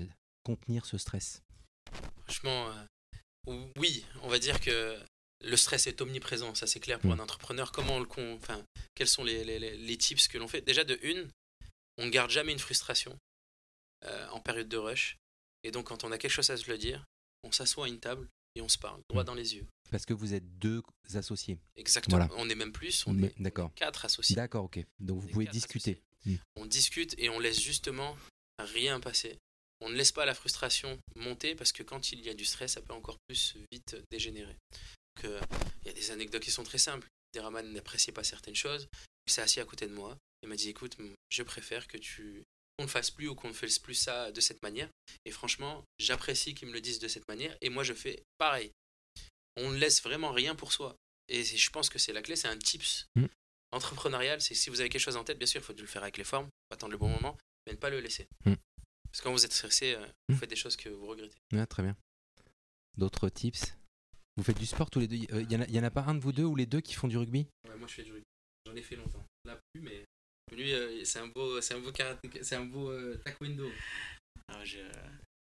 contenir 0.45 0.85
ce 0.87 0.99
stress? 0.99 1.43
Franchement, 2.25 2.69
euh, 3.49 3.67
oui, 3.77 4.05
on 4.23 4.29
va 4.29 4.39
dire 4.39 4.61
que 4.61 4.99
le 5.45 5.57
stress 5.57 5.87
est 5.87 6.01
omniprésent, 6.01 6.55
ça 6.55 6.67
c'est 6.67 6.81
clair 6.81 6.99
pour 6.99 7.11
Mm. 7.11 7.21
un 7.21 7.23
entrepreneur. 7.23 7.71
Comment 7.73 7.97
on 7.97 8.01
le 8.01 8.07
con... 8.07 8.35
enfin, 8.43 8.63
quels 8.95 9.09
sont 9.09 9.23
les, 9.25 9.45
les, 9.45 9.59
les- 9.59 9.77
les 9.77 9.97
tips 9.97 10.29
que 10.29 10.39
l'on 10.39 10.49
fait? 10.49 10.61
Déjà 10.63 10.85
de 10.85 10.99
une, 11.03 11.29
on 11.99 12.07
ne 12.07 12.11
garde 12.11 12.31
jamais 12.31 12.53
une 12.53 12.59
frustration 12.59 13.17
euh, 14.05 14.29
en 14.31 14.41
période 14.41 14.69
de 14.69 14.77
rush. 14.77 15.17
Et 15.63 15.71
donc 15.71 15.87
quand 15.89 16.05
on 16.05 16.13
a 16.13 16.19
quelque 16.19 16.31
chose 16.33 16.51
à 16.51 16.57
se 16.57 16.71
le 16.71 16.79
dire, 16.79 17.05
on 17.45 17.53
s'assoit 17.53 17.87
à 17.87 17.89
une 17.89 18.01
table 18.01 18.29
et 18.57 18.61
on 18.63 18.69
se 18.69 18.79
parle 18.79 19.01
droit 19.09 19.23
Mm. 19.23 19.27
dans 19.27 19.35
les 19.35 19.55
yeux. 19.55 19.67
Parce 19.91 20.05
que 20.05 20.15
vous 20.15 20.35
êtes 20.35 20.59
deux 20.59 20.83
associés. 21.15 21.59
Exactement. 21.77 22.17
Voilà. 22.27 22.33
On 22.43 22.49
est 22.51 22.55
même 22.57 22.73
plus, 22.73 23.07
on 23.07 23.13
Mais- 23.13 23.29
est, 23.29 23.35
on 23.37 23.41
est 23.41 23.45
d'accord. 23.45 23.73
quatre 23.75 24.05
associés. 24.05 24.35
D'accord, 24.35 24.65
ok. 24.65 24.85
Donc 24.99 25.19
On 25.19 25.21
vous 25.21 25.29
pouvez 25.29 25.47
discuter. 25.47 26.03
associés. 26.25 26.41
On 26.57 26.67
discute 26.67 27.15
et 27.19 27.29
on 27.29 27.39
laisse 27.39 27.61
justement 27.61 28.17
rien 28.59 28.99
passer. 28.99 29.39
On 29.81 29.89
ne 29.91 29.95
laisse 29.95 30.11
pas 30.11 30.25
la 30.25 30.35
frustration 30.35 30.99
monter 31.15 31.55
parce 31.55 31.71
que 31.71 31.83
quand 31.85 32.11
il 32.11 32.21
y 32.25 32.29
a 32.31 32.35
du 32.35 32.45
stress, 32.45 32.73
ça 32.73 32.81
peut 32.81 32.95
encore 32.95 33.19
plus 33.29 33.55
vite 33.71 33.97
dégénérer. 34.11 34.57
Il 35.23 35.31
y 35.85 35.89
a 35.89 35.93
des 35.93 36.11
anecdotes 36.11 36.43
qui 36.43 36.51
sont 36.51 36.65
très 36.65 36.79
simples. 36.79 37.07
Deraman 37.35 37.71
n'appréciait 37.73 38.13
pas 38.13 38.25
certaines 38.25 38.55
choses. 38.57 38.89
Il 39.27 39.33
s'est 39.33 39.43
assis 39.43 39.61
à 39.61 39.65
côté 39.65 39.87
de 39.87 39.93
moi 39.95 40.17
et 40.43 40.47
m'a 40.47 40.57
dit 40.57 40.69
écoute, 40.71 40.97
je 41.31 41.43
préfère 41.43 41.87
que 41.87 41.97
tu 41.99 42.43
qu'on 42.79 42.85
ne 42.85 42.89
fasse 42.91 43.11
plus 43.11 43.29
ou 43.29 43.35
qu'on 43.35 43.49
ne 43.49 43.53
fasse 43.53 43.79
plus 43.79 43.95
ça 43.95 44.31
de 44.33 44.41
cette 44.41 44.63
manière. 44.63 44.89
Et 45.25 45.31
franchement, 45.31 45.83
j'apprécie 45.99 46.55
qu'ils 46.55 46.69
me 46.69 46.73
le 46.73 46.81
disent 46.81 46.99
de 46.99 47.09
cette 47.09 47.27
manière 47.29 47.57
et 47.61 47.69
moi 47.71 47.83
je 47.85 47.95
fais 47.95 48.23
pareil. 48.39 48.71
On 49.57 49.71
ne 49.71 49.77
laisse 49.79 50.03
vraiment 50.03 50.33
rien 50.33 50.55
pour 50.55 50.73
soi. 50.73 50.95
Et 51.29 51.43
je 51.45 51.71
pense 51.71 51.89
que 51.89 51.99
c'est 51.99 52.13
la 52.13 52.23
clé, 52.23 52.37
c'est 52.37 52.49
un 52.49 52.59
tips 52.59 53.07
Mm. 53.17 53.27
entrepreneurial. 53.73 54.41
C'est 54.41 54.55
si 54.55 54.71
vous 54.71 54.81
avez 54.81 54.89
quelque 54.89 55.01
chose 55.03 55.17
en 55.17 55.25
tête, 55.25 55.39
bien 55.39 55.47
sûr, 55.47 55.61
il 55.61 55.65
faut 55.65 55.73
le 55.73 55.87
faire 55.87 56.03
avec 56.03 56.19
les 56.19 56.25
formes, 56.25 56.49
attendre 56.71 56.93
le 56.93 56.99
bon 56.99 57.09
moment, 57.09 57.37
mais 57.67 57.73
ne 57.73 57.79
pas 57.79 57.91
le 57.91 58.01
laisser. 58.01 58.27
Mm. 58.45 58.55
Parce 59.11 59.19
que 59.19 59.23
quand 59.25 59.33
vous 59.33 59.45
êtes 59.45 59.53
stressé, 59.53 59.95
euh, 59.95 60.07
vous 60.29 60.35
Mm. 60.37 60.39
faites 60.39 60.51
des 60.51 60.57
choses 60.57 60.77
que 60.77 60.89
vous 60.89 61.07
regrettez. 61.07 61.37
Très 61.69 61.83
bien. 61.83 61.97
D'autres 62.97 63.29
tips? 63.29 63.75
Vous 64.37 64.43
faites 64.45 64.59
du 64.59 64.67
sport 64.67 64.91
tous 64.91 65.01
les 65.01 65.09
deux? 65.09 65.17
Il 65.17 65.51
y, 65.51 65.57
en 65.57 65.63
a- 65.63 65.67
y 65.69 65.79
en 65.81 65.85
a 65.85 65.91
pas 65.91 66.03
un 66.03 66.15
de 66.15 66.21
vous 66.21 66.33
deux 66.33 66.45
ou 66.45 66.55
les 66.57 66.67
deux 66.67 66.81
qui 66.83 66.93
font 66.95 67.09
du 67.09 67.17
rugby? 67.17 67.47
Ouais, 67.69 67.77
moi 67.77 67.89
je 67.89 67.95
fais 67.95 68.03
du 68.05 68.13
rugby. 68.13 68.27
J'en 68.67 68.77
ai 68.77 68.83
fait 68.83 68.97
longtemps. 68.97 69.25
Là 69.45 69.59
plus, 69.73 69.81
mais 69.81 70.05
lui, 70.57 70.73
euh, 70.73 71.05
c'est 71.05 71.19
un 71.21 71.29
beau, 71.29 71.61
c'est 71.61 71.75
un 71.75 71.81
beau 71.81 71.93
karaté- 71.93 72.43
c'est 72.43 72.57
un 72.57 72.65
beau 72.65 72.91
euh, 72.91 73.17
taekwondo. 73.25 73.71
Ah, 74.49 74.65
je- 74.65 74.79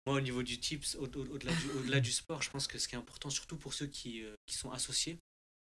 Moi, 0.07 0.17
au 0.17 0.21
niveau 0.23 0.43
du 0.43 0.59
tips, 0.59 0.95
au- 0.95 1.05
au- 1.07 1.27
au-delà 1.35 1.53
du, 1.55 1.71
au-delà 1.73 2.01
du 2.01 2.13
sport, 2.13 2.41
je 2.41 2.51
pense 2.51 2.67
que 2.67 2.79
ce 2.79 2.89
qui 2.89 2.95
est 2.95 2.99
important, 2.99 3.29
surtout 3.29 3.59
pour 3.59 3.75
ceux 3.75 3.87
qui, 3.87 4.23
euh, 4.23 4.35
qui 4.47 4.57
sont 4.57 4.71
associés, 4.73 5.19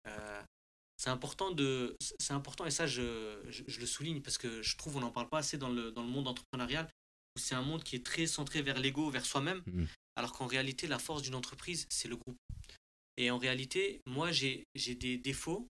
euh, 0.06 0.42
c'est 0.98 1.08
important 1.08 1.50
de, 1.50 1.96
c'est 2.20 2.32
important 2.34 2.66
et 2.66 2.70
ça, 2.70 2.86
je, 2.86 3.40
je, 3.48 3.62
je 3.66 3.80
le 3.80 3.86
souligne 3.86 4.20
parce 4.20 4.36
que 4.36 4.60
je 4.62 4.76
trouve 4.76 4.96
on 4.96 5.00
n'en 5.00 5.10
parle 5.10 5.30
pas 5.30 5.38
assez 5.38 5.56
dans 5.56 5.70
le, 5.70 5.90
dans 5.92 6.02
le 6.02 6.08
monde 6.10 6.28
entrepreneurial. 6.28 6.86
où 7.36 7.40
C'est 7.40 7.54
un 7.54 7.62
monde 7.62 7.82
qui 7.82 7.96
est 7.96 8.04
très 8.04 8.26
centré 8.26 8.60
vers 8.62 8.78
l'ego, 8.78 9.08
vers 9.10 9.24
soi-même, 9.24 9.62
Mhm. 9.66 9.88
alors 10.16 10.32
qu'en 10.32 10.46
réalité, 10.46 10.86
la 10.88 10.98
force 10.98 11.22
d'une 11.22 11.34
entreprise, 11.34 11.86
c'est 11.88 12.08
le 12.08 12.16
groupe. 12.16 12.36
Et 13.16 13.30
en 13.30 13.38
réalité, 13.38 14.02
moi, 14.06 14.30
j'ai 14.30 14.64
j'ai 14.74 14.94
des 14.94 15.16
défauts 15.16 15.66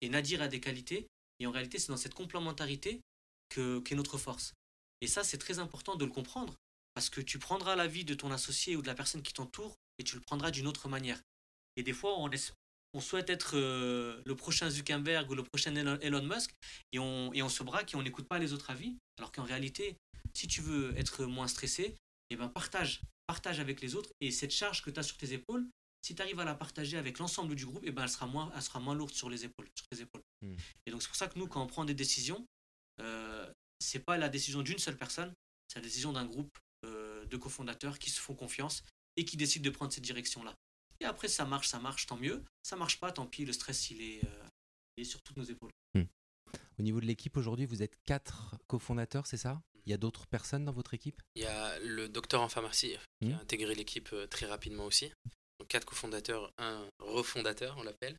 et 0.00 0.08
Nadir 0.08 0.40
a 0.40 0.48
des 0.48 0.60
qualités. 0.60 1.06
Et 1.42 1.46
en 1.46 1.50
réalité, 1.50 1.80
c'est 1.80 1.88
dans 1.88 1.96
cette 1.96 2.14
complémentarité 2.14 3.00
que 3.48 3.80
qu'est 3.80 3.96
notre 3.96 4.16
force. 4.16 4.54
Et 5.00 5.08
ça, 5.08 5.24
c'est 5.24 5.38
très 5.38 5.58
important 5.58 5.96
de 5.96 6.04
le 6.04 6.10
comprendre. 6.10 6.54
parce 6.94 7.08
que 7.08 7.20
tu 7.20 7.38
prendras 7.38 7.74
l'avis 7.74 8.04
de 8.04 8.14
ton 8.14 8.30
associé 8.30 8.76
ou 8.76 8.82
de 8.82 8.86
la 8.86 8.94
personne 8.94 9.22
qui 9.22 9.32
t'entoure 9.32 9.74
et 9.98 10.04
tu 10.04 10.14
le 10.14 10.20
prendras 10.20 10.50
d'une 10.50 10.66
autre 10.66 10.88
manière. 10.88 11.20
Et 11.76 11.82
des 11.82 11.94
fois, 11.94 12.18
on, 12.18 12.30
on 12.92 13.00
souhaite 13.00 13.30
être 13.30 13.56
euh, 13.56 14.20
le 14.24 14.36
prochain 14.36 14.68
Zuckerberg 14.68 15.30
ou 15.30 15.34
le 15.34 15.42
prochain 15.42 15.74
Elon, 15.74 16.22
Musk 16.22 16.50
et 16.92 16.98
on, 16.98 17.32
et 17.32 17.42
on 17.42 17.48
se 17.48 17.62
braque 17.62 17.94
et 17.94 17.96
on 17.96 18.02
n'écoute 18.02 18.28
pas 18.28 18.38
les 18.38 18.52
autres 18.52 18.70
avis, 18.70 18.94
alors 19.18 19.32
qu'en 19.32 19.44
réalité, 19.44 19.96
si 20.34 20.46
tu 20.46 20.60
veux 20.60 20.96
être 20.98 21.24
moins 21.24 21.48
stressé, 21.48 21.96
eh 22.30 22.36
ben 22.36 22.48
partage, 22.48 23.00
partage 23.26 23.58
avec 23.58 23.80
les 23.80 23.94
autres 23.94 24.10
et 24.20 24.30
cette 24.30 24.52
charge 24.52 24.82
que 24.82 24.90
tu 24.90 25.00
as 25.00 25.02
sur 25.02 25.16
tes 25.16 25.32
épaules, 25.32 25.66
si 26.02 26.14
tu 26.14 26.22
arrives 26.22 26.40
à 26.40 26.44
la 26.44 26.54
partager 26.54 26.98
avec 26.98 27.18
l'ensemble 27.18 27.54
du 27.54 27.64
groupe, 27.64 27.82
eh 27.84 27.92
ben 27.92 28.02
elle 28.02 28.08
sera 28.08 28.26
moins, 28.26 28.52
elle 28.54 28.62
sera 28.62 28.80
moins 28.80 28.94
lourde 28.94 29.14
sur 29.14 29.30
les 29.30 29.44
épaules, 29.44 29.68
sur 29.74 29.86
tes 29.88 30.00
épaules. 30.00 30.22
Hmm. 30.42 30.56
Et 30.86 30.90
donc 30.90 31.02
c'est 31.02 31.08
pour 31.08 31.16
ça 31.16 31.28
que 31.28 31.38
nous, 31.38 31.46
quand 31.46 31.62
on 31.62 31.66
prend 31.66 31.84
des 31.84 31.94
décisions, 31.94 32.44
euh, 33.00 33.50
c'est 33.78 34.04
pas 34.04 34.18
la 34.18 34.28
décision 34.28 34.62
d'une 34.62 34.78
seule 34.78 34.96
personne, 34.96 35.32
c'est 35.68 35.78
la 35.78 35.84
décision 35.84 36.12
d'un 36.12 36.26
groupe 36.26 36.58
euh, 36.84 37.24
de 37.26 37.36
cofondateurs 37.36 37.98
qui 37.98 38.10
se 38.10 38.20
font 38.20 38.34
confiance 38.34 38.82
et 39.16 39.24
qui 39.24 39.36
décident 39.36 39.64
de 39.64 39.70
prendre 39.70 39.92
cette 39.92 40.04
direction-là. 40.04 40.54
Et 41.00 41.04
après, 41.04 41.28
ça 41.28 41.44
marche, 41.44 41.68
ça 41.68 41.78
marche, 41.78 42.06
tant 42.06 42.16
mieux. 42.16 42.44
Ça 42.62 42.76
marche 42.76 42.98
pas, 43.00 43.12
tant 43.12 43.26
pis, 43.26 43.44
le 43.44 43.52
stress, 43.52 43.90
il 43.90 44.00
est, 44.02 44.24
euh, 44.24 45.04
sur 45.04 45.22
toutes 45.22 45.36
nos 45.36 45.44
épaules. 45.44 45.70
Hmm. 45.94 46.04
Au 46.78 46.82
niveau 46.82 47.00
de 47.00 47.06
l'équipe, 47.06 47.36
aujourd'hui, 47.36 47.66
vous 47.66 47.82
êtes 47.82 47.96
quatre 48.04 48.56
cofondateurs, 48.66 49.26
c'est 49.26 49.36
ça? 49.36 49.62
Il 49.84 49.90
y 49.90 49.92
a 49.92 49.96
d'autres 49.96 50.26
personnes 50.26 50.64
dans 50.64 50.72
votre 50.72 50.94
équipe? 50.94 51.20
Il 51.34 51.42
y 51.42 51.46
a 51.46 51.78
le 51.80 52.08
docteur 52.08 52.40
en 52.40 52.48
pharmacie 52.48 52.96
qui 53.20 53.32
a 53.32 53.36
hmm. 53.36 53.40
intégré 53.40 53.74
l'équipe 53.74 54.10
euh, 54.12 54.26
très 54.26 54.46
rapidement 54.46 54.84
aussi. 54.84 55.12
Donc, 55.62 55.68
quatre 55.68 55.84
cofondateurs, 55.84 56.50
un 56.58 56.88
refondateur, 56.98 57.76
on 57.78 57.84
l'appelle. 57.84 58.16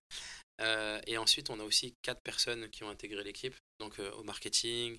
Euh, 0.62 1.02
et 1.08 1.18
ensuite, 1.18 1.50
on 1.50 1.60
a 1.60 1.64
aussi 1.66 1.94
quatre 2.02 2.22
personnes 2.22 2.70
qui 2.70 2.86
ont 2.86 2.90
intégré 2.90 3.22
l'équipe, 3.22 3.54
donc 3.82 4.00
au 4.00 4.24
marketing, 4.24 4.98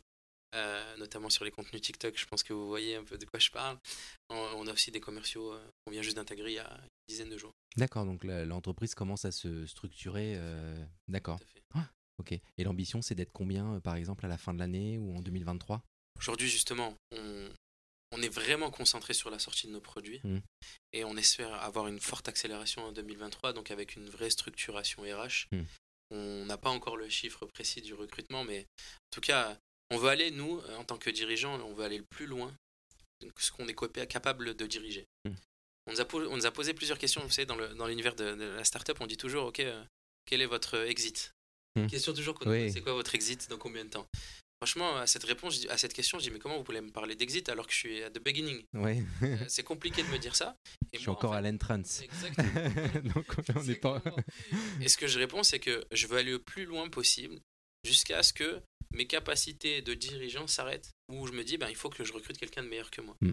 euh, 0.54 0.96
notamment 0.98 1.30
sur 1.30 1.46
les 1.46 1.50
contenus 1.50 1.80
TikTok. 1.80 2.18
Je 2.18 2.26
pense 2.26 2.42
que 2.42 2.52
vous 2.52 2.68
voyez 2.68 2.96
un 2.96 3.04
peu 3.04 3.16
de 3.16 3.24
quoi 3.24 3.40
je 3.40 3.48
parle. 3.48 3.78
On, 4.28 4.66
a 4.66 4.72
aussi 4.74 4.90
des 4.90 5.00
commerciaux 5.00 5.54
euh, 5.54 5.66
qu'on 5.86 5.92
vient 5.92 6.02
juste 6.02 6.16
d'intégrer 6.16 6.50
il 6.50 6.56
y 6.56 6.58
a 6.58 6.70
une 6.70 6.88
dizaine 7.08 7.30
de 7.30 7.38
jours. 7.38 7.52
D'accord, 7.78 8.04
donc 8.04 8.24
l'entreprise 8.24 8.94
commence 8.94 9.24
à 9.24 9.32
se 9.32 9.64
structurer. 9.64 10.34
Euh, 10.36 10.84
d'accord. 11.08 11.40
Ah, 11.72 11.88
ok. 12.18 12.32
Et 12.58 12.64
l'ambition, 12.64 13.00
c'est 13.00 13.14
d'être 13.14 13.32
combien, 13.32 13.80
par 13.80 13.96
exemple, 13.96 14.26
à 14.26 14.28
la 14.28 14.36
fin 14.36 14.52
de 14.52 14.58
l'année 14.58 14.98
ou 14.98 15.16
en 15.16 15.20
2023 15.20 15.82
Aujourd'hui, 16.18 16.50
justement, 16.50 16.94
on, 17.10 17.48
on, 18.16 18.22
est 18.22 18.28
vraiment 18.28 18.70
concentré 18.70 19.14
sur 19.14 19.30
la 19.30 19.38
sortie 19.38 19.66
de 19.66 19.72
nos 19.72 19.80
produits 19.80 20.20
mmh. 20.24 20.38
et 20.92 21.04
on 21.04 21.16
espère 21.16 21.52
avoir 21.54 21.86
une 21.88 22.00
forte 22.00 22.28
accélération 22.28 22.84
en 22.84 22.92
2023, 22.92 23.52
donc 23.52 23.70
avec 23.70 23.96
une 23.96 24.08
vraie 24.08 24.30
structuration 24.30 25.02
RH. 25.02 25.46
Mmh. 25.52 25.62
On 26.10 26.44
n'a 26.46 26.56
pas 26.56 26.70
encore 26.70 26.96
le 26.96 27.08
chiffre 27.08 27.46
précis 27.46 27.80
du 27.80 27.94
recrutement, 27.94 28.44
mais 28.44 28.60
en 28.60 29.10
tout 29.10 29.20
cas, 29.20 29.58
on 29.90 29.96
veut 29.96 30.08
aller, 30.08 30.30
nous, 30.30 30.60
euh, 30.60 30.76
en 30.76 30.84
tant 30.84 30.98
que 30.98 31.10
dirigeants, 31.10 31.60
on 31.60 31.74
veut 31.74 31.84
aller 31.84 31.98
le 31.98 32.04
plus 32.04 32.26
loin 32.26 32.54
que 33.20 33.42
ce 33.42 33.52
qu'on 33.52 33.66
est 33.68 34.06
capable 34.06 34.54
de 34.54 34.66
diriger. 34.66 35.06
Hmm. 35.24 35.34
On, 35.86 35.92
nous 35.92 36.00
a 36.00 36.06
on, 36.14 36.36
nous 36.36 36.46
a 36.46 36.50
posé 36.50 36.74
plusieurs 36.74 36.98
questions, 36.98 37.22
vous 37.22 37.30
savez, 37.30 37.46
dans 37.46 37.86
l'univers 37.86 38.14
de, 38.14 38.34
de, 38.34 38.44
la 38.44 38.64
startup, 38.64 39.00
on 39.00 39.06
dit 39.06 39.16
toujours, 39.16 39.46
OK, 39.46 39.60
euh, 39.60 39.84
quel 40.26 40.42
est 40.42 40.46
votre 40.46 40.74
exit? 40.86 41.32
Question 41.90 42.12
toujours 42.12 42.38
qu'on 42.38 42.50
c'est 42.70 42.82
quoi 42.82 42.92
votre 42.92 43.14
exit, 43.16 43.50
dans 43.50 43.58
combien 43.58 43.84
de 43.84 43.90
temps? 43.90 44.06
Franchement, 44.64 44.96
à 44.96 45.06
cette 45.06 45.24
réponse, 45.24 45.66
à 45.68 45.76
cette 45.76 45.92
question, 45.92 46.18
je 46.18 46.24
dis 46.24 46.30
mais 46.30 46.38
comment 46.38 46.56
vous 46.56 46.64
pouvez 46.64 46.80
me 46.80 46.90
parler 46.90 47.16
d'exit 47.16 47.46
alors 47.50 47.66
que 47.66 47.72
je 47.74 47.78
suis 47.78 48.02
à 48.02 48.08
the 48.08 48.18
beginning? 48.18 48.64
Euh, 48.76 49.36
C'est 49.46 49.62
compliqué 49.62 50.02
de 50.02 50.08
me 50.08 50.16
dire 50.16 50.34
ça. 50.34 50.56
Et 50.94 50.96
je 50.96 51.00
suis 51.00 51.10
encore 51.10 51.34
à 51.34 51.42
l'entrance. 51.42 52.00
Exactement. 52.00 53.12
Donc 53.14 53.26
on 53.54 53.62
n'est 53.62 53.74
pas. 53.74 54.02
Et 54.80 54.88
ce 54.88 54.96
que 54.96 55.06
je 55.06 55.18
réponds, 55.18 55.42
c'est 55.42 55.58
que 55.58 55.84
je 55.92 56.06
veux 56.06 56.16
aller 56.16 56.30
le 56.30 56.38
plus 56.38 56.64
loin 56.64 56.88
possible 56.88 57.38
jusqu'à 57.84 58.22
ce 58.22 58.32
que 58.32 58.62
mes 58.94 59.06
capacités 59.06 59.82
de 59.82 59.92
dirigeant 59.92 60.46
s'arrêtent, 60.46 60.92
où 61.10 61.26
je 61.26 61.32
me 61.32 61.44
dis, 61.44 61.58
ben, 61.58 61.68
il 61.68 61.76
faut 61.76 61.90
que 61.90 62.02
je 62.02 62.14
recrute 62.14 62.38
quelqu'un 62.38 62.62
de 62.62 62.68
meilleur 62.68 62.90
que 62.90 63.02
moi. 63.02 63.18
Mm. 63.20 63.32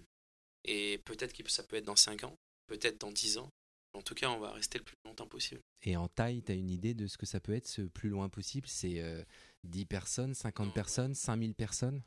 Et 0.65 0.97
peut-être 1.05 1.31
que 1.31 1.49
ça 1.49 1.63
peut 1.63 1.77
être 1.77 1.85
dans 1.85 1.95
5 1.95 2.25
ans, 2.25 2.35
peut-être 2.67 2.99
dans 2.99 3.11
10 3.13 3.37
ans. 3.37 3.49
En 3.93 4.01
tout 4.01 4.15
cas, 4.15 4.29
on 4.29 4.39
va 4.39 4.51
rester 4.51 4.79
le 4.79 4.83
plus 4.83 4.97
longtemps 5.05 5.27
possible. 5.27 5.61
Et 5.83 5.95
en 5.95 6.09
taille, 6.09 6.43
tu 6.43 6.51
as 6.51 6.55
une 6.55 6.69
idée 6.69 6.93
de 6.93 7.07
ce 7.07 7.17
que 7.17 7.25
ça 7.25 7.39
peut 7.39 7.53
être, 7.53 7.67
ce 7.67 7.83
plus 7.83 8.09
loin 8.09 8.27
possible? 8.27 8.67
C'est 8.67 9.01
10 9.63 9.81
euh, 9.81 9.85
personnes, 9.85 10.33
50 10.33 10.73
personnes, 10.73 11.13
5000 11.15 11.53
personnes 11.55 12.01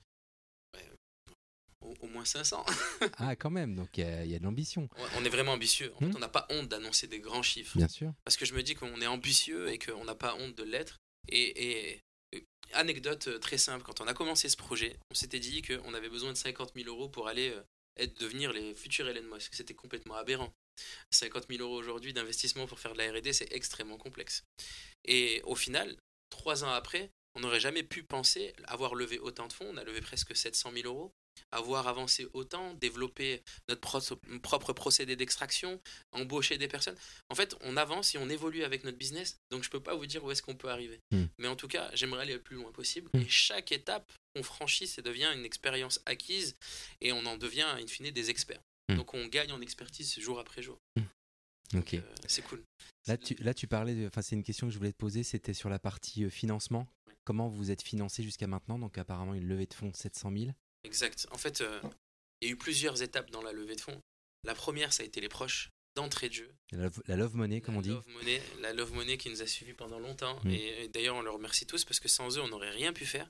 au, 2.01 2.07
moins 2.09 2.25
500. 2.25 2.65
ah, 3.19 3.37
quand 3.37 3.51
même, 3.51 3.75
donc 3.75 3.89
il 3.97 4.05
y, 4.05 4.35
a 4.35 4.39
de 4.39 4.45
l'ambition. 4.45 4.89
On 5.17 5.25
est 5.25 5.29
vraiment 5.29 5.53
ambitieux. 5.53 5.93
En 5.97 5.99
fait, 6.01 6.07
mm. 6.07 6.17
on 6.17 6.21
n'a 6.21 6.29
pas 6.29 6.47
honte 6.51 6.69
d'annoncer 6.69 7.07
des 7.07 7.21
grands 7.21 7.43
chiffres. 7.43 7.77
Bien 7.77 7.89
sûr. 7.89 8.13
Parce 8.25 8.37
que 8.37 8.45
je 8.45 8.55
me 8.55 8.63
dis 8.63 8.75
qu'on 8.75 9.01
est 9.01 9.07
ambitieux 9.07 9.69
et 9.69 9.79
qu'on 9.79 10.05
n'a 10.05 10.15
pas 10.15 10.35
honte 10.37 10.55
de 10.55 10.63
l'être. 10.63 10.99
Et, 11.29 11.93
et, 11.93 12.01
anecdote 12.73 13.29
euh, 13.29 13.39
très 13.39 13.59
simple, 13.59 13.85
quand 13.85 14.01
on 14.01 14.07
a 14.07 14.15
commencé 14.15 14.49
ce 14.49 14.57
projet, 14.57 14.99
on 15.11 15.15
s'était 15.15 15.39
dit 15.39 15.63
qu'on 15.63 15.95
avait 15.95 16.09
besoin 16.09 16.33
de 16.33 16.37
50 16.37 16.73
000 16.75 16.89
euros 16.89 17.09
pour 17.09 17.29
aller 17.29 17.51
euh, 17.51 17.63
être, 17.97 18.19
devenir 18.21 18.53
les 18.53 18.75
futurs 18.75 19.09
Elon 19.09 19.35
Musk. 19.35 19.55
C'était 19.55 19.75
complètement 19.75 20.15
aberrant. 20.15 20.53
50 21.11 21.47
000 21.49 21.63
euros 21.63 21.77
aujourd'hui 21.77 22.13
d'investissement 22.13 22.67
pour 22.67 22.81
faire 22.81 22.95
de 22.95 22.99
la 22.99 23.13
RD, 23.13 23.33
c'est 23.33 23.53
extrêmement 23.53 23.99
complexe. 23.99 24.45
Et 25.05 25.41
au 25.45 25.55
final, 25.55 25.97
trois 26.31 26.65
ans 26.65 26.73
après, 26.73 27.11
on 27.35 27.41
n'aurait 27.41 27.61
jamais 27.61 27.83
pu 27.83 28.03
penser 28.03 28.55
avoir 28.65 28.95
levé 28.95 29.19
autant 29.19 29.49
de 29.49 29.53
fonds. 29.53 29.69
On 29.73 29.77
a 29.77 29.85
levé 29.85 30.01
presque 30.01 30.37
700 30.37 30.73
000 30.73 30.87
euros 30.87 31.13
avoir 31.51 31.89
avancé 31.89 32.27
autant, 32.33 32.75
développer 32.75 33.43
notre 33.69 33.81
propre 34.39 34.73
procédé 34.73 35.17
d'extraction, 35.17 35.81
embaucher 36.13 36.59
des 36.59 36.69
personnes. 36.69 36.97
En 37.29 37.35
fait, 37.35 37.57
on 37.61 37.77
avance 37.77 38.15
et 38.15 38.19
on 38.19 38.29
évolue 38.29 38.65
avec 38.65 38.85
notre 38.85 38.99
business, 38.99 39.39
donc 39.51 39.63
je 39.63 39.69
ne 39.69 39.73
peux 39.73 39.83
pas 39.83 39.95
vous 39.95 40.07
dire 40.07 40.25
où 40.25 40.31
est-ce 40.31 40.43
qu'on 40.43 40.57
peut 40.57 40.71
arriver. 40.71 41.01
Hmm. 41.13 41.25
Mais 41.39 41.49
en 41.49 41.57
tout 41.57 41.69
cas, 41.69 41.91
j'aimerais 41.95 42.23
aller 42.23 42.35
le 42.35 42.43
plus 42.43 42.57
loin 42.57 42.73
possible. 42.73 43.11
Hmm. 43.15 43.21
Et 43.21 43.29
chaque 43.29 43.73
étape 43.73 44.11
qu'on 44.35 44.43
franchit, 44.43 44.87
ça 44.87 45.03
devient 45.03 45.31
une 45.35 45.45
expérience 45.45 46.01
acquise 46.07 46.57
et 47.01 47.13
on 47.13 47.25
en 47.27 47.37
devient, 47.37 47.67
in 47.81 47.87
fine, 47.87 48.11
des 48.11 48.31
experts. 48.31 48.61
Hmm. 48.89 48.97
Donc 48.97 49.15
on 49.15 49.27
gagne 49.27 49.53
en 49.53 49.61
expertise 49.61 50.19
jour 50.19 50.39
après 50.39 50.63
jour. 50.63 50.79
Ok. 51.75 51.95
Euh, 51.95 52.01
c'est 52.27 52.43
cool. 52.43 52.63
Là 53.07 53.17
tu, 53.17 53.35
là, 53.41 53.53
tu 53.53 53.67
parlais, 53.67 54.07
enfin, 54.07 54.23
c'est 54.23 54.37
une 54.37 54.45
question 54.45 54.67
que 54.67 54.73
je 54.73 54.79
voulais 54.79 54.93
te 54.93 54.97
poser, 54.97 55.23
c'était 55.23 55.55
sur 55.55 55.69
la 55.69 55.79
partie 55.79 56.25
euh, 56.25 56.31
financement. 56.31 56.87
Comment 57.25 57.49
vous 57.49 57.71
êtes 57.71 57.83
financé 57.83 58.23
jusqu'à 58.23 58.47
maintenant 58.47 58.79
Donc, 58.79 58.99
apparemment, 58.99 59.35
une 59.35 59.49
levée 59.49 59.67
de 59.67 59.75
fonds 59.75 59.89
de 59.89 59.97
700 59.97 60.33
000. 60.37 60.51
Exact. 60.85 61.27
En 61.31 61.39
fait, 61.39 61.63
euh, 61.63 61.81
il 62.41 62.49
y 62.49 62.51
a 62.51 62.53
eu 62.53 62.57
plusieurs 62.57 63.03
étapes 63.03 63.31
dans 63.31 63.43
la 63.43 63.53
levée 63.53 63.77
de 63.77 63.81
fonds. 63.81 64.01
La 64.45 64.55
première, 64.55 64.93
ça 64.93 65.03
a 65.03 65.07
été 65.07 65.21
les 65.21 65.29
proches 65.29 65.71
d'entrée 65.95 66.29
de 66.29 66.35
jeu. 66.35 66.55
La 66.73 67.17
love, 67.17 67.37
money, 67.37 67.61
comme 67.61 67.77
on 67.77 67.81
dit. 67.81 67.89
Love 67.89 68.09
money, 68.09 68.43
la 68.61 68.73
love 68.73 68.93
money 68.93 69.17
qui 69.17 69.31
nous 69.31 69.43
a 69.43 69.47
suivis 69.47 69.73
pendant 69.73 69.99
longtemps. 69.99 70.39
Mm. 70.45 70.51
Et, 70.51 70.89
d'ailleurs, 70.89 71.17
on 71.17 71.23
leur 71.23 71.35
remercie 71.35 71.67
tous 71.67 71.85
parce 71.85 72.01
que 72.01 72.09
sans 72.09 72.37
eux, 72.37 72.43
on 72.43 72.49
n'aurait 72.49 72.71
rien 72.71 72.93
pu 72.93 73.07
faire. 73.07 73.29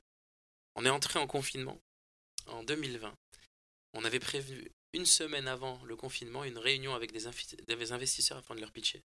On 0.75 0.85
est 0.85 0.89
entré 0.89 1.19
en 1.19 1.27
confinement 1.27 1.79
en 2.47 2.63
2020. 2.63 3.13
On 3.93 4.03
avait 4.03 4.19
prévu 4.19 4.69
une 4.93 5.05
semaine 5.05 5.47
avant 5.47 5.81
le 5.85 5.95
confinement 5.95 6.43
une 6.43 6.57
réunion 6.57 6.95
avec 6.95 7.13
des, 7.13 7.29
des 7.67 7.91
investisseurs 7.93 8.37
afin 8.37 8.55
de 8.55 8.59
leur 8.59 8.71
pitcher. 8.71 9.01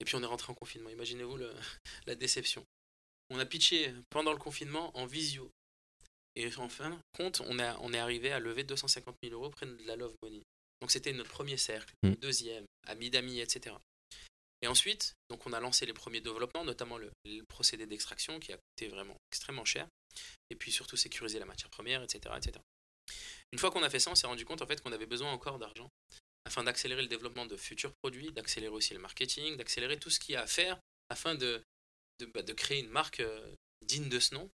Et 0.00 0.04
puis 0.04 0.16
on 0.16 0.22
est 0.22 0.26
rentré 0.26 0.50
en 0.50 0.54
confinement. 0.54 0.88
Imaginez-vous 0.88 1.36
la 2.06 2.14
déception. 2.14 2.64
On 3.32 3.38
a 3.38 3.46
pitché 3.46 3.94
pendant 4.10 4.32
le 4.32 4.38
confinement 4.38 4.94
en 4.96 5.06
visio 5.06 5.50
et 6.36 6.54
en 6.56 6.68
fin 6.68 6.98
compte, 7.12 7.40
on, 7.46 7.58
a, 7.58 7.78
on 7.78 7.92
est 7.92 7.98
arrivé 7.98 8.30
à 8.30 8.38
lever 8.38 8.62
250 8.62 9.16
000 9.22 9.34
euros 9.34 9.50
près 9.50 9.66
de 9.66 9.76
la 9.86 9.96
Love 9.96 10.14
Money. 10.22 10.42
Donc 10.80 10.90
c'était 10.90 11.12
notre 11.12 11.30
premier 11.30 11.56
cercle, 11.56 11.94
mm. 12.02 12.12
deuxième, 12.16 12.64
ami 12.86 13.08
d'amis, 13.08 13.40
etc. 13.40 13.74
Et 14.60 14.66
ensuite, 14.66 15.14
donc 15.30 15.46
on 15.46 15.52
a 15.54 15.60
lancé 15.60 15.86
les 15.86 15.94
premiers 15.94 16.20
développements, 16.20 16.64
notamment 16.64 16.98
le, 16.98 17.10
procédé 17.48 17.86
d'extraction 17.86 18.38
qui 18.38 18.52
a 18.52 18.56
coûté 18.56 18.88
vraiment 18.88 19.16
extrêmement 19.30 19.64
cher. 19.64 19.86
Et 20.50 20.54
puis 20.54 20.70
surtout 20.70 20.96
sécuriser 20.96 21.38
la 21.38 21.46
matière 21.46 21.70
première, 21.70 22.02
etc. 22.02 22.34
etc. 22.36 22.58
Une 23.52 23.58
fois 23.58 23.70
qu'on 23.70 23.82
a 23.82 23.88
fait 23.88 23.98
ça, 23.98 24.10
on 24.10 24.14
s'est 24.14 24.26
rendu 24.26 24.44
compte 24.44 24.60
en 24.60 24.66
fait 24.66 24.82
qu'on 24.82 24.92
avait 24.92 25.06
besoin 25.06 25.32
encore 25.32 25.58
d'argent 25.58 25.88
afin 26.44 26.64
d'accélérer 26.64 27.02
le 27.02 27.08
développement 27.08 27.46
de 27.46 27.56
futurs 27.56 27.92
produits, 28.02 28.30
d'accélérer 28.32 28.74
aussi 28.74 28.92
le 28.92 29.00
marketing, 29.00 29.56
d'accélérer 29.56 29.98
tout 29.98 30.10
ce 30.10 30.20
qu'il 30.20 30.34
y 30.34 30.36
a 30.36 30.42
à 30.42 30.46
faire 30.46 30.78
afin 31.08 31.34
de, 31.34 31.62
de, 32.18 32.26
bah, 32.26 32.42
de 32.42 32.52
créer 32.52 32.80
une 32.80 32.90
marque 32.90 33.20
euh, 33.20 33.54
digne 33.82 34.08
de 34.08 34.20
ce 34.20 34.34
nom. 34.34 34.50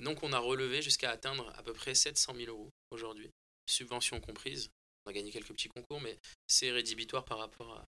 donc 0.00 0.22
on 0.22 0.32
a 0.32 0.38
relevé 0.38 0.82
jusqu'à 0.82 1.10
atteindre 1.10 1.52
à 1.56 1.62
peu 1.62 1.72
près 1.72 1.94
700 1.94 2.34
000 2.34 2.50
euros 2.50 2.70
aujourd'hui, 2.90 3.30
subventions 3.66 4.20
comprises. 4.20 4.70
On 5.04 5.10
a 5.10 5.12
gagné 5.12 5.30
quelques 5.30 5.52
petits 5.52 5.68
concours, 5.68 6.00
mais 6.00 6.18
c'est 6.46 6.70
rédhibitoire 6.70 7.24
par 7.24 7.38
rapport 7.38 7.84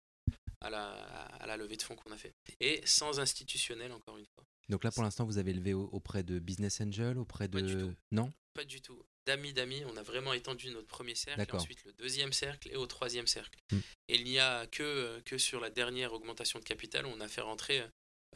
à, 0.61 0.71
la, 0.71 1.57
levée 1.57 1.77
de 1.77 1.83
fonds 1.83 1.95
qu'on 1.95 2.11
a 2.11 2.17
fait. 2.17 2.33
Et 2.59 2.81
sans 2.87 3.21
institutionnel, 3.21 3.93
encore 3.93 4.17
une 4.19 4.27
fois. 4.35 4.45
Donc 4.69 4.83
là, 4.83 4.91
pour 4.91 5.03
l'instant, 5.03 5.25
vous 5.25 5.39
avez 5.39 5.53
levé 5.53 5.75
auprès 5.75 6.23
de 6.23 6.39
Business 6.39 6.81
Angel, 6.81 7.19
auprès 7.19 7.49
de... 7.49 7.61
Pas 7.61 7.67
du 7.67 7.77
tout. 7.77 7.95
Non 8.11 8.33
Pas 8.55 8.65
du 8.65 8.81
tout. 8.81 9.01
D'amis 9.27 9.53
d'amis, 9.53 9.85
on 9.87 9.97
a 9.97 10.03
vraiment 10.03 10.33
étendu 10.33 10.71
notre 10.71 10.87
premier 10.87 11.15
cercle, 11.15 11.57
ensuite 11.57 11.83
le 11.85 11.93
deuxième 11.93 12.33
cercle 12.33 12.69
et 12.71 12.77
au 12.77 12.87
troisième 12.87 13.27
cercle. 13.27 13.59
Hmm. 13.71 13.79
Et 14.09 14.17
il 14.17 14.25
n'y 14.25 14.39
a 14.39 14.67
que, 14.67 15.21
que 15.21 15.39
sur 15.39 15.61
la 15.61 15.71
dernière 15.71 16.13
augmentation 16.13 16.59
de 16.59 16.65
capital, 16.65 17.07
on 17.07 17.21
a 17.21 17.29
fait 17.29 17.41
rentrer 17.41 17.83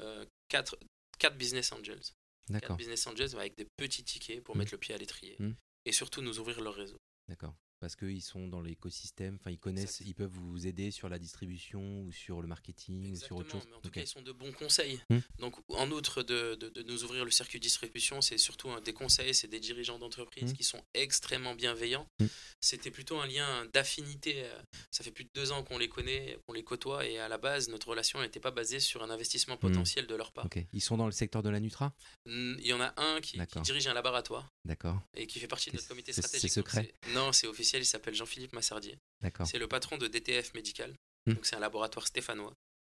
euh, 0.00 0.24
quatre 0.48 0.78
4 1.18 1.36
business 1.36 1.72
angels. 1.72 2.14
D'accord. 2.48 2.76
Business 2.76 3.06
Angels 3.06 3.36
avec 3.36 3.56
des 3.56 3.66
petits 3.76 4.04
tickets 4.04 4.42
pour 4.42 4.54
hmm. 4.54 4.58
mettre 4.58 4.72
le 4.72 4.78
pied 4.78 4.94
à 4.94 4.98
l'étrier 4.98 5.36
hmm. 5.38 5.52
et 5.84 5.92
surtout 5.92 6.22
nous 6.22 6.38
ouvrir 6.38 6.60
leur 6.60 6.74
réseau. 6.74 6.98
D'accord. 7.28 7.54
Parce 7.80 7.96
qu'ils 7.96 8.22
sont 8.22 8.48
dans 8.48 8.60
l'écosystème, 8.60 9.36
enfin 9.40 9.50
ils 9.50 9.58
connaissent, 9.58 10.00
ils 10.04 10.14
peuvent 10.14 10.30
vous 10.32 10.66
aider 10.66 10.90
sur 10.90 11.08
la 11.08 11.18
distribution 11.18 12.02
ou 12.02 12.12
sur 12.12 12.40
le 12.42 12.48
marketing 12.48 13.12
ou 13.12 13.16
sur 13.16 13.36
autre 13.36 13.50
chose. 13.52 13.62
mais 13.68 13.76
en 13.76 13.80
tout 13.80 13.90
cas, 13.90 14.00
ils 14.00 14.06
sont 14.06 14.22
de 14.22 14.32
bons 14.32 14.52
conseils. 14.52 15.00
Hmm. 15.10 15.18
Donc, 15.38 15.54
en 15.68 15.90
outre 15.90 16.22
de, 16.22 16.54
de- 16.56 16.68
de 16.68 16.82
nous 16.82 17.04
ouvrir 17.04 17.24
le 17.24 17.30
circuit 17.30 17.58
de 17.58 17.62
distribution, 17.64 18.20
c'est 18.20 18.38
surtout 18.38 18.68
des 18.80 18.92
conseils, 18.92 19.34
c'est 19.34 19.48
des 19.48 19.60
dirigeants 19.60 19.98
d'entreprise 19.98 20.52
Hmm. 20.52 20.56
qui 20.56 20.64
sont 20.64 20.82
extrêmement 20.94 21.54
bienveillants. 21.54 22.08
Hmm. 22.20 22.26
C'était 22.60 22.90
plutôt 22.90 23.18
un 23.18 23.26
lien 23.26 23.64
d'affinité. 23.72 24.42
euh, 24.44 24.62
Ça 24.90 25.04
fait 25.04 25.10
plus 25.12 25.24
de 25.24 25.30
deux 25.34 25.52
ans 25.52 25.62
qu'on 25.62 25.78
les 25.78 25.88
connaît, 25.88 26.38
qu'on 26.46 26.52
les 26.54 26.64
côtoie, 26.64 27.06
et 27.06 27.18
à 27.18 27.28
la 27.28 27.38
base, 27.38 27.68
notre 27.68 27.88
relation 27.88 28.20
n'était 28.20 28.40
pas 28.40 28.50
basée 28.50 28.80
sur 28.80 29.02
un 29.02 29.10
investissement 29.10 29.56
potentiel 29.56 30.06
de 30.06 30.14
leur 30.14 30.32
part. 30.32 30.46
Ils 30.72 30.80
sont 30.82 30.96
dans 30.96 31.06
le 31.06 31.12
secteur 31.12 31.42
de 31.42 31.50
la 31.50 31.60
Nutra? 31.60 31.94
Il 32.26 32.66
y 32.66 32.72
en 32.72 32.80
a 32.80 32.92
un 33.00 33.20
qui, 33.20 33.38
qui 33.38 33.60
dirige 33.62 33.86
un 33.86 33.94
laboratoire 33.94 34.52
D'accord, 34.64 35.00
et 35.14 35.26
qui 35.26 35.38
fait 35.38 35.46
partie 35.48 35.70
de 35.70 35.76
notre 35.76 35.88
comité 35.88 36.12
stratégique. 36.12 36.40
c'est 36.50 36.54
secret? 36.54 36.92
Non, 37.14 37.32
c'est 37.32 37.46
officiel, 37.46 37.67
il 37.76 37.84
s'appelle 37.86 38.14
Jean-Philippe 38.14 38.54
Massardier. 38.54 38.96
d'accord. 39.20 39.46
C'est 39.46 39.58
le 39.58 39.68
patron 39.68 39.98
de 39.98 40.06
DTF 40.08 40.54
Médical. 40.54 40.94
Hmm. 41.26 41.34
Donc, 41.34 41.44
c'est 41.44 41.56
un 41.56 41.60
laboratoire 41.60 42.06
stéphanois. 42.06 42.54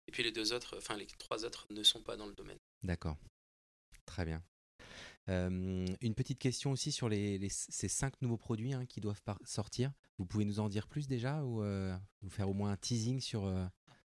Et 0.08 0.12
puis 0.12 0.24
les 0.24 0.32
deux 0.32 0.54
autres, 0.54 0.78
enfin 0.78 0.96
les 0.98 1.06
trois 1.18 1.44
autres, 1.46 1.66
ne 1.70 1.84
sont 1.84 2.02
pas 2.02 2.16
dans 2.16 2.26
le 2.28 2.34
domaine. 2.34 2.58
D'accord. 2.84 3.18
Très 4.06 4.24
bien. 4.26 4.42
Euh, 5.30 5.86
une 6.02 6.16
petite 6.16 6.40
question 6.40 6.72
aussi 6.72 6.92
sur 6.92 7.08
les, 7.08 7.38
les- 7.38 7.50
ces 7.50 7.88
cinq 7.88 8.20
nouveaux 8.22 8.38
produits 8.38 8.74
hein, 8.74 8.86
qui 8.88 9.00
doivent 9.02 9.22
par- 9.22 9.40
sortir. 9.46 9.92
Vous 10.18 10.26
pouvez 10.26 10.46
nous 10.46 10.60
en 10.60 10.70
dire 10.70 10.88
plus 10.88 11.08
déjà 11.08 11.44
ou 11.44 11.62
euh, 11.64 11.96
nous 12.24 12.30
faire 12.30 12.50
au 12.50 12.54
moins 12.54 12.72
un 12.72 12.78
teasing 12.78 13.22
sur 13.22 13.46
euh, 13.46 13.64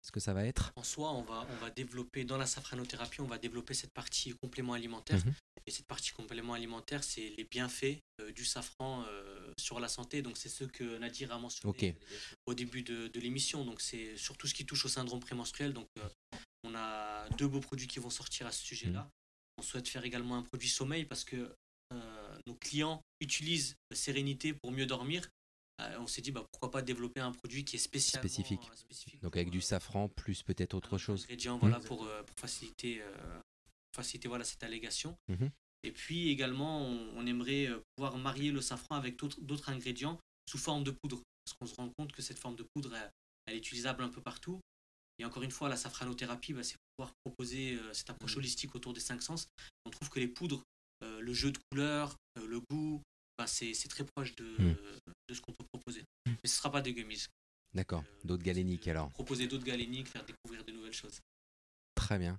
ce 0.01 0.11
que 0.11 0.21
ça 0.21 0.33
va 0.33 0.45
être? 0.47 0.73
En 0.77 0.83
soi, 0.83 1.13
on 1.13 1.23
va, 1.23 1.47
on 1.51 1.57
va 1.57 1.71
développer, 1.71 2.25
dans 2.25 2.39
la 2.39 2.47
safranothérapie, 2.47 3.21
on 3.21 3.27
va 3.27 3.39
développer 3.39 3.75
cette 3.75 3.93
partie 3.93 4.33
complément 4.33 4.73
alimentaire. 4.73 5.25
Mhm. 5.25 5.35
Et 5.67 5.71
cette 5.71 5.87
partie 5.87 6.13
complément 6.13 6.55
alimentaire, 6.55 7.05
c'est 7.05 7.31
les 7.37 7.45
bienfaits 7.45 7.99
euh, 8.21 8.33
du 8.33 8.45
safran 8.45 9.05
euh, 9.07 9.34
sur 9.59 9.81
la 9.81 9.89
santé. 9.89 10.23
Donc, 10.23 10.37
c'est 10.37 10.49
ce 10.49 10.65
que 10.65 10.99
Nadir 10.99 11.33
a 11.33 11.39
mentionné 11.39 11.73
au 12.47 12.55
début 12.55 12.83
de, 12.83 13.09
de 13.09 13.21
l'émission. 13.21 13.65
Donc, 13.65 13.81
c'est 13.81 14.17
surtout 14.17 14.47
ce 14.47 14.55
qui 14.55 14.65
touche 14.67 14.85
au 14.85 14.89
syndrome 14.89 15.21
prémenstruel. 15.21 15.73
Donc, 15.73 15.89
euh, 15.99 16.09
on 16.65 16.75
a 16.75 17.29
deux 17.39 17.49
beaux 17.49 17.61
produits 17.61 17.87
qui 17.87 17.99
vont 17.99 18.11
sortir 18.11 18.47
à 18.47 18.53
ce 18.53 18.63
sujet-là. 18.65 19.09
On 19.59 19.63
souhaite 19.63 19.89
faire 19.89 20.05
également 20.05 20.37
un 20.37 20.43
produit 20.43 20.69
sommeil 20.69 21.05
parce 21.05 21.25
que 21.25 21.55
euh, 21.93 22.39
nos 22.47 22.55
clients 22.55 23.01
utilisent 23.21 23.77
Sérénité 23.93 24.53
pour 24.55 24.73
mieux 24.73 24.87
dormir. 24.87 25.29
Euh, 25.81 25.97
on 25.99 26.07
s'est 26.07 26.23
dit, 26.23 26.31
bah, 26.33 26.45
pourquoi 26.53 26.71
pas 26.71 26.83
développer 26.83 27.21
un 27.21 27.33
produit 27.33 27.65
qui 27.65 27.77
est 27.77 27.79
Spécifique. 27.79 28.61
euh, 28.73 28.77
spécifique 28.77 29.21
Donc 29.23 29.37
avec 29.37 29.51
du 29.51 29.61
safran 29.61 30.09
plus 30.09 30.43
peut-être 30.43 30.75
autre 30.75 30.99
chose. 30.99 31.23
ingrédient, 31.25 31.59
voilà, 31.59 31.79
pour, 31.81 31.99
pour 31.99 32.37
faciliter, 32.39 33.03
faciliter 33.95 34.29
voilà, 34.29 34.45
cette 34.45 34.63
allégation. 34.63 35.17
Mhm. 35.29 35.51
Et 35.85 35.93
puis 35.93 36.30
également, 36.30 36.80
on, 36.82 37.11
on 37.16 37.26
aimerait 37.26 37.66
euh, 37.68 37.78
pouvoir 37.95 38.16
marier 38.16 38.51
le 38.51 38.61
safran 38.61 38.97
avec 38.97 39.16
d'autres 39.18 39.68
ingrédients 39.68 40.18
sous 40.51 40.59
forme 40.59 40.82
de 40.82 40.91
poudre. 40.91 41.22
Parce 41.45 41.57
qu'on 41.59 41.66
se 41.66 41.74
rend 41.74 41.91
compte 41.99 42.11
que 42.12 42.22
cette 42.22 42.39
forme 42.39 42.57
de 42.57 42.64
poudre, 42.74 42.95
elle, 42.97 43.11
elle 43.47 43.55
est 43.55 43.59
utilisable 43.59 44.03
un 44.03 44.09
peu 44.09 44.22
partout. 44.22 44.61
Et 45.18 45.24
encore 45.24 45.43
une 45.43 45.51
fois, 45.51 45.68
la 45.68 45.76
safranothérapie, 45.76 46.55
bah, 46.55 46.62
c'est 46.64 46.76
pouvoir 46.97 47.12
proposer 47.24 47.74
euh, 47.74 47.93
cette 47.93 48.09
approche 48.11 48.32
Mhm. 48.32 48.39
holistique 48.39 48.74
autour 48.74 48.93
des 48.95 49.01
cinq 49.01 49.22
sens. 49.22 49.47
On 49.85 49.91
trouve 49.91 50.09
que 50.09 50.18
les 50.18 50.26
poudres, 50.28 50.62
euh, 51.03 51.20
le 51.20 51.32
jeu 51.35 51.53
de 51.53 51.59
couleurs, 51.70 52.16
euh, 52.39 52.47
le 52.47 52.61
goût, 52.61 53.03
bah, 53.39 53.47
c'est 53.47 53.72
très 53.89 54.05
proche 54.05 54.35
de, 54.37 54.45
Mhm. 54.59 54.76
de 55.28 55.35
ce 55.35 55.41
qu'on 55.43 55.53
peut 55.53 55.66
proposer. 55.72 56.03
Mais 56.26 56.35
ce 56.49 56.55
ne 56.55 56.57
sera 56.59 56.72
pas 56.72 56.80
des 56.80 56.95
gummies. 56.95 57.26
D'accord. 57.74 58.05
D'autres 58.24 58.43
galéniques 58.43 58.89
alors. 58.89 59.11
Proposer 59.11 59.47
d'autres 59.49 59.64
galéniques, 59.64 60.09
faire 60.09 60.24
découvrir 60.24 60.64
de 60.64 60.72
nouvelles 60.72 60.93
choses. 60.95 61.20
Très 62.05 62.19
bien. 62.19 62.39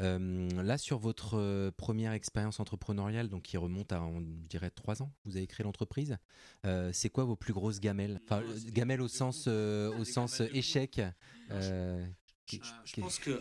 Euh, 0.00 0.48
là, 0.62 0.78
sur 0.78 0.98
votre 0.98 1.34
euh, 1.38 1.70
première 1.76 2.12
expérience 2.12 2.60
entrepreneuriale, 2.60 3.28
donc 3.28 3.42
qui 3.42 3.58
remonte 3.58 3.92
à, 3.92 4.02
on, 4.02 4.20
je 4.20 4.48
dirais, 4.48 4.70
trois 4.70 5.02
ans, 5.02 5.12
vous 5.26 5.36
avez 5.36 5.46
créé 5.46 5.64
l'entreprise. 5.64 6.16
Euh, 6.64 6.90
c'est 6.94 7.10
quoi 7.10 7.24
vos 7.24 7.36
plus 7.36 7.52
grosses 7.52 7.78
gamelles? 7.78 8.18
Enfin, 8.24 8.42
euh, 8.42 8.58
gamelles 8.70 9.02
au 9.02 9.08
sens, 9.08 9.44
euh, 9.48 9.94
au 9.98 10.04
sens 10.04 10.40
échec. 10.40 10.96
Je- 10.96 11.54
euh, 11.54 12.06
Je, 12.06 12.10
qui- 12.46 12.62
je 12.86 12.92
qui- 12.94 13.00
pense 13.02 13.18
que 13.18 13.38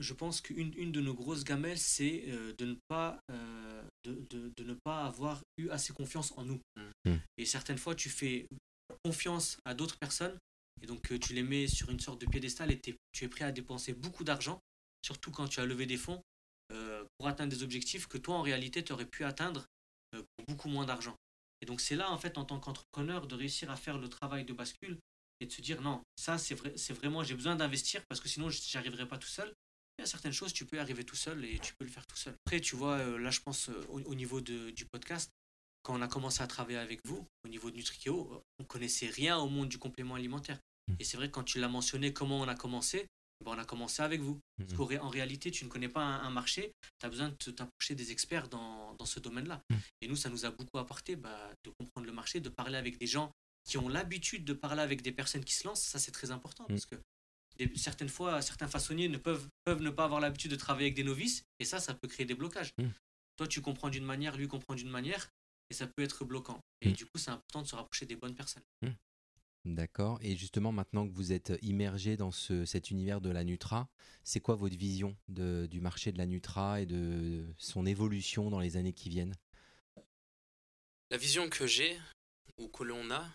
je 0.00 0.12
pense 0.14 0.40
qu'une 0.40 0.74
une 0.76 0.90
de 0.90 1.00
nos 1.00 1.14
grosses 1.14 1.44
gamelles, 1.44 1.78
c'est 1.78 2.24
euh, 2.26 2.52
de 2.58 2.64
ne 2.66 2.74
pas 2.88 3.20
euh, 3.30 3.82
de, 4.02 4.26
de- 4.30 4.52
de 4.56 4.64
ne 4.64 4.74
pas 4.84 5.04
avoir 5.04 5.42
eu 5.58 5.68
assez 5.68 5.92
confiance 5.92 6.32
en 6.36 6.44
nous. 6.44 6.58
Mm. 7.04 7.14
Et 7.38 7.44
certaines 7.46 7.78
fois, 7.78 7.94
tu 7.94 8.08
fais 8.10 8.48
confiance 9.04 9.58
à 9.64 9.74
d'autres 9.74 9.96
personnes 10.00 10.36
et 10.82 10.86
donc 10.86 11.12
euh, 11.12 11.18
tu 11.20 11.34
les 11.34 11.44
mets 11.44 11.68
sur 11.68 11.88
une 11.90 12.00
sorte 12.00 12.20
de 12.20 12.26
piédestal 12.26 12.72
et 12.72 12.80
tu 12.80 13.24
es 13.24 13.28
prêt 13.28 13.44
à 13.44 13.52
dépenser 13.52 13.92
beaucoup 13.92 14.24
d'argent, 14.24 14.58
surtout 15.02 15.30
quand 15.30 15.48
tu 15.48 15.60
as 15.60 15.66
levé 15.66 15.86
des 15.86 15.96
fonds 15.96 16.22
euh, 16.72 17.04
pour 17.18 17.28
atteindre 17.28 17.50
des 17.50 17.62
objectifs 17.62 18.06
que 18.06 18.18
toi 18.18 18.36
en 18.36 18.42
réalité 18.42 18.82
tu 18.82 18.92
aurais 18.92 19.06
pu 19.06 19.24
atteindre 19.24 19.66
euh, 20.14 20.22
pour 20.36 20.46
beaucoup 20.46 20.68
moins 20.68 20.86
d'argent. 20.86 21.16
Et 21.60 21.66
donc 21.66 21.80
c'est 21.80 21.96
là 21.96 22.10
en 22.10 22.18
fait 22.18 22.38
en 22.38 22.44
tant 22.44 22.58
qu'entrepreneur 22.58 23.26
de 23.26 23.34
réussir 23.34 23.70
à 23.70 23.76
faire 23.76 23.98
le 23.98 24.08
travail 24.08 24.44
de 24.44 24.52
bascule 24.52 24.98
et 25.40 25.46
de 25.46 25.52
se 25.52 25.60
dire 25.60 25.80
non, 25.82 26.02
ça 26.16 26.38
c'est 26.38 26.54
vrai, 26.54 26.72
c'est 26.76 26.92
vraiment 26.92 27.22
j'ai 27.22 27.34
besoin 27.34 27.56
d'investir 27.56 28.02
parce 28.08 28.20
que 28.20 28.28
sinon 28.28 28.48
je 28.48 28.58
n'y 28.58 28.76
arriverai 28.76 29.06
pas 29.06 29.18
tout 29.18 29.28
seul. 29.28 29.52
Il 29.98 30.02
y 30.02 30.04
a 30.04 30.06
certaines 30.06 30.32
choses, 30.32 30.52
tu 30.54 30.64
peux 30.64 30.76
y 30.76 30.80
arriver 30.80 31.04
tout 31.04 31.16
seul 31.16 31.44
et 31.44 31.58
tu 31.58 31.74
peux 31.74 31.84
le 31.84 31.90
faire 31.90 32.06
tout 32.06 32.16
seul. 32.16 32.34
Après, 32.46 32.60
tu 32.60 32.76
vois, 32.76 32.96
euh, 32.96 33.18
là 33.18 33.30
je 33.30 33.40
pense 33.40 33.68
au, 33.90 34.00
au 34.00 34.14
niveau 34.14 34.40
de- 34.40 34.70
du 34.70 34.86
podcast, 34.86 35.30
quand 35.82 35.94
on 35.98 36.00
a 36.00 36.08
commencé 36.08 36.42
à 36.42 36.46
travailler 36.46 36.78
avec 36.78 37.00
vous, 37.04 37.26
au 37.44 37.48
niveau 37.48 37.70
de 37.70 37.76
Nutrikeo, 37.76 38.42
on 38.58 38.64
connaissait 38.64 39.08
rien 39.08 39.36
au 39.38 39.48
monde 39.48 39.68
du 39.68 39.78
complément 39.78 40.14
alimentaire. 40.14 40.58
Mm. 40.88 40.94
Et 40.98 41.04
c'est 41.04 41.16
vrai 41.16 41.26
que 41.28 41.32
quand 41.32 41.44
tu 41.44 41.58
l'as 41.60 41.68
mentionné 41.68 42.12
comment 42.12 42.40
on 42.40 42.48
a 42.48 42.54
commencé, 42.54 43.06
ben, 43.42 43.52
on 43.52 43.58
a 43.58 43.64
commencé 43.64 44.02
avec 44.02 44.20
vous. 44.20 44.40
Parce 44.58 44.70
Mhm. 44.70 44.76
qu'en 44.76 44.84
ré- 44.84 44.98
en 44.98 45.08
réalité, 45.08 45.50
tu 45.50 45.64
ne 45.64 45.68
connais 45.70 45.88
pas 45.88 46.00
un, 46.02 46.22
un 46.24 46.30
marché, 46.30 46.72
tu 47.00 47.06
as 47.06 47.08
besoin 47.08 47.28
de 47.28 47.50
t'approcher 47.50 47.94
des 47.94 48.10
experts 48.12 48.48
dans, 48.48 48.94
dans 48.94 49.04
ce 49.04 49.20
domaine-là. 49.20 49.62
Mm. 49.70 49.74
Et 50.02 50.08
nous, 50.08 50.16
ça 50.16 50.30
nous 50.30 50.44
a 50.44 50.50
beaucoup 50.50 50.78
apporté 50.78 51.16
bah, 51.16 51.52
de 51.64 51.70
comprendre 51.78 52.06
le 52.06 52.12
marché, 52.12 52.40
de 52.40 52.48
parler 52.48 52.76
avec 52.78 52.98
des 52.98 53.06
gens 53.06 53.30
qui 53.64 53.78
ont 53.78 53.88
l'habitude 53.88 54.44
de 54.44 54.52
parler 54.54 54.82
avec 54.82 55.02
des 55.02 55.12
personnes 55.12 55.44
qui 55.44 55.54
se 55.54 55.66
lancent. 55.66 55.82
Ça, 55.82 55.98
c'est 55.98 56.10
très 56.12 56.30
important 56.30 56.64
Mm. 56.64 56.68
parce 56.68 56.86
que 56.86 56.96
des- 57.58 57.70
certaines 57.76 58.08
fois, 58.08 58.40
certains 58.42 58.68
façonniers 58.68 59.08
ne 59.08 59.18
peuvent, 59.18 59.46
peuvent 59.64 59.82
ne 59.82 59.90
pas 59.90 60.04
avoir 60.04 60.20
l'habitude 60.20 60.50
de 60.50 60.56
travailler 60.56 60.86
avec 60.86 60.94
des 60.96 61.04
novices 61.04 61.42
et 61.58 61.64
ça, 61.64 61.78
ça 61.80 61.94
peut 61.94 62.08
créer 62.08 62.26
des 62.26 62.34
blocages. 62.34 62.72
Toi, 63.36 63.46
tu 63.46 63.60
comprends 63.60 63.88
d'une 63.90 64.04
manière, 64.04 64.36
lui 64.36 64.48
comprend 64.48 64.74
d'une 64.74 64.90
manière 64.90 65.28
et 65.70 65.74
ça 65.74 65.86
peut 65.86 66.02
être 66.02 66.24
bloquant. 66.24 66.60
Et 66.80 66.92
du 66.92 67.04
coup, 67.06 67.16
c'est 67.18 67.30
important 67.30 67.62
de 67.62 67.66
se 67.68 67.74
rapprocher 67.74 68.04
des 68.06 68.16
bonnes 68.16 68.34
personnes. 68.34 68.62
D'accord. 69.64 70.18
Et 70.22 70.36
justement, 70.36 70.72
maintenant 70.72 71.06
que 71.06 71.12
vous 71.12 71.32
êtes 71.32 71.52
immergé 71.62 72.16
dans 72.16 72.32
ce, 72.32 72.64
cet 72.64 72.90
univers 72.90 73.20
de 73.20 73.30
la 73.30 73.44
Nutra, 73.44 73.88
c'est 74.24 74.40
quoi 74.40 74.56
votre 74.56 74.76
vision 74.76 75.16
du 75.28 75.80
marché 75.80 76.10
de 76.10 76.18
la 76.18 76.26
Nutra 76.26 76.80
et 76.80 76.86
de 76.86 77.46
son 77.58 77.86
évolution 77.86 78.50
dans 78.50 78.58
les 78.58 78.76
années 78.76 78.92
qui 78.92 79.08
viennent? 79.08 79.36
La 81.10 81.16
vision 81.16 81.48
que 81.48 81.66
j'ai, 81.66 81.96
ou 82.56 82.68
que 82.68 82.82
l'on 82.82 83.10
a, 83.10 83.30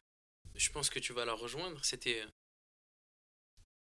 je 0.55 0.69
pense 0.71 0.89
que 0.89 0.99
tu 0.99 1.13
vas 1.13 1.25
la 1.25 1.33
rejoindre, 1.33 1.83
c'était 1.85 2.21
euh, 2.21 2.27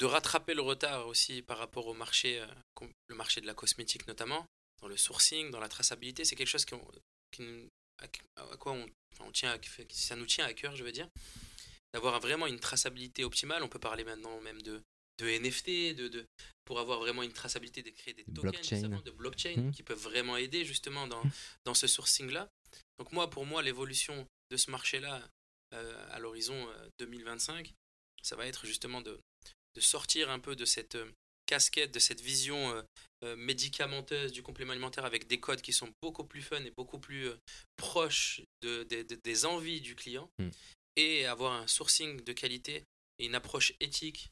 de 0.00 0.06
rattraper 0.06 0.54
le 0.54 0.62
retard 0.62 1.06
aussi 1.06 1.40
par 1.40 1.58
rapport 1.58 1.86
au 1.86 1.94
marché, 1.94 2.40
euh, 2.40 2.86
le 3.08 3.14
marché 3.14 3.40
de 3.40 3.46
la 3.46 3.54
cosmétique 3.54 4.06
notamment, 4.06 4.44
dans 4.82 4.88
le 4.88 4.96
sourcing, 4.96 5.50
dans 5.50 5.60
la 5.60 5.68
traçabilité. 5.68 6.24
C'est 6.24 6.36
quelque 6.36 6.48
chose 6.48 6.66
qui, 6.66 7.70
à, 7.98 8.08
quoi 8.58 8.76
on, 9.20 9.32
tient, 9.32 9.58
ça 9.90 10.16
nous 10.16 10.26
tient 10.26 10.44
à 10.44 10.52
cœur, 10.52 10.76
je 10.76 10.84
veux 10.84 10.92
dire, 10.92 11.08
d'avoir 11.96 12.20
vraiment 12.20 12.46
une 12.46 12.60
traçabilité 12.60 13.24
optimale. 13.24 13.62
On 13.62 13.68
peut 13.68 13.78
parler 13.78 14.04
maintenant 14.04 14.38
même 14.42 14.60
de, 14.60 14.82
de 15.18 15.26
NFT, 15.28 15.94
de, 15.96 16.08
de, 16.08 16.26
pour 16.66 16.78
avoir 16.78 16.98
vraiment 17.00 17.22
une 17.22 17.32
traçabilité, 17.32 17.82
de 17.82 17.88
créer 17.88 18.12
des 18.12 18.24
De 18.24 18.34
tokens 18.34 18.52
blockchain. 18.82 19.00
de 19.02 19.10
blockchain 19.10 19.56
Mhm. 19.56 19.72
qui 19.72 19.82
peuvent 19.82 19.98
vraiment 20.02 20.36
aider 20.36 20.66
justement 20.66 21.06
dans, 21.06 21.24
Mhm. 21.24 21.30
dans 21.64 21.72
ce 21.72 21.86
sourcing-là. 21.86 22.50
Donc 22.98 23.12
moi, 23.12 23.30
pour 23.30 23.46
moi, 23.46 23.62
l'évolution 23.62 24.26
de 24.50 24.56
ce 24.58 24.70
marché-là 24.70 25.26
euh, 25.72 26.06
à 26.14 26.18
l'horizon 26.18 26.68
euh, 26.68 26.88
2025, 26.98 27.72
ça 28.22 28.36
va 28.36 28.46
être 28.46 28.66
justement 28.66 29.00
de, 29.00 29.18
de 29.74 29.80
sortir 29.80 30.28
un 30.30 30.38
peu 30.38 30.54
de 30.54 30.66
cette 30.66 30.96
euh, 30.96 31.10
casquette, 31.46 31.92
de 31.94 31.98
cette 31.98 32.20
vision 32.20 32.72
euh, 32.76 32.82
euh, 33.24 33.36
médicamenteuse 33.36 34.32
du 34.32 34.42
complément 34.42 34.72
alimentaire 34.72 35.06
avec 35.06 35.26
des 35.28 35.40
codes 35.40 35.62
qui 35.62 35.72
sont 35.72 35.90
beaucoup 36.02 36.24
plus 36.24 36.42
fun 36.42 36.62
et 36.62 36.72
beaucoup 36.76 36.98
plus 36.98 37.28
euh, 37.28 37.36
proches 37.76 38.42
de, 38.60 38.84
de- 38.84 39.02
de- 39.02 39.18
des 39.24 39.46
envies 39.46 39.80
du 39.80 39.94
client 39.96 40.28
Mm. 40.38 40.50
Et 40.96 41.26
avoir 41.26 41.52
un 41.52 41.66
sourcing 41.66 42.22
de 42.22 42.32
qualité 42.32 42.84
et 43.18 43.26
une 43.26 43.34
approche 43.34 43.72
éthique 43.80 44.28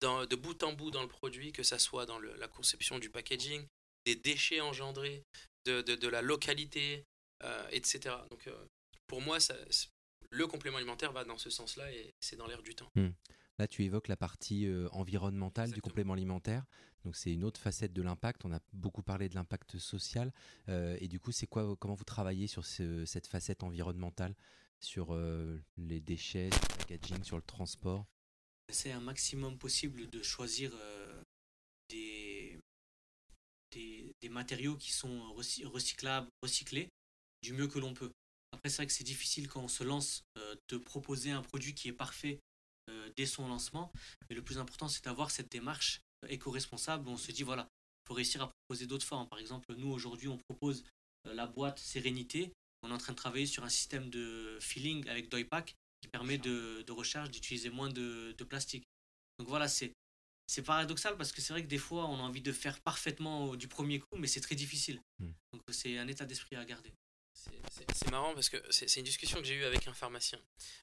dans- 0.00 0.26
de 0.26 0.36
bout 0.36 0.62
en 0.62 0.72
bout 0.72 0.90
dans 0.90 1.02
le 1.02 1.08
produit, 1.08 1.52
que 1.52 1.62
ça 1.62 1.78
soit 1.78 2.06
dans 2.06 2.18
le- 2.18 2.34
la 2.36 2.48
conception 2.48 2.98
du 2.98 3.10
packaging, 3.10 3.64
des 4.04 4.16
déchets 4.16 4.60
engendrés, 4.60 5.22
de, 5.64 5.82
de- 5.82 5.96
de 5.96 6.08
la 6.08 6.22
localité, 6.22 7.04
euh, 7.44 7.68
etc. 7.70 8.14
Donc 8.30 8.46
euh, 8.46 8.64
pour 9.06 9.20
moi, 9.22 9.40
ça, 9.40 9.54
le 10.30 10.46
complément 10.46 10.76
alimentaire 10.76 11.12
va 11.12 11.24
dans 11.24 11.38
ce 11.38 11.50
sens-là 11.50 11.90
et 11.92 12.12
c'est 12.20 12.36
dans 12.36 12.46
l'air 12.46 12.62
du 12.62 12.74
temps. 12.74 12.90
Là, 13.58 13.66
tu 13.66 13.82
évoques 13.84 14.06
la 14.08 14.16
partie 14.16 14.66
euh, 14.66 14.88
environnementale 14.92 15.72
du 15.72 15.80
complément 15.80 16.12
alimentaire. 16.12 16.64
Donc, 17.04 17.16
c'est 17.16 17.32
une 17.32 17.42
autre 17.42 17.60
facette 17.60 17.92
de 17.92 18.02
l'impact. 18.02 18.44
On 18.44 18.52
a 18.52 18.60
beaucoup 18.72 19.02
parlé 19.02 19.28
de 19.28 19.34
l'impact 19.34 19.78
social. 19.78 20.32
Et 20.68 21.08
du 21.08 21.18
coup, 21.18 21.32
c'est 21.32 21.46
quoi 21.46 21.74
Comment 21.76 21.94
vous 21.94 22.04
travaillez 22.04 22.46
sur 22.46 22.64
ce- 22.66 23.04
cette 23.04 23.26
facette 23.26 23.62
environnementale, 23.62 24.34
sur 24.80 25.14
euh, 25.14 25.60
les 25.76 26.00
déchets, 26.00 26.50
sur 26.50 26.60
le 26.62 26.76
packaging, 26.76 27.22
sur 27.22 27.36
le 27.36 27.42
transport? 27.42 28.06
Essaie 28.68 28.92
un 28.92 29.00
maximum 29.00 29.58
possible 29.58 30.08
de 30.10 30.22
choisir 30.22 30.70
euh, 30.74 31.22
des, 31.88 32.58
des, 33.72 34.28
matériaux 34.28 34.76
qui 34.76 34.92
sont 34.92 35.32
recy- 35.34 35.64
recyclables, 35.64 36.28
recyclés, 36.42 36.88
du 37.42 37.52
mieux 37.52 37.66
que 37.66 37.78
l'on 37.78 37.94
peut. 37.94 38.12
Après, 38.52 38.68
c'est 38.68 38.76
vrai 38.76 38.86
que 38.86 38.92
c'est 38.92 39.04
difficile 39.04 39.48
quand 39.48 39.62
on 39.62 39.68
se 39.68 39.84
lance 39.84 40.22
euh, 40.36 40.54
de 40.68 40.76
proposer 40.76 41.30
un 41.30 41.42
produit 41.42 41.74
qui 41.74 41.88
est 41.88 41.92
parfait 41.92 42.40
dès 43.16 43.26
son 43.26 43.46
lancement. 43.48 43.92
Mais 44.28 44.34
le 44.34 44.42
plus 44.42 44.56
important, 44.56 44.88
c'est 44.88 45.04
d'avoir 45.04 45.30
cette 45.30 45.52
démarche 45.52 46.00
éco-responsable 46.28 47.06
où 47.06 47.12
on 47.12 47.16
se 47.18 47.32
dit, 47.32 47.42
voilà, 47.42 47.68
il 47.70 48.08
faut 48.08 48.14
réussir 48.14 48.42
à 48.42 48.48
proposer 48.48 48.86
d'autres 48.86 49.04
formes. 49.04 49.28
Par 49.28 49.38
exemple, 49.38 49.74
nous, 49.76 49.90
aujourd'hui, 49.90 50.28
on 50.28 50.38
propose 50.38 50.84
la 51.24 51.46
boîte 51.46 51.78
Sérénité. 51.78 52.54
On 52.82 52.90
est 52.90 52.94
en 52.94 52.98
train 52.98 53.12
de 53.12 53.18
travailler 53.18 53.46
sur 53.46 53.64
un 53.64 53.68
système 53.68 54.08
de 54.10 54.58
filling 54.60 55.08
avec 55.08 55.28
Doypack 55.28 55.74
qui 56.00 56.08
permet 56.08 56.38
de, 56.38 56.82
de 56.86 56.92
recharge, 56.92 57.30
d'utiliser 57.30 57.70
moins 57.70 57.88
de, 57.90 58.32
de 58.36 58.44
plastique. 58.44 58.84
Donc 59.38 59.48
voilà, 59.48 59.68
c'est 59.68 59.92
c'est 60.46 60.62
paradoxal 60.62 61.16
parce 61.18 61.30
que 61.32 61.40
c'est 61.42 61.52
vrai 61.52 61.62
que 61.62 61.68
des 61.68 61.78
fois 61.78 62.06
on 62.06 62.16
a 62.18 62.22
envie 62.22 62.40
de 62.40 62.52
faire 62.52 62.80
parfaitement 62.80 63.54
du 63.56 63.68
premier 63.68 63.98
coup, 64.00 64.16
mais 64.16 64.26
c'est 64.26 64.40
très 64.40 64.54
difficile. 64.54 65.00
Mm. 65.18 65.30
Donc 65.52 65.62
c'est 65.70 65.98
un 65.98 66.08
état 66.08 66.24
d'esprit 66.24 66.56
à 66.56 66.64
garder. 66.64 66.92
C'est- 67.34 67.50
C'est 67.70 67.86
c'est 67.94 68.10
marrant 68.10 68.32
parce 68.34 68.48
que 68.48 68.56
c'est 68.70 68.88
c'est 68.88 69.00
une 69.00 69.06
discussion 69.06 69.38
que 69.38 69.44
j'ai 69.44 69.54
eue 69.54 69.64
avec 69.64 69.86
un 69.88 69.92
pharmacien 69.94 70.40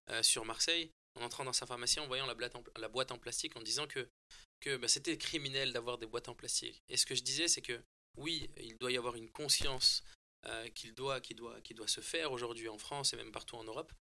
euh, 0.10 0.22
sur 0.22 0.46
Marseille, 0.46 0.91
en 1.20 1.24
entrant 1.24 1.43
dans 1.46 1.54
sa 1.54 1.66
pharmacie, 1.66 2.00
en 2.00 2.08
voyant 2.08 2.26
la 2.28 2.36
boîte 2.36 2.56
en, 2.56 2.64
la 2.78 2.88
boîte 2.89 3.12
en 3.12 3.18
plastique, 3.18 3.56
en 3.56 3.62
disant 3.62 3.88
que, 3.88 4.08
que 4.62 4.78
bah, 4.78 4.88
c'était 4.88 5.18
criminel 5.18 5.74
d'avoir 5.74 5.98
des 5.98 6.06
boîtes 6.06 6.30
en 6.30 6.36
plastique. 6.36 6.82
Et 6.89 6.98
ce 6.98 7.06
que 7.06 7.16
je 7.16 7.24
disais, 7.24 7.48
c'est 7.48 7.62
que 7.62 7.82
oui, 8.18 8.50
il 8.58 8.78
doit 8.80 8.91
y 8.91 8.98
avoir 8.98 9.16
une 9.16 9.30
conscience 9.32 10.04
euh, 10.48 10.70
qu'il 10.70 10.93
doit, 10.93 11.20
qui 11.22 11.36
doit, 11.36 11.60
doit 11.72 11.88
se 11.88 12.02
faire 12.02 12.32
aujourd'hui 12.32 12.70
en 12.70 12.78
France 12.78 13.14
et 13.14 13.18
même 13.18 13.32
partout 13.32 13.56
en 13.56 13.64
Europe. 13.64 13.91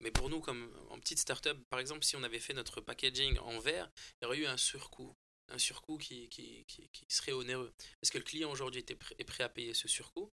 Mais 0.00 0.10
pour 0.10 0.30
nous, 0.30 0.40
comme 0.40 0.74
en 0.88 0.98
petite 0.98 1.18
start-up, 1.18 1.58
par 1.68 1.78
exemple, 1.78 2.04
si 2.04 2.16
on 2.16 2.22
avait 2.22 2.40
fait 2.40 2.54
notre 2.54 2.80
packaging 2.80 3.38
en 3.40 3.58
verre, 3.58 3.90
il 4.20 4.24
y 4.24 4.26
aurait 4.26 4.38
eu 4.38 4.46
un 4.46 4.56
surcoût. 4.56 5.14
Un 5.48 5.58
surcoût 5.58 5.98
qui, 5.98 6.28
qui, 6.28 6.64
qui, 6.64 7.04
serait 7.08 7.32
onéreux. 7.32 7.72
Est-ce 8.02 8.12
que 8.12 8.18
le 8.18 8.24
client 8.24 8.50
aujourd'hui 8.50 8.84
est 8.88 9.24
prêt 9.24 9.44
à 9.44 9.48
payer 9.48 9.74
ce 9.74 9.88
surcoût? 9.88 10.30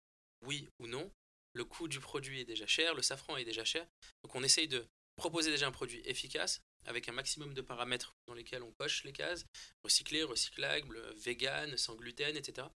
Oui 0.42 0.68
ou 0.78 0.86
non 0.86 1.12
le 1.52 1.64
coût 1.64 1.88
du 1.88 2.00
produit 2.00 2.40
est 2.40 2.44
déjà 2.44 2.66
cher, 2.66 2.94
le 2.94 3.02
safran 3.02 3.36
est 3.36 3.44
déjà 3.44 3.64
cher. 3.64 3.86
Donc 4.22 4.34
on 4.34 4.42
essaye 4.42 4.68
de 4.68 4.86
proposer 5.16 5.50
déjà 5.50 5.66
un 5.66 5.72
produit 5.72 6.00
efficace 6.04 6.62
avec 6.86 7.08
un 7.08 7.12
maximum 7.12 7.52
de 7.52 7.60
paramètres 7.60 8.16
dans 8.26 8.34
lesquels 8.34 8.62
on 8.62 8.72
coche 8.72 9.04
les 9.04 9.12
cases, 9.12 9.44
recyclé, 9.82 10.22
recyclable, 10.22 11.14
vegan, 11.16 11.76
sans 11.76 11.94
gluten, 11.94 12.36
etc. 12.36 12.68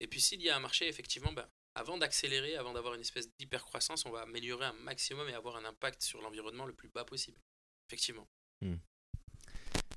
Et 0.00 0.06
puis 0.06 0.20
s'il 0.20 0.40
y 0.40 0.48
a 0.48 0.56
un 0.56 0.60
marché, 0.60 0.88
effectivement, 0.88 1.32
ben, 1.32 1.46
avant 1.80 1.98
d'accélérer, 1.98 2.56
avant 2.56 2.72
d'avoir 2.72 2.94
une 2.94 3.00
espèce 3.00 3.28
d'hypercroissance, 3.38 4.04
on 4.06 4.10
va 4.10 4.20
améliorer 4.20 4.66
un 4.66 4.72
maximum 4.74 5.28
et 5.28 5.34
avoir 5.34 5.56
un 5.56 5.64
impact 5.64 6.02
sur 6.02 6.20
l'environnement 6.20 6.66
le 6.66 6.74
plus 6.74 6.88
bas 6.90 7.04
possible. 7.04 7.38
Effectivement. 7.88 8.28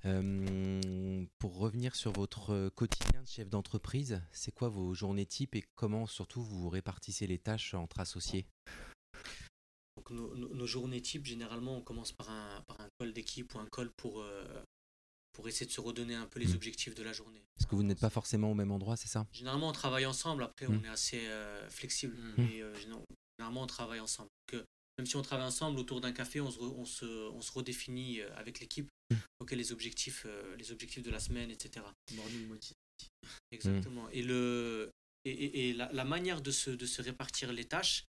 Euh, 0.05 1.23
pour 1.39 1.57
revenir 1.57 1.95
sur 1.95 2.11
votre 2.11 2.51
euh, 2.51 2.69
quotidien 2.69 3.21
de 3.21 3.27
chef 3.27 3.49
d'entreprise, 3.49 4.21
c'est 4.31 4.53
quoi 4.53 4.67
vos 4.69 4.93
journées 4.93 5.25
types 5.25 5.55
et 5.55 5.63
comment 5.75 6.07
surtout 6.07 6.43
vous 6.43 6.69
répartissez 6.69 7.27
les 7.27 7.39
tâches 7.39 7.73
entre 7.73 7.99
associés? 7.99 8.45
Donc 9.95 10.09
nos, 10.09 10.35
nos- 10.35 10.53
nos 10.53 10.67
journées 10.67 11.01
types, 11.01 11.25
généralement, 11.25 11.77
on 11.77 11.81
commence 11.81 12.11
par 12.11 12.29
un, 12.29 12.61
par 12.63 12.81
un 12.81 12.89
call 12.99 13.13
d'équipe 13.13 13.53
ou 13.55 13.59
un 13.59 13.67
call 13.67 13.91
pour, 13.91 14.21
euh, 14.21 14.63
pour 15.33 15.47
essayer 15.47 15.65
de 15.65 15.71
se 15.71 15.81
redonner 15.81 16.15
un 16.15 16.25
peu 16.27 16.39
les 16.39 16.47
Mm. 16.47 16.55
objectifs 16.55 16.95
de 16.95 17.03
la 17.03 17.11
journée. 17.13 17.41
Est-ce 17.59 17.67
que 17.67 17.75
vous 17.75 17.83
n'êtes 17.83 17.99
pas 17.99 18.09
forcément 18.09 18.51
au 18.51 18.53
même 18.53 18.71
endroit, 18.71 18.95
c'est 18.95 19.07
ça 19.07 19.27
Généralement, 19.33 19.69
on 19.69 19.73
travaille 19.73 20.05
ensemble. 20.05 20.43
Après, 20.43 20.67
Mm. 20.67 20.79
on 20.79 20.83
est 20.85 20.89
assez 20.89 21.25
euh, 21.27 21.67
flexible. 21.69 22.15
Mm. 22.15 22.33
Mais 22.37 22.61
euh, 22.61 22.73
généralement, 22.79 23.61
on 23.63 23.67
travaille 23.67 23.99
ensemble. 23.99 24.29
Donc, 24.51 24.59
euh, 24.61 24.63
même 24.97 25.07
si 25.07 25.15
on 25.15 25.21
travaille 25.23 25.47
ensemble 25.47 25.79
autour 25.79 26.01
d'un 26.01 26.11
café, 26.13 26.39
on 26.39 26.51
se, 26.51 26.59
re- 26.59 26.73
on 26.77 26.85
se, 26.85 27.05
on 27.05 27.41
se 27.41 27.51
redéfinit 27.51 28.21
euh, 28.21 28.29
avec 28.35 28.59
l'équipe 28.59 28.87
Mm. 29.11 29.15
ok, 29.41 29.51
les, 29.51 29.71
objectifs, 29.73 30.23
euh, 30.25 30.55
les 30.55 30.71
objectifs 30.71 31.03
de 31.03 31.11
la 31.11 31.19
semaine, 31.19 31.51
etc. 31.51 31.85
Morning 32.15 32.47
motive. 32.47 32.73
Exactement. 33.51 34.07
Et, 34.09 34.21
le, 34.21 34.91
et, 35.25 35.31
et- 35.31 35.69
et 35.69 35.73
la, 35.73 35.91
la 35.91 36.05
manière 36.05 36.41
de 36.41 36.51
se, 36.51 36.69
de 36.69 36.85
se 36.85 37.01
répartir 37.01 37.51
les 37.53 37.65
tâches, 37.65 38.05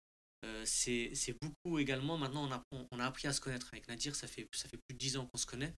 euh, 0.45 0.63
c'est 0.65 1.11
c'est 1.13 1.35
beaucoup 1.39 1.77
également. 1.79 2.17
Maintenant, 2.17 2.47
on 2.47 2.51
a, 2.51 2.63
on, 2.71 2.87
on 2.91 2.99
a 2.99 3.05
appris 3.05 3.27
à 3.27 3.33
se 3.33 3.39
connaître. 3.41 3.69
Avec 3.71 3.87
Nadir, 3.87 4.15
ça 4.15 4.27
fait, 4.27 4.47
ça 4.53 4.67
fait 4.67 4.77
plus 4.77 4.93
de 4.93 4.97
10 4.99 5.17
ans 5.17 5.27
qu'on 5.31 5.37
se 5.37 5.45
connaît. 5.45 5.73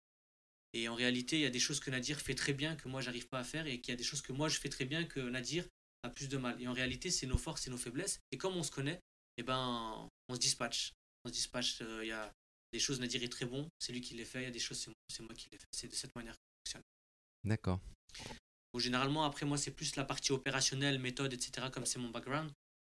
Et 0.74 0.88
en 0.88 0.96
réalité, 0.96 1.38
il 1.38 1.42
y 1.42 1.46
a 1.46 1.50
des 1.52 1.60
choses 1.60 1.80
que 1.80 1.92
Nadir 1.92 2.20
fait 2.20 2.36
très 2.36 2.54
bien 2.54 2.76
que 2.76 2.88
moi, 2.88 3.02
j'arrive 3.02 3.28
pas 3.28 3.40
à 3.40 3.44
faire. 3.44 3.68
Et 3.68 3.80
qu'il 3.80 3.92
y 3.92 3.96
a 3.96 3.98
des 3.98 4.04
choses 4.04 4.22
que 4.22 4.34
moi, 4.34 4.50
je 4.50 4.60
fais 4.60 4.70
très 4.70 4.86
bien 4.86 5.06
que 5.06 5.20
Nadir 5.20 5.68
a 6.04 6.10
plus 6.10 6.28
de 6.28 6.38
mal. 6.38 6.60
Et 6.62 6.68
en 6.68 6.74
réalité, 6.74 7.12
c'est 7.12 7.28
nos 7.28 7.38
forces 7.38 7.68
et 7.68 7.70
nos 7.70 7.78
faiblesses. 7.78 8.20
Et 8.32 8.38
comme 8.38 8.56
on 8.56 8.64
se 8.64 8.72
connaît, 8.72 9.00
eh 9.38 9.44
ben, 9.44 10.10
on 10.30 10.36
se 10.36 10.40
dispatche. 10.40 10.94
On 11.24 11.30
se 11.30 11.34
dispatche. 11.34 11.82
euh, 11.82 12.04
Il 12.04 12.08
y 12.08 12.12
a 12.12 12.32
des 12.72 12.80
choses, 12.80 13.00
Nadir 13.00 13.22
est 13.24 13.30
très 13.32 13.46
bon, 13.46 13.70
c'est 13.80 13.94
lui 13.94 14.02
qui 14.02 14.16
les 14.16 14.26
fait. 14.26 14.42
Il 14.42 14.46
y 14.46 14.48
a 14.48 14.52
des 14.52 14.60
choses, 14.60 14.80
c'est 14.80 14.88
moi, 14.90 14.96
c'est 15.08 15.24
moi 15.24 15.34
qui 15.36 15.48
les 15.52 15.58
fais. 15.60 15.68
C'est 15.72 15.88
de 15.88 15.94
cette 15.96 16.16
manière. 16.16 16.36
D'accord. 17.44 17.80
Ou 18.74 18.80
généralement, 18.80 19.26
après 19.26 19.46
moi, 19.46 19.58
c'est 19.58 19.72
plus 19.72 19.96
la 19.96 20.06
partie 20.06 20.32
opérationnelle, 20.32 20.98
méthode, 20.98 21.34
etc., 21.34 21.68
comme 21.72 21.86
c'est 21.86 22.00
mon 22.00 22.10
background. 22.10 22.52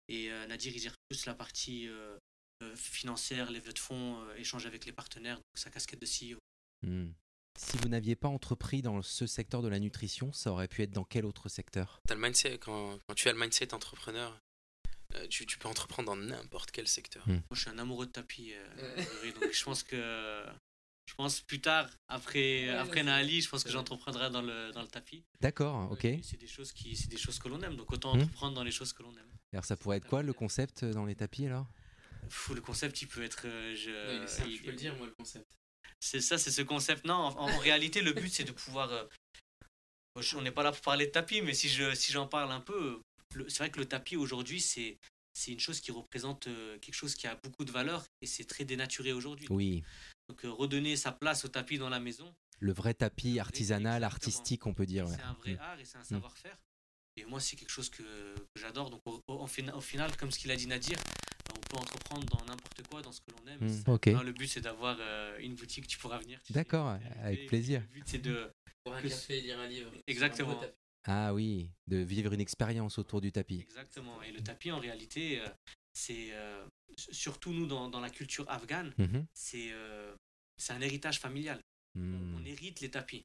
Et 0.09 0.31
euh, 0.31 0.47
Nadir, 0.49 0.75
il 0.75 0.81
gère 0.81 0.95
plus 1.09 1.25
la 1.25 1.35
partie 1.35 1.89
euh, 1.89 2.19
euh, 2.63 2.77
financière, 2.77 3.51
levée 3.51 3.73
de 3.73 3.79
fonds, 3.79 4.29
échange 4.37 4.67
avec 4.67 4.85
les 4.85 4.93
partenaires, 4.93 5.37
donc 5.37 5.45
sa 5.55 5.71
casquette 5.71 6.01
de 6.01 6.07
CEO. 6.07 6.39
Hmm. 6.83 7.13
Si 7.59 7.77
vous 7.79 7.89
n'aviez 7.89 8.17
pas 8.17 8.29
entrepris 8.29 8.83
dans 8.83 9.03
ce 9.03 9.27
secteur 9.27 9.63
de 9.63 9.69
la 9.69 9.79
nutrition, 9.79 10.33
ça 10.33 10.51
aurait 10.51 10.69
pu 10.69 10.83
être 10.83 10.93
dans 10.93 11.05
quel 11.05 11.25
autre 11.27 11.49
secteur? 11.49 12.01
T'as 12.09 12.15
le 12.15 12.21
mindset, 12.21 12.59
quand, 12.59 12.99
quand 13.07 13.15
tu 13.15 13.29
as 13.29 13.33
le 13.33 13.39
mindset 13.39 13.75
entrepreneur, 13.75 14.39
euh, 15.15 15.27
tu, 15.29 15.45
tu 15.47 15.59
peux 15.59 15.69
entreprendre 15.69 16.07
dans 16.07 16.17
n'importe 16.17 16.71
quel 16.71 16.89
secteur. 16.89 17.27
Hmm. 17.29 17.33
Moi, 17.33 17.43
je 17.53 17.61
suis 17.61 17.71
un 17.71 17.79
amoureux 17.79 18.07
de 18.07 18.13
tapis, 18.13 18.53
euh, 18.55 19.33
donc 19.41 19.53
je 19.53 19.65
pense 19.65 19.83
que. 19.83 20.45
Je 21.07 21.17
pense 21.17 21.41
plus 21.41 21.61
tard, 21.61 21.91
après, 22.07 22.69
Ouais, 22.69 22.77
après 22.77 23.03
je 23.03 23.49
pense 23.49 23.65
que 23.65 23.71
j'entreprendrai 23.71 24.31
dans 24.31 24.43
le, 24.43 24.71
dans 24.71 24.83
le 24.83 24.87
tapis. 24.87 25.25
D'accord, 25.41 25.91
ok. 25.91 26.05
Et 26.05 26.23
C'est 26.23 26.37
des 26.37 26.47
choses 26.47 26.71
qui, 26.71 26.95
c'est 26.95 27.09
des 27.09 27.17
choses 27.17 27.41
que 27.41 27.49
l'on 27.49 27.61
aime, 27.63 27.75
donc 27.77 27.91
autant 27.93 28.15
Hmm. 28.17 28.21
entreprendre 28.21 28.55
dans 28.55 28.63
les 28.63 28.71
choses 28.71 28.93
que 28.93 29.03
l'on 29.03 29.11
aime. 29.17 29.31
Alors 29.53 29.65
ça 29.65 29.77
pourrait 29.77 29.97
être 29.97 30.07
quoi 30.07 30.23
le 30.23 30.33
concept 30.33 30.85
euh, 30.85 30.93
dans 30.93 31.05
les 31.05 31.17
tapis 31.17 31.47
alors? 31.47 31.67
Le 32.55 32.61
concept, 32.61 33.03
il 33.03 33.09
peut 33.09 33.25
être. 33.25 33.43
euh, 33.47 33.75
je- 33.75 33.91
Ouais, 33.91 34.17
il 34.19 34.23
est 34.23 34.27
simple, 34.29 34.49
il- 34.51 34.57
je 34.59 34.63
peux 34.63 34.71
le 34.71 34.77
dire, 34.77 34.95
moi, 34.97 35.07
le 35.07 35.13
concept. 35.13 35.59
C'est 36.01 36.21
ça, 36.21 36.39
c'est 36.39 36.51
ce 36.51 36.63
concept. 36.63 37.05
Non, 37.05 37.15
en, 37.15 37.37
en 37.39 37.59
réalité, 37.59 38.01
le 38.01 38.13
but, 38.13 38.29
c'est 38.33 38.45
de 38.45 38.53
pouvoir. 38.53 38.91
euh, 38.91 39.05
on 40.35 40.43
n'est 40.43 40.51
pas 40.51 40.63
là 40.63 40.73
pour 40.73 40.81
parler 40.81 41.07
de 41.07 41.11
tapis, 41.13 41.41
mais 41.43 41.55
si 41.55 41.69
je 41.69 41.95
si 41.95 42.13
j'en 42.13 42.27
parle 42.27 42.51
un 42.53 42.61
peu, 42.61 43.01
c'est 43.49 43.59
vrai 43.59 43.71
que 43.71 43.79
le 43.79 43.87
tapis 43.87 44.17
aujourd'hui, 44.17 44.61
c'est 44.61 44.99
c'est 45.33 45.53
une 45.53 45.61
chose 45.61 45.81
qui 45.81 45.93
représente 45.93 46.47
euh, 46.49 46.79
quelque 46.79 46.95
chose 46.95 47.15
qui 47.15 47.27
a 47.27 47.37
beaucoup 47.43 47.65
de 47.65 47.71
valeur 47.71 48.05
et 48.21 48.27
c'est 48.27 48.45
très 48.45 48.65
dénaturé 48.65 49.13
aujourd'hui. 49.13 49.47
Oui, 49.51 49.83
Donc 50.29 50.45
euh, 50.45 50.51
redonner 50.51 50.97
sa 50.97 51.13
place 51.13 51.45
au 51.45 51.49
tapis 51.49 51.79
dans 51.79 51.89
la 51.89 52.01
maison, 52.01 52.35
le 52.59 52.73
vrai 52.73 52.93
tapis 52.95 53.31
vrai, 53.33 53.41
artisanal, 53.41 54.05
artistique, 54.05 54.67
on 54.67 54.75
peut 54.75 54.87
dire. 54.87 55.07
ouais. 55.07 55.15
c'est 55.17 55.23
un 55.23 55.33
vrai 55.35 55.55
Hmm. 55.55 55.61
art 55.61 55.79
et 55.81 55.85
c'est 55.85 55.99
un 55.99 56.05
savoir-faire. 56.05 56.57
Et 57.17 57.25
moi, 57.25 57.41
c'est 57.41 57.57
quelque 57.57 57.71
chose 57.71 57.89
que, 57.91 58.03
que 58.03 58.61
j'adore. 58.61 58.91
Donc 58.91 59.01
au, 59.07 59.21
au- 59.29 59.35
au 59.45 59.47
fina- 59.47 59.75
au 59.77 59.81
final, 59.81 60.15
comme 60.17 60.31
ce 60.31 60.39
qu'il 60.39 60.51
a 60.51 60.57
dit 60.57 60.67
Nadir, 60.67 60.99
peut 61.71 61.79
entreprendre 61.79 62.27
dans 62.27 62.45
n'importe 62.47 62.83
quoi, 62.89 63.01
dans 63.03 63.13
ce 63.13 63.21
que 63.21 63.31
l'on 63.31 63.47
aime. 63.47 64.13
Non, 64.15 64.23
le 64.23 64.33
but, 64.33 64.49
c'est 64.49 64.61
d'avoir 64.61 64.97
euh, 65.01 65.39
une 65.39 65.55
boutique, 65.55 65.87
tu 65.87 65.99
pourras 65.99 66.19
venir. 66.19 66.41
tu. 66.43 66.53
D'accord, 66.53 66.99
avec 67.23 67.41
et 67.41 67.47
plaisir. 67.47 67.81
Le 67.83 67.87
but, 67.95 68.05
c'est 68.07 68.19
de 68.19 68.51
Pour 68.85 68.95
un 68.95 69.03
café, 69.03 69.41
lire 69.41 69.59
un 69.59 69.67
livre. 69.69 69.91
Exactement. 70.07 70.61
Un. 70.63 70.71
Ah 71.05 71.33
oui, 71.35 71.71
de 71.87 71.97
vivre 71.99 72.33
une 72.33 72.41
expérience 72.41 72.99
autour 72.99 73.21
du 73.21 73.33
tapis. 73.33 73.61
Exactement. 73.61 74.21
Et 74.23 74.33
le 74.33 74.43
tapis, 74.43 74.71
en 74.71 74.79
réalité, 74.81 75.41
euh, 75.41 75.49
c'est 75.95 76.29
euh, 76.33 76.67
surtout 76.97 77.53
nous 77.53 77.67
dans, 77.67 77.89
dans 77.89 78.01
la 78.01 78.11
culture 78.11 78.45
afghane, 78.51 78.93
Mhm. 78.99 79.27
c'est 79.33 79.69
euh, 79.73 80.15
c'est 80.59 80.73
un 80.75 80.81
héritage 80.83 81.19
familial. 81.21 81.59
On, 81.97 82.01
Hmm. 82.01 82.35
on 82.37 82.45
hérite 82.45 82.81
les 82.81 82.91
tapis. 82.91 83.25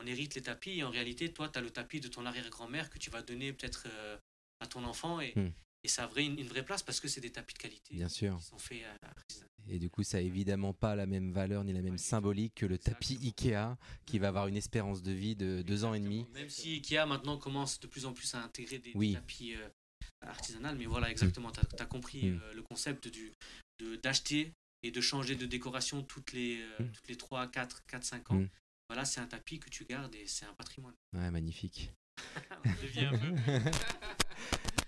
On 0.00 0.06
hérite 0.06 0.34
les 0.36 0.42
tapis 0.42 0.78
et 0.78 0.84
en 0.84 0.90
réalité, 0.90 1.32
toi, 1.32 1.48
tu 1.48 1.58
as 1.58 1.62
le 1.62 1.70
tapis 1.70 2.00
de 2.00 2.08
ton 2.08 2.24
arrière-grand-mère 2.26 2.90
que 2.90 2.98
tu 2.98 3.10
vas 3.10 3.22
donner 3.22 3.52
peut-être 3.52 3.86
euh, 3.90 4.16
à 4.60 4.66
ton 4.66 4.84
enfant 4.84 5.20
et, 5.20 5.32
Hmm. 5.34 5.50
Et 5.88 5.90
ça 5.90 6.04
a 6.04 6.06
vrai, 6.06 6.26
une, 6.26 6.38
une 6.38 6.48
vraie 6.48 6.62
place 6.62 6.82
parce 6.82 7.00
que 7.00 7.08
c'est 7.08 7.22
des 7.22 7.30
tapis 7.32 7.54
de 7.54 7.58
qualité 7.60 7.94
Bien 7.94 8.10
sûr. 8.10 8.36
qui 8.36 8.44
sont 8.44 8.58
faits 8.58 8.82
à, 9.02 9.08
à. 9.08 9.14
Et 9.70 9.78
du 9.78 9.88
coup, 9.88 10.02
ça 10.02 10.18
a 10.18 10.20
évidemment 10.20 10.74
pas 10.74 10.94
la 10.94 11.06
même 11.06 11.32
valeur 11.32 11.64
ni 11.64 11.72
la 11.72 11.80
même 11.80 11.96
symbolique 11.96 12.54
que 12.56 12.66
le 12.66 12.76
tapis. 12.76 13.18
Ikea 13.22 13.76
qui 14.04 14.18
va 14.18 14.28
avoir 14.28 14.48
une 14.48 14.56
espérance 14.58 15.02
de 15.02 15.12
vie 15.12 15.34
de 15.34 15.62
deux 15.62 15.84
ans 15.84 15.94
et 15.94 16.00
demi. 16.00 16.26
Même 16.34 16.50
si 16.50 16.74
Ikea 16.74 17.06
maintenant 17.06 17.38
commence 17.38 17.80
de 17.80 17.86
plus 17.86 18.04
en 18.04 18.12
plus 18.12 18.34
à 18.34 18.42
intégrer 18.42 18.78
des, 18.80 18.92
tapis 19.14 19.54
euh, 19.56 19.66
artisanaux, 20.26 20.74
mais 20.76 20.84
voilà, 20.84 21.10
exactement, 21.10 21.50
tu 21.50 21.60
as, 21.78 21.86
compris 21.86 22.30
Mm. 22.32 22.40
euh, 22.42 22.52
le 22.54 22.62
concept 22.62 23.08
du 23.08 23.32
d'acheter 24.02 24.52
et 24.82 24.90
de 24.90 25.00
changer 25.00 25.36
de 25.36 25.46
décoration 25.46 26.02
toutes 26.02 26.32
les, 26.32 26.60
euh, 26.60 26.82
Mm. 26.84 26.92
toutes 26.92 27.08
les 27.08 27.16
3, 27.16 27.46
4, 27.48 27.82
4, 27.86 28.04
5 28.04 28.30
ans. 28.32 28.34
Mm. 28.40 28.48
Voilà, 28.90 29.04
c'est 29.06 29.20
un 29.20 29.26
tapis 29.26 29.58
que 29.58 29.70
tu 29.70 29.84
gardes 29.86 30.14
et 30.14 30.26
c'est 30.26 30.44
un 30.44 30.52
patrimoine. 30.54 30.94
Ouais, 31.14 31.30
magnifique. 31.30 31.90
On 32.64 32.82
devient 32.82 33.06
un 33.06 33.18
peu. 33.18 33.34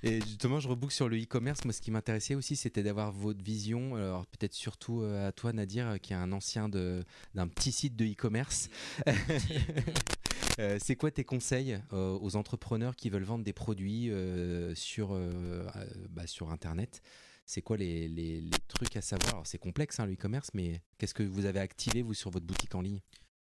Et 0.02 0.20
justement, 0.22 0.60
je 0.60 0.68
reboucle 0.68 0.94
sur 0.94 1.08
le 1.08 1.20
e-commerce. 1.22 1.64
Moi, 1.64 1.72
ce 1.72 1.80
qui 1.80 1.90
m'intéressait 1.90 2.34
aussi, 2.34 2.56
c'était 2.56 2.82
d'avoir 2.82 3.12
votre 3.12 3.42
vision. 3.42 3.96
Alors, 3.96 4.26
peut-être 4.26 4.54
surtout 4.54 5.02
euh, 5.02 5.28
à 5.28 5.32
toi, 5.32 5.52
Nadir, 5.52 5.86
euh, 5.88 5.96
qui 5.98 6.12
est 6.12 6.16
un 6.16 6.32
ancien 6.32 6.68
d'un 6.68 7.48
petit 7.48 7.72
site 7.72 7.96
de 7.96 8.04
e-commerce. 8.06 8.68
Euh, 10.58 10.78
c'est 10.82 10.96
quoi 10.96 11.10
tes 11.10 11.24
conseils 11.24 11.80
aux 11.92 12.36
entrepreneurs 12.36 12.94
qui 12.94 13.08
veulent 13.08 13.22
vendre 13.24 13.44
des 13.44 13.52
produits 13.52 14.10
sur, 14.74 15.18
bah, 16.10 16.26
sur 16.26 16.50
Internet? 16.50 17.00
C'est 17.46 17.62
quoi 17.62 17.76
les, 17.78 18.08
les- 18.08 18.50
trucs 18.68 18.94
à 18.96 19.00
savoir? 19.00 19.46
C'est 19.46 19.58
complexe, 19.58 20.00
hein, 20.00 20.06
le 20.06 20.14
e-commerce, 20.14 20.50
mais 20.52 20.82
qu'est-ce 20.98 21.14
que 21.14 21.22
vous 21.22 21.46
avez 21.46 21.60
activé, 21.60 22.02
vous, 22.02 22.14
sur 22.14 22.30
votre 22.30 22.44
boutique 22.46 22.74
en 22.74 22.82
ligne? 22.82 23.00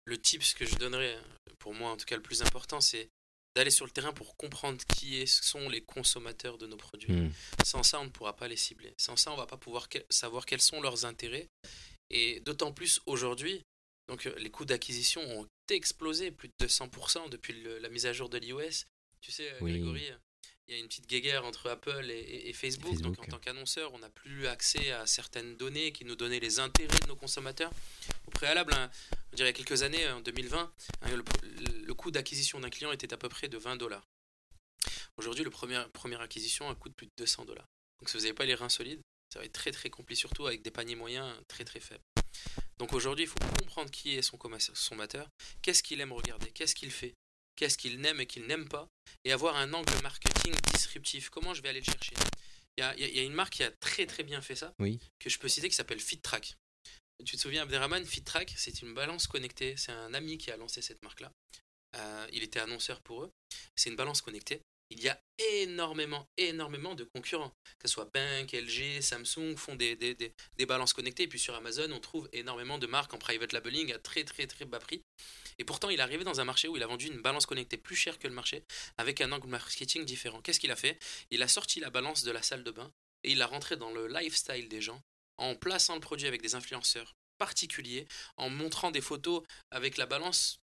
Le 0.05 0.17
tip, 0.17 0.43
ce 0.43 0.55
que 0.55 0.65
je 0.65 0.75
donnerais, 0.75 1.15
pour 1.57 1.73
moi 1.73 1.91
en 1.91 1.97
tout 1.97 2.05
cas 2.05 2.15
le 2.17 2.21
plus 2.21 2.41
important, 2.41 2.81
c'est 2.81 3.09
d'aller 3.55 3.71
sur 3.71 3.85
le 3.85 3.91
terrain 3.91 4.11
pour 4.13 4.35
comprendre 4.35 4.83
qui 4.95 5.25
sont 5.27 5.69
les 5.69 5.81
consommateurs 5.81 6.57
de 6.57 6.67
nos 6.67 6.75
produits. 6.77 7.11
Hmm. 7.13 7.31
Sans 7.63 7.83
ça, 7.83 7.99
on 8.01 8.05
ne 8.05 8.09
pourra 8.09 8.35
pas 8.35 8.47
les 8.47 8.57
cibler. 8.57 8.93
Sans 8.97 9.15
ça, 9.15 9.31
on 9.31 9.37
va 9.37 9.45
pas 9.47 9.57
pouvoir 9.57 9.87
que- 9.89 9.99
savoir 10.09 10.45
quels 10.45 10.61
sont 10.61 10.81
leurs 10.81 11.05
intérêts. 11.05 11.47
Et 12.09 12.39
d'autant 12.41 12.71
plus 12.73 12.99
aujourd'hui, 13.05 13.61
donc 14.09 14.27
euh, 14.27 14.35
les 14.37 14.51
coûts 14.51 14.65
d'acquisition 14.65 15.21
ont 15.39 15.47
explosé 15.69 16.31
plus 16.31 16.49
de 16.49 16.53
200% 16.67 17.29
depuis 17.29 17.53
le- 17.53 17.79
la 17.79 17.89
mise 17.89 18.05
à 18.05 18.13
jour 18.13 18.29
de 18.29 18.37
l'iOS. 18.37 18.83
Tu 19.21 19.31
sais, 19.31 19.49
euh, 19.53 19.57
Oui. 19.61 19.71
Grégory, 19.71 20.11
il 20.67 20.73
y 20.75 20.77
a 20.77 20.81
une 20.81 20.87
petite 20.87 21.07
guéguerre 21.07 21.45
entre 21.45 21.69
Apple 21.69 22.09
et, 22.09 22.13
et- 22.19 22.49
et 22.49 22.53
Facebook. 22.53 22.97
Donc, 23.01 23.19
en 23.19 23.25
tant 23.25 23.39
qu'annonceur, 23.39 23.93
on 23.93 23.99
n'a 23.99 24.09
plus 24.09 24.47
accès 24.47 24.91
à 24.91 25.05
certaines 25.05 25.55
données 25.57 25.91
qui 25.91 26.05
nous 26.05 26.15
donnaient 26.15 26.39
les 26.39 26.59
intérêts 26.59 26.99
de 26.99 27.07
nos 27.07 27.15
consommateurs. 27.15 27.71
Au 28.27 28.31
préalable, 28.31 28.73
hein, 28.73 28.89
on 29.31 29.35
dirait 29.35 29.49
il 29.49 29.57
y 29.57 29.61
a 29.61 29.63
quelques 29.63 29.83
années, 29.83 30.07
en 30.09 30.21
2020, 30.21 30.71
hein, 31.01 31.09
le, 31.15 31.23
le 31.85 31.93
coût 31.93 32.09
d'acquisition 32.11 32.59
d'un 32.59 32.69
client 32.69 32.91
était 32.91 33.13
à 33.13 33.17
peu 33.17 33.29
près 33.29 33.47
de 33.47 33.57
20 33.57 33.75
dollars. 33.75 34.05
Aujourd'hui, 35.17 35.45
premier, 35.45 35.83
première 35.93 36.21
acquisition 36.21 36.69
a 36.69 36.75
coûte 36.75 36.93
plus 36.95 37.07
de 37.07 37.11
200 37.17 37.45
dollars. 37.45 37.67
Donc, 37.99 38.09
si 38.09 38.17
vous 38.17 38.23
n'avez 38.23 38.33
pas 38.33 38.45
les 38.45 38.55
reins 38.55 38.69
solides, 38.69 39.01
ça 39.31 39.39
va 39.39 39.45
être 39.45 39.53
très 39.53 39.71
très 39.71 39.89
compliqué, 39.89 40.19
surtout 40.19 40.45
avec 40.47 40.61
des 40.61 40.71
paniers 40.71 40.95
moyens 40.95 41.33
très 41.47 41.63
très 41.63 41.79
faibles. 41.79 42.03
Donc 42.77 42.91
aujourd'hui, 42.93 43.23
il 43.23 43.27
faut 43.29 43.39
comprendre 43.59 43.89
qui 43.89 44.15
est 44.15 44.21
son 44.21 44.37
consommateur, 44.37 45.29
qu'est-ce 45.61 45.81
qu'il 45.81 46.01
aime 46.01 46.11
regarder, 46.11 46.51
qu'est-ce 46.51 46.75
qu'il 46.75 46.91
fait, 46.91 47.13
qu'est-ce 47.55 47.77
qu'il 47.77 47.99
n'aime 47.99 48.19
et 48.21 48.25
qu'il 48.25 48.45
n'aime 48.45 48.67
pas, 48.67 48.87
et 49.23 49.31
avoir 49.31 49.55
un 49.55 49.73
angle 49.73 49.93
marketing 50.03 50.53
disruptif. 50.73 51.29
Comment 51.29 51.53
je 51.53 51.61
vais 51.61 51.69
aller 51.69 51.79
le 51.81 51.85
chercher? 51.85 52.13
Il 52.77 52.81
y 52.81 52.83
a, 52.83 52.95
y 52.97 53.03
y 53.19 53.25
une 53.25 53.33
marque 53.33 53.53
qui 53.53 53.63
a 53.63 53.71
très 53.71 54.05
très 54.05 54.23
bien 54.23 54.41
fait 54.41 54.55
ça, 54.55 54.73
Oui. 54.79 54.99
que 55.19 55.29
je 55.29 55.39
peux 55.39 55.47
citer, 55.47 55.69
qui 55.69 55.75
s'appelle 55.75 55.99
FitTrack. 55.99 56.55
Tu 57.25 57.37
te 57.37 57.41
souviens, 57.41 57.61
Abderrahman, 57.63 58.05
FitTrack, 58.05 58.53
c'est 58.57 58.81
une 58.81 58.93
balance 58.93 59.25
connectée. 59.27 59.77
C'est 59.77 59.93
un 59.93 60.13
ami 60.13 60.37
qui 60.37 60.51
a 60.51 60.57
lancé 60.57 60.81
cette 60.81 61.01
marque-là. 61.01 61.31
Euh, 61.95 62.27
il 62.33 62.43
était 62.43 62.59
annonceur 62.59 62.99
pour 63.01 63.23
eux. 63.23 63.31
C'est 63.75 63.89
une 63.89 63.95
balance 63.95 64.21
connectée. 64.21 64.61
Il 64.91 65.01
y 65.01 65.09
a 65.09 65.19
énormément, 65.39 66.27
énormément 66.37 66.93
de 66.95 67.03
concurrents. 67.03 67.51
Que 67.79 67.87
ce 67.87 67.93
soit 67.95 68.09
Bank, 68.13 68.53
LG, 68.53 69.01
Samsung 69.01 69.55
font 69.57 69.75
des, 69.75 69.95
des, 69.95 70.13
des- 70.15 70.33
des 70.57 70.65
balances 70.65 70.93
connectées. 70.93 71.23
Et 71.23 71.27
puis 71.27 71.39
sur 71.39 71.55
Amazon, 71.55 71.91
on 71.91 71.99
trouve 71.99 72.29
énormément 72.33 72.77
de 72.77 72.87
marques 72.87 73.13
en 73.13 73.17
private 73.17 73.51
labeling 73.51 73.91
à 73.93 73.99
très 73.99 74.23
très 74.23 74.47
très 74.47 74.65
bas 74.65 74.79
prix. 74.79 75.01
Et 75.57 75.63
pourtant, 75.63 75.89
il 75.89 75.99
est 75.99 76.03
arrivé 76.03 76.23
dans 76.23 76.39
un 76.39 76.43
marché 76.45 76.67
où 76.67 76.77
il 76.77 76.83
a 76.83 76.87
vendu 76.87 77.07
une 77.07 77.21
balance 77.21 77.45
connectée 77.45 77.77
plus 77.77 77.95
chère 77.95 78.19
que 78.19 78.27
le 78.27 78.33
marché, 78.33 78.63
avec 78.97 79.21
un 79.21 79.31
angle 79.31 79.47
marketing 79.47 80.05
différent. 80.05 80.41
Qu'est-ce 80.41 80.59
qu'il 80.59 80.71
a 80.71 80.75
fait? 80.75 80.99
Il 81.31 81.41
a 81.41 81.47
sorti 81.47 81.79
la 81.79 81.89
balance 81.89 82.23
de 82.23 82.31
la 82.31 82.41
salle 82.41 82.63
de 82.63 82.71
bain 82.71 82.91
et 83.23 83.31
il 83.31 83.37
l'a 83.39 83.47
rentré 83.47 83.77
dans 83.77 83.91
le 83.91 84.07
lifestyle 84.07 84.69
des 84.69 84.81
gens 84.81 85.01
en 85.37 85.55
plaçant 85.55 85.95
le 85.95 86.01
produit 86.01 86.27
avec 86.27 86.41
des 86.41 86.55
influenceurs 86.55 87.15
particuliers, 87.37 88.07
en 88.37 88.49
montrant 88.49 88.91
des 88.91 89.01
photos 89.01 89.43
avec 89.71 89.97
la 89.97 90.05
balance 90.05 90.59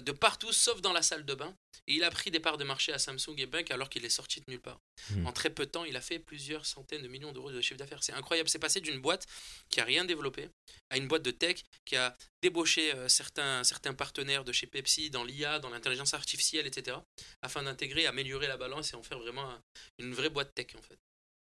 de 0.00 0.12
partout 0.12 0.52
sauf 0.52 0.80
dans 0.80 0.92
la 0.92 1.02
salle 1.02 1.24
de 1.24 1.34
bain. 1.34 1.54
Et 1.86 1.94
il 1.94 2.04
a 2.04 2.10
pris 2.10 2.30
des 2.30 2.40
parts 2.40 2.56
de 2.56 2.64
marché 2.64 2.92
à 2.94 2.98
Samsung 2.98 3.34
et 3.38 3.46
Bank 3.46 3.70
alors 3.70 3.90
qu'il 3.90 4.04
est 4.06 4.08
sorti 4.10 4.40
de 4.40 4.44
nulle 4.48 4.60
part. 4.60 4.78
Hmm. 5.10 5.26
En 5.26 5.32
très 5.32 5.50
peu 5.50 5.66
de 5.66 5.70
temps, 5.70 5.84
il 5.84 5.94
a 5.96 6.00
fait 6.00 6.18
plusieurs 6.18 6.64
centaines 6.64 7.02
de 7.02 7.08
millions 7.08 7.32
d'euros 7.32 7.52
de 7.52 7.60
chiffre 7.60 7.76
d'affaires. 7.78 8.02
C'est 8.02 8.14
incroyable. 8.14 8.48
C'est 8.48 8.58
passé 8.58 8.80
d'une 8.80 9.00
boîte 9.00 9.26
qui 9.68 9.80
a 9.80 9.84
rien 9.84 10.04
développé 10.06 10.48
à 10.88 10.96
une 10.96 11.06
boîte 11.08 11.22
de 11.22 11.30
tech 11.30 11.62
qui 11.84 11.96
a 11.96 12.16
débauché 12.42 12.94
euh, 12.94 13.08
certains, 13.08 13.62
certains 13.64 13.92
partenaires 13.92 14.44
de 14.44 14.52
chez 14.52 14.66
Pepsi 14.66 15.10
dans 15.10 15.24
l'IA, 15.24 15.58
dans 15.58 15.68
l'intelligence 15.68 16.14
artificielle, 16.14 16.66
etc. 16.66 16.96
afin 17.42 17.62
d'intégrer, 17.62 18.06
améliorer 18.06 18.46
la 18.46 18.56
balance 18.56 18.92
et 18.92 18.96
en 18.96 19.02
faire 19.02 19.18
vraiment 19.18 19.50
un- 19.50 19.60
une 19.98 20.14
vraie 20.14 20.30
boîte 20.30 20.54
tech 20.54 20.68
en 20.78 20.82
fait. 20.82 20.98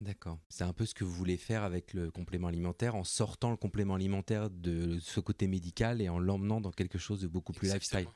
D'accord. 0.03 0.39
C'est 0.51 0.65
un 0.65 0.73
peu 0.75 0.85
ce 0.85 0.95
que 0.95 1.05
vous 1.05 1.13
voulez 1.13 1.39
faire 1.39 1.63
avec 1.63 1.95
le 1.95 2.11
complément 2.11 2.49
alimentaire 2.49 2.95
en 2.95 3.05
sortant 3.05 3.51
le 3.51 3.57
complément 3.57 3.95
alimentaire 3.95 4.51
de 4.51 4.99
ce 5.01 5.21
côté 5.21 5.47
médical 5.47 6.03
et 6.03 6.09
en 6.09 6.19
l'emmenant 6.19 6.61
dans 6.61 6.71
quelque 6.73 6.99
chose 6.99 7.21
de 7.23 7.27
beaucoup 7.29 7.53
plus 7.55 7.73
lifestyle. 7.73 8.07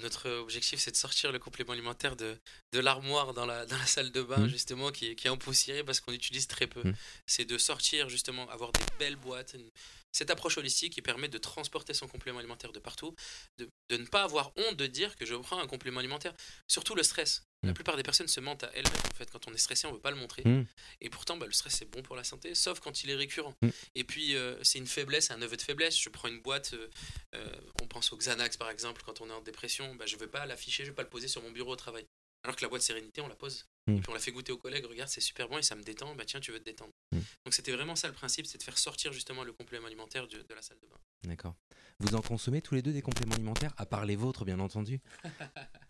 Notre 0.00 0.28
objectif, 0.30 0.80
c'est 0.80 0.90
de 0.90 0.96
sortir 0.96 1.30
le 1.30 1.38
complément 1.38 1.72
alimentaire 1.72 2.16
de, 2.16 2.36
de 2.72 2.80
l'armoire 2.80 3.34
dans 3.34 3.46
la, 3.46 3.66
dans 3.66 3.76
la 3.76 3.86
salle 3.86 4.10
de 4.10 4.20
bain, 4.22 4.46
Mm. 4.46 4.48
justement, 4.48 4.90
qui, 4.90 5.08
est- 5.08 5.14
qui 5.14 5.28
est 5.28 5.30
empoussiérée 5.30 5.84
parce 5.84 6.00
qu'on 6.00 6.12
utilise 6.12 6.48
très 6.48 6.66
peu. 6.66 6.82
Mm. 6.88 6.94
C'est 7.26 7.44
de 7.44 7.56
sortir, 7.56 8.08
justement, 8.08 8.48
avoir 8.50 8.72
des 8.72 8.80
belles 8.98 9.16
boîtes. 9.16 9.54
une- 9.54 9.70
Cette 10.10 10.30
approche 10.30 10.58
holistique 10.58 10.94
qui 10.94 11.02
permet 11.02 11.28
de 11.28 11.38
transporter 11.38 11.94
son 11.94 12.08
complément 12.08 12.40
alimentaire 12.40 12.72
de 12.72 12.80
partout, 12.80 13.14
de, 13.58 13.68
de 13.90 13.96
ne 13.96 14.06
pas 14.06 14.24
avoir 14.24 14.50
honte 14.56 14.76
de 14.76 14.86
dire 14.88 15.14
que 15.14 15.24
je 15.24 15.36
prends 15.36 15.60
un 15.60 15.68
complément 15.68 16.00
alimentaire. 16.00 16.34
Surtout 16.66 16.96
le 16.96 17.04
stress. 17.04 17.44
La 17.64 17.70
Mm. 17.70 17.74
plupart 17.74 17.96
des 17.96 18.02
personnes 18.02 18.26
se 18.28 18.40
mentent 18.40 18.64
à 18.64 18.70
elles-mêmes, 18.74 18.92
en 19.12 19.14
fait. 19.14 19.30
Quand 19.30 19.46
on 19.46 19.52
est 19.54 19.58
stressé, 19.58 19.86
on 19.86 19.90
ne 19.90 19.94
veut 19.96 20.00
pas 20.00 20.10
le 20.10 20.16
montrer. 20.16 20.42
Mm. 20.44 20.66
Et 21.00 21.10
pourtant, 21.10 21.36
bah, 21.36 21.46
le 21.46 21.52
stress, 21.52 21.74
c'est 21.76 21.84
bon 21.90 22.02
pour 22.02 22.16
la 22.16 22.24
santé, 22.24 22.54
sauf 22.54 22.80
quand 22.80 23.04
il 23.04 23.10
est 23.10 23.14
récurrent. 23.14 23.54
Mm. 23.62 23.68
Et 23.94 24.04
puis, 24.04 24.34
euh, 24.34 24.56
c'est 24.64 24.78
une 24.78 24.86
faiblesse, 24.86 25.30
un 25.30 25.40
aveu 25.42 25.56
de 25.56 25.62
faiblesse. 25.62 25.98
Je 26.00 26.08
prends 26.08 26.28
une 26.28 26.40
boîte, 26.40 26.74
euh, 26.74 26.88
euh, 27.36 27.46
on 27.82 27.86
pense 27.86 28.12
au 28.12 28.16
Xanax 28.16 28.56
par 28.56 28.68
exemple, 28.70 29.02
quand 29.04 29.20
on 29.20 29.28
est 29.30 29.32
en 29.32 29.42
dépression, 29.42 29.94
bah, 29.94 30.06
je 30.06 30.14
ne 30.16 30.20
vais 30.20 30.26
pas 30.26 30.44
l'afficher, 30.46 30.84
je 30.84 30.88
ne 30.88 30.92
vais 30.92 30.96
pas 30.96 31.02
le 31.04 31.08
poser 31.08 31.28
sur 31.28 31.42
mon 31.42 31.50
bureau 31.52 31.72
au 31.72 31.76
travail. 31.76 32.04
Alors 32.44 32.56
que 32.56 32.62
la 32.62 32.68
boîte 32.68 32.82
sérénité, 32.82 33.20
on 33.20 33.28
la 33.28 33.36
pose. 33.36 33.68
Mm. 33.86 33.96
Et 33.96 34.00
puis 34.00 34.10
on 34.10 34.14
la 34.14 34.18
fait 34.20 34.32
goûter 34.32 34.50
aux 34.50 34.58
collègues, 34.58 34.84
regarde, 34.86 35.08
c'est 35.08 35.20
super 35.20 35.48
bon 35.48 35.58
et 35.58 35.62
ça 35.62 35.76
me 35.76 35.82
détend, 35.84 36.14
bah 36.16 36.24
tiens, 36.24 36.40
tu 36.40 36.50
veux 36.50 36.58
te 36.58 36.64
détendre. 36.64 36.90
Donc 37.12 37.54
c'était 37.54 37.70
vraiment 37.72 37.94
ça 37.94 38.08
le 38.08 38.14
principe, 38.14 38.46
c'est 38.46 38.58
de 38.58 38.62
faire 38.64 38.78
sortir 38.78 39.12
justement 39.12 39.44
le 39.44 39.52
complément 39.52 39.86
alimentaire 39.86 40.26
de, 40.26 40.38
de 40.42 40.54
la 40.54 40.62
salle 40.62 40.78
de 40.82 40.88
bain. 40.88 40.96
D'accord. 41.24 41.54
Vous 42.00 42.14
en 42.16 42.20
consommez 42.22 42.62
tous 42.62 42.74
les 42.74 42.82
deux 42.82 42.92
des 42.92 43.02
compléments 43.02 43.34
alimentaires, 43.34 43.72
à 43.76 43.86
part 43.86 44.04
les 44.04 44.16
vôtres, 44.16 44.44
bien 44.44 44.58
entendu? 44.58 45.00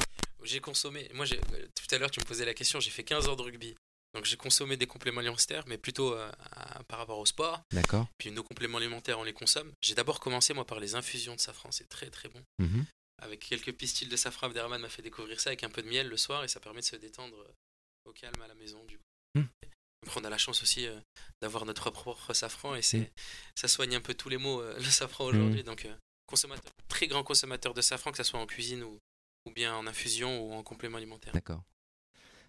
J'ai 0.44 0.60
consommé, 0.60 1.08
moi 1.14 1.26
euh, 1.32 1.66
tout 1.74 1.94
à 1.94 1.98
l'heure 1.98 2.10
tu 2.10 2.20
me 2.20 2.24
posais 2.24 2.44
la 2.44 2.54
question, 2.54 2.80
j'ai 2.80 2.90
fait 2.90 3.04
15 3.04 3.28
ans 3.28 3.36
de 3.36 3.42
rugby. 3.42 3.74
Donc 4.14 4.26
j'ai 4.26 4.36
consommé 4.36 4.76
des 4.76 4.86
compléments 4.86 5.20
alimentaires, 5.20 5.64
mais 5.66 5.78
plutôt 5.78 6.14
euh, 6.14 6.30
à- 6.50 6.82
par 6.84 6.98
rapport 6.98 7.18
au 7.18 7.24
sport. 7.26 7.62
D'accord. 7.72 8.06
Puis 8.18 8.30
nos 8.30 8.42
compléments 8.42 8.76
alimentaires, 8.78 9.18
on 9.18 9.24
les 9.24 9.32
consomme. 9.32 9.72
J'ai 9.80 9.94
d'abord 9.94 10.20
commencé 10.20 10.52
moi 10.52 10.66
par 10.66 10.80
les 10.80 10.94
infusions 10.94 11.34
de 11.34 11.40
safran, 11.40 11.70
c'est 11.72 11.88
très 11.88 12.10
très 12.10 12.28
bon. 12.28 12.42
Mhm. 12.58 12.84
avec 13.22 13.38
quelques 13.40 13.72
pistils 13.72 14.08
de 14.08 14.16
safran. 14.16 14.48
Abderrahman 14.48 14.80
m'a 14.80 14.88
fait 14.88 15.00
découvrir 15.02 15.38
ça 15.40 15.50
avec 15.50 15.62
un 15.62 15.70
peu 15.70 15.80
de 15.80 15.88
miel 15.88 16.08
le 16.08 16.16
soir 16.16 16.42
et 16.42 16.48
ça 16.48 16.58
permet 16.58 16.80
de 16.80 16.86
se 16.86 16.96
détendre 16.96 17.38
euh, 17.38 17.52
au 18.10 18.12
calme 18.12 18.40
à 18.42 18.48
la 18.48 18.54
maison. 18.54 18.84
Du 18.84 18.98
coup. 18.98 19.04
Hmm. 19.36 19.44
Après, 20.04 20.20
on 20.20 20.24
a 20.24 20.30
la 20.30 20.38
chance 20.38 20.60
aussi 20.62 20.86
euh, 20.88 20.98
d'avoir 21.40 21.64
notre 21.64 21.88
propre 21.90 22.34
safran 22.34 22.74
et 22.74 22.82
c'est 22.82 22.98
Hmm. 22.98 23.06
ça 23.54 23.68
soigne 23.68 23.94
un 23.94 24.00
peu 24.00 24.12
tous 24.14 24.28
les 24.28 24.38
maux 24.38 24.60
euh, 24.60 24.76
le 24.76 24.84
safran 24.90 25.26
aujourd'hui. 25.26 25.62
Donc 25.62 25.84
euh, 25.84 25.94
consommateur, 26.26 26.72
très 26.88 27.06
grand 27.06 27.22
consommateur 27.22 27.74
de 27.74 27.80
safran, 27.80 28.10
que 28.10 28.16
ce 28.18 28.24
soit 28.24 28.40
en 28.40 28.46
cuisine 28.46 28.82
ou, 28.82 28.98
ou 29.46 29.50
bien 29.50 29.74
en 29.76 29.86
infusion 29.86 30.40
ou 30.46 30.52
en 30.52 30.62
complément 30.62 30.98
alimentaire. 30.98 31.32
D'accord. 31.32 31.62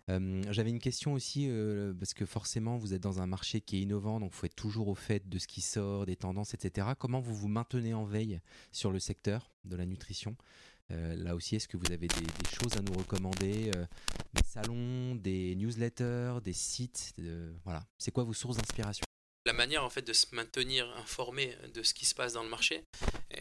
Euh, 0.09 0.43
J'avais 0.51 0.69
une 0.69 0.79
question 0.79 1.13
aussi, 1.13 1.47
euh, 1.49 1.93
parce 1.93 2.13
que 2.13 2.25
forcément, 2.25 2.75
vous 2.77 2.93
êtes 2.93 3.01
dans 3.01 3.21
un 3.21 3.25
marché 3.27 3.61
qui 3.61 3.77
est 3.77 3.81
innovant, 3.81 4.19
donc 4.19 4.31
il 4.33 4.35
faut 4.35 4.45
être 4.45 4.55
toujours 4.55 4.89
au 4.89 4.95
fait 4.95 5.29
de 5.29 5.37
ce 5.39 5.47
qui 5.47 5.61
sort, 5.61 6.05
des 6.05 6.17
tendances, 6.17 6.53
etc. 6.53 6.87
Comment 6.99 7.21
vous 7.21 7.33
vous 7.33 7.47
maintenez 7.47 7.93
en 7.93 8.03
veille 8.03 8.41
sur 8.71 8.91
le 8.91 8.99
secteur 8.99 9.53
de 9.63 9.75
la 9.77 9.85
nutrition? 9.85 10.35
Euh, 10.91 11.15
Là 11.15 11.35
aussi, 11.35 11.55
est-ce 11.55 11.69
que 11.69 11.77
vous 11.77 11.91
avez 11.91 12.07
des, 12.09 12.19
des 12.19 12.49
choses 12.59 12.75
à 12.75 12.81
nous 12.81 12.91
recommander 12.97 13.71
Des 14.33 14.43
salons, 14.45 15.15
des 15.15 15.55
newsletters, 15.55 16.39
des 16.43 16.53
sites 16.53 17.13
Voilà. 17.63 17.85
C'est 17.97 18.11
quoi 18.11 18.25
vos 18.25 18.33
sources 18.33 18.57
d'inspiration? 18.57 19.05
La 19.45 19.53
manière 19.53 19.83
en 19.83 19.89
fait 19.89 20.03
de 20.03 20.13
se 20.13 20.27
maintenir 20.33 20.89
informé 20.97 21.55
de 21.73 21.83
ce 21.83 21.93
qui 21.93 22.05
se 22.05 22.15
passe 22.15 22.33
dans 22.33 22.43
le 22.43 22.49
marché, 22.49 22.83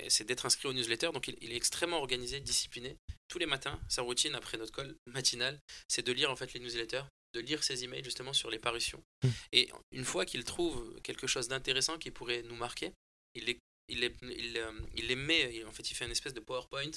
c'est 0.09 0.25
d'être 0.25 0.47
inscrit 0.47 0.69
au 0.69 0.73
newsletter. 0.73 1.11
Donc 1.13 1.29
il, 1.29 1.37
il 1.41 1.53
est 1.53 1.57
extrêmement 1.57 1.99
organisé, 1.99 2.41
discipliné. 2.41 2.97
Tous 3.29 3.39
les 3.39 3.47
matins, 3.47 3.81
sa 3.89 4.03
routine 4.03 4.35
après 4.35 4.59
notre 4.59 4.73
call 4.73 4.95
matinal, 5.07 5.59
c'est 5.89 6.05
de 6.05 6.13
lire 6.13 6.31
en 6.31 6.37
fait 6.37 6.53
les 6.55 6.61
newsletters, 6.61 7.05
de 7.35 7.41
lire 7.41 7.63
ses 7.63 7.85
emails 7.85 8.03
justement 8.05 8.33
sur 8.33 8.51
les 8.51 8.59
parutions. 8.59 9.03
Mm. 9.23 9.29
Et 9.53 9.71
une 9.93 10.05
fois 10.05 10.27
qu'il 10.27 10.45
trouve 10.45 11.01
quelque 11.03 11.27
chose 11.27 11.49
d'intéressant 11.49 11.99
qui 11.99 12.11
pourrait 12.11 12.43
nous 12.43 12.57
marquer, 12.57 12.93
il 13.35 13.45
les, 13.45 13.59
il 13.89 14.01
les, 14.01 14.15
il, 14.23 14.59
euh, 14.59 14.73
il 14.95 15.07
les 15.07 15.17
met, 15.17 15.55
il- 15.55 15.67
en 15.67 15.73
fait 15.73 15.89
il 15.91 15.95
fait 15.95 16.05
une 16.05 16.11
espèce 16.11 16.35
de 16.35 16.41
PowerPoint 16.41 16.91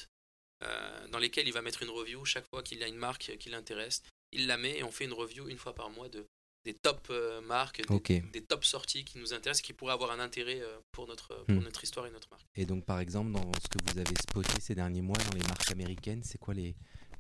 euh, 0.64 1.08
dans 1.10 1.20
lesquels 1.20 1.47
il 1.47 1.53
va 1.53 1.62
mettre 1.62 1.84
une 1.84 1.89
review 1.89 2.26
chaque 2.26 2.47
fois 2.49 2.64
qu'il 2.64 2.82
a 2.84 2.88
une 2.88 2.97
marque 2.97 3.38
qui 3.38 3.49
l'intéresse. 3.49 4.01
Il 4.32 4.47
la 4.47 4.58
met 4.58 4.80
et 4.80 4.84
on 4.84 4.91
fait 4.91 5.06
une 5.06 5.14
review 5.14 5.47
une 5.47 5.58
fois 5.60 5.76
par 5.76 5.89
mois 5.89 6.10
de 6.10 6.26
des 6.66 6.74
top 6.74 7.07
euh, 7.11 7.41
marques, 7.41 7.82
des, 8.34 8.41
top 8.41 8.66
sorties 8.66 9.05
qui 9.05 9.18
nous 9.20 9.34
intéressent, 9.34 9.61
qui 9.61 9.74
pourraient 9.74 9.93
avoir 9.93 10.11
un 10.11 10.20
intérêt 10.20 10.59
euh, 10.61 10.78
pour 10.91 11.07
notre, 11.07 11.36
pour 11.45 11.55
Hmm. 11.55 11.59
notre 11.63 11.84
histoire 11.84 12.05
et 12.07 12.11
notre 12.11 12.28
marque. 12.32 12.43
Et 12.55 12.66
donc, 12.66 12.84
par 12.86 12.99
exemple, 12.99 13.32
dans 13.32 13.51
ce 13.61 13.68
que 13.68 13.78
vous 13.86 13.99
avez 13.99 14.16
spoté 14.20 14.59
ces 14.59 14.76
derniers 14.76 15.01
mois 15.03 15.18
dans 15.30 15.38
les 15.38 15.43
marques 15.47 15.72
américaines, 15.72 16.24
c'est 16.24 16.38
quoi 16.39 16.53
les 16.53 16.76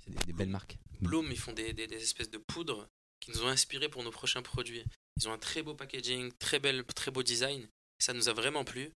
des, 0.07 0.25
des 0.25 0.33
belles 0.33 0.49
marques? 0.49 0.77
Bloom, 1.01 1.31
ils 1.31 1.37
font 1.39 1.53
des, 1.53 1.73
des- 1.73 1.87
des 1.87 2.01
espèces 2.01 2.29
de 2.29 2.37
poudres 2.37 2.87
qui 3.19 3.31
nous 3.31 3.43
ont 3.43 3.47
inspirés 3.47 3.89
pour 3.89 4.03
nos 4.03 4.11
prochains 4.11 4.41
produits. 4.43 4.83
Ils 5.17 5.27
ont 5.27 5.31
un 5.33 5.37
très 5.39 5.63
beau 5.63 5.73
packaging, 5.73 6.31
très, 6.37 6.59
belle, 6.59 6.83
très 6.95 7.09
beau 7.11 7.23
design. 7.23 7.67
Ça 7.99 8.13
nous 8.13 8.29
a 8.29 8.33
vraiment 8.33 8.63
plu. 8.65 8.91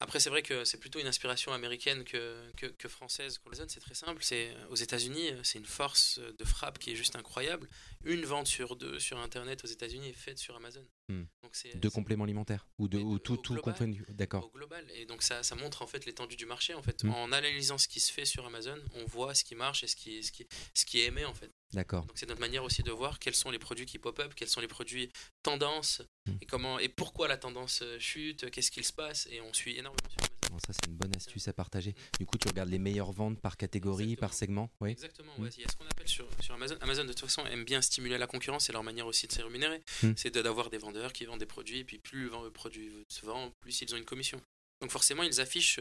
Après, 0.00 0.20
c'est 0.20 0.28
vrai 0.28 0.42
que 0.42 0.64
c'est 0.64 0.78
plutôt 0.78 0.98
une 0.98 1.06
inspiration 1.06 1.52
américaine 1.52 2.04
que, 2.04 2.50
que, 2.56 2.88
française. 2.88 3.40
C'est 3.68 3.80
très 3.80 3.94
simple. 3.94 4.22
C'est 4.22 4.54
aux 4.68 4.76
États-Unis, 4.76 5.32
c'est 5.42 5.58
une 5.58 5.64
force 5.64 6.18
de 6.18 6.44
frappe 6.44 6.78
qui 6.78 6.92
est 6.92 6.96
juste 6.96 7.16
incroyable. 7.16 7.68
Une 8.04 8.24
vente 8.26 8.46
sur 8.46 8.76
deux 8.76 8.98
sur 8.98 9.18
Internet 9.18 9.64
aux 9.64 9.68
États-Unis 9.68 10.10
est 10.10 10.12
faite 10.12 10.38
sur 10.38 10.54
Amazon. 10.54 10.84
Hmm. 11.08 11.22
Donc 11.42 11.52
De 11.76 11.88
compléments 11.88 12.24
alimentaires 12.24 12.66
Ou, 12.78 12.88
de, 12.88 12.98
ou 12.98 13.18
tout, 13.20 13.36
tout 13.36 13.54
global. 13.54 13.94
D'accord. 14.08 14.44
au 14.46 14.50
global. 14.50 14.84
Et 14.94 15.06
donc 15.06 15.22
ça, 15.22 15.42
ça 15.44 15.54
montre 15.54 15.82
en 15.82 15.86
fait 15.86 16.04
l'étendue 16.04 16.34
du 16.36 16.46
marché. 16.46 16.74
En 16.74 16.82
fait, 16.82 17.04
Mm. 17.04 17.10
en 17.10 17.30
analysant 17.32 17.78
ce 17.78 17.86
qui 17.86 18.00
se 18.00 18.12
fait 18.12 18.24
sur 18.24 18.44
Amazon, 18.46 18.76
on 18.94 19.04
voit 19.04 19.34
ce 19.34 19.44
qui 19.44 19.54
marche 19.54 19.84
et 19.84 19.86
ce 19.86 19.94
qui, 19.94 20.22
ce 20.24 20.32
qui, 20.32 20.46
ce 20.74 20.84
qui 20.84 21.00
est 21.00 21.04
aimé 21.04 21.24
en 21.24 21.34
fait. 21.34 21.50
D'accord. 21.72 22.04
Donc 22.06 22.18
c'est 22.18 22.26
notre 22.28 22.40
manière 22.40 22.64
aussi 22.64 22.82
de 22.82 22.90
voir 22.90 23.18
quels 23.20 23.34
sont 23.36 23.50
les 23.50 23.58
produits 23.60 23.86
qui 23.86 23.98
pop-up, 23.98 24.34
quels 24.34 24.48
sont 24.48 24.60
les 24.60 24.68
produits 24.68 25.10
tendances 25.42 26.02
Mm. 26.26 26.32
et 26.40 26.46
comment 26.46 26.78
et 26.80 26.88
pourquoi 26.88 27.28
la 27.28 27.36
tendance 27.36 27.82
euh, 27.82 28.00
chute, 28.00 28.50
qu'est-ce 28.50 28.72
qu'il 28.72 28.84
se 28.84 28.92
passe 28.92 29.28
et 29.30 29.40
on 29.40 29.52
suit 29.52 29.76
énormément 29.78 30.08
sur 30.10 30.18
Amazon. 30.18 30.35
Bon, 30.56 30.60
ça, 30.66 30.72
c'est 30.72 30.88
une 30.90 30.96
bonne 30.96 31.14
astuce 31.14 31.48
à 31.48 31.52
partager. 31.52 31.94
Du 32.18 32.24
coup, 32.24 32.38
tu 32.38 32.48
regardes 32.48 32.70
les 32.70 32.78
meilleures 32.78 33.12
ventes 33.12 33.38
par 33.38 33.58
catégorie, 33.58 34.16
par 34.16 34.32
segment. 34.32 34.70
Oui. 34.80 34.92
Exactement. 34.92 35.32
Mm. 35.36 35.42
ouais. 35.42 35.50
Il 35.58 35.62
y 35.62 35.66
a 35.66 35.68
ce 35.68 35.76
qu'on 35.76 35.84
appelle 35.84 36.08
sur, 36.08 36.26
sur 36.40 36.54
Amazon. 36.54 36.78
Amazon, 36.80 37.04
de 37.04 37.08
toute 37.08 37.20
façon, 37.20 37.44
aime 37.44 37.64
bien 37.64 37.82
stimuler 37.82 38.16
la 38.16 38.26
concurrence. 38.26 38.64
C'est 38.64 38.72
leur 38.72 38.82
manière 38.82 39.06
aussi 39.06 39.26
de 39.26 39.32
se 39.32 39.42
rémunérer. 39.42 39.82
Mm. 40.02 40.12
C'est 40.16 40.34
d'avoir 40.34 40.70
des 40.70 40.78
vendeurs 40.78 41.12
qui 41.12 41.26
vendent 41.26 41.40
des 41.40 41.44
produits. 41.44 41.80
Et 41.80 41.84
puis, 41.84 41.98
plus 41.98 42.30
le 42.30 42.50
produit 42.50 42.90
se 43.10 43.26
vend, 43.26 43.52
plus 43.60 43.82
ils 43.82 43.94
ont 43.94 43.98
une 43.98 44.06
commission. 44.06 44.40
Donc, 44.80 44.90
forcément, 44.90 45.22
ils 45.24 45.42
affichent 45.42 45.80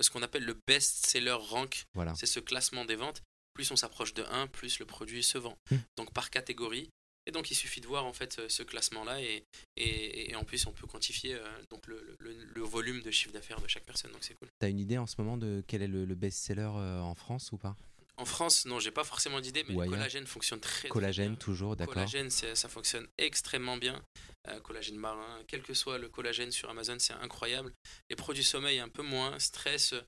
ce 0.00 0.08
qu'on 0.08 0.22
appelle 0.22 0.44
le 0.44 0.58
best-seller 0.66 1.32
rank. 1.32 1.84
Voilà. 1.92 2.14
C'est 2.14 2.26
ce 2.26 2.40
classement 2.40 2.86
des 2.86 2.96
ventes. 2.96 3.22
Plus 3.52 3.70
on 3.72 3.76
s'approche 3.76 4.14
de 4.14 4.24
1, 4.24 4.46
plus 4.46 4.78
le 4.78 4.86
produit 4.86 5.22
se 5.22 5.36
vend. 5.36 5.58
Mm. 5.70 5.76
Donc, 5.98 6.14
par 6.14 6.30
catégorie. 6.30 6.88
Et 7.26 7.30
donc, 7.32 7.50
il 7.50 7.54
suffit 7.54 7.80
de 7.80 7.86
voir 7.86 8.04
en 8.04 8.12
fait 8.12 8.40
ce 8.48 8.62
classement-là. 8.62 9.20
Et, 9.20 9.44
et, 9.76 10.30
et 10.30 10.36
en 10.36 10.44
plus, 10.44 10.66
on 10.66 10.72
peut 10.72 10.86
quantifier 10.86 11.34
euh, 11.34 11.44
donc 11.70 11.86
le, 11.86 12.16
le- 12.18 12.44
le 12.44 12.62
volume 12.62 13.00
de 13.02 13.10
chiffre 13.10 13.32
d'affaires 13.32 13.60
de 13.60 13.68
chaque 13.68 13.84
personne. 13.84 14.12
Donc, 14.12 14.22
c'est 14.24 14.34
cool. 14.34 14.48
T'as 14.58 14.68
une 14.68 14.78
idée 14.80 14.98
en 14.98 15.06
ce 15.06 15.14
moment 15.18 15.36
de 15.36 15.62
quel 15.66 15.82
est 15.82 15.88
le, 15.88 16.04
le 16.04 16.14
best-seller 16.14 16.70
euh, 16.76 17.00
en 17.00 17.14
France 17.14 17.50
ou 17.52 17.56
pas? 17.58 17.76
En 18.16 18.24
France, 18.26 18.64
non, 18.66 18.78
j'ai 18.78 18.92
pas 18.92 19.02
forcément 19.02 19.40
d'idée, 19.40 19.64
mais 19.68 19.74
le 19.74 19.90
collagène 19.90 20.24
fonctionne 20.26 20.60
très, 20.60 20.82
très 20.82 20.88
Collagène, 20.88 21.30
bien. 21.30 21.36
toujours, 21.36 21.74
d'accord. 21.74 21.94
Collagène, 21.94 22.30
ça 22.30 22.68
fonctionne 22.68 23.08
extrêmement 23.18 23.76
bien. 23.76 24.00
Euh, 24.46 24.60
collagène 24.60 24.96
marin, 24.98 25.40
quel 25.48 25.62
que 25.62 25.74
soit 25.74 25.98
le 25.98 26.08
collagène 26.08 26.52
sur 26.52 26.70
Amazon, 26.70 26.96
c'est 27.00 27.14
incroyable. 27.14 27.72
Les 28.10 28.14
produits 28.14 28.44
sommeil, 28.44 28.78
un 28.78 28.88
peu 28.88 29.02
moins. 29.02 29.36
Stress, 29.40 29.94
euh, 29.94 30.00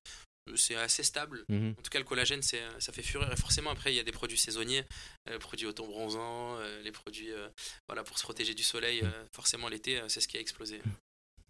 c'est 0.54 0.76
assez 0.76 1.02
stable. 1.02 1.44
Mhm. 1.48 1.74
En 1.78 1.82
tout 1.82 1.90
cas, 1.90 1.98
le 1.98 2.04
collagène, 2.04 2.42
c'est, 2.42 2.60
euh, 2.62 2.80
ça 2.80 2.92
fait 2.92 3.02
fureur. 3.02 3.32
Et 3.32 3.36
forcément, 3.36 3.70
après, 3.70 3.92
il 3.92 3.96
y 3.96 4.00
a 4.00 4.04
des 4.04 4.12
produits 4.12 4.38
saisonniers, 4.38 4.84
euh, 5.28 5.38
produits 5.38 5.66
auto-bronzants, 5.66 6.56
euh, 6.58 6.82
les 6.82 6.92
produits 6.92 7.32
euh, 7.32 7.48
voilà, 7.88 8.04
pour 8.04 8.18
se 8.18 8.22
protéger 8.22 8.54
du 8.54 8.62
soleil. 8.62 9.00
euh, 9.02 9.10
forcément, 9.32 9.68
l'été, 9.68 9.98
euh, 10.00 10.08
c'est 10.08 10.20
ce 10.20 10.28
qui 10.28 10.36
a 10.36 10.40
explosé. 10.40 10.80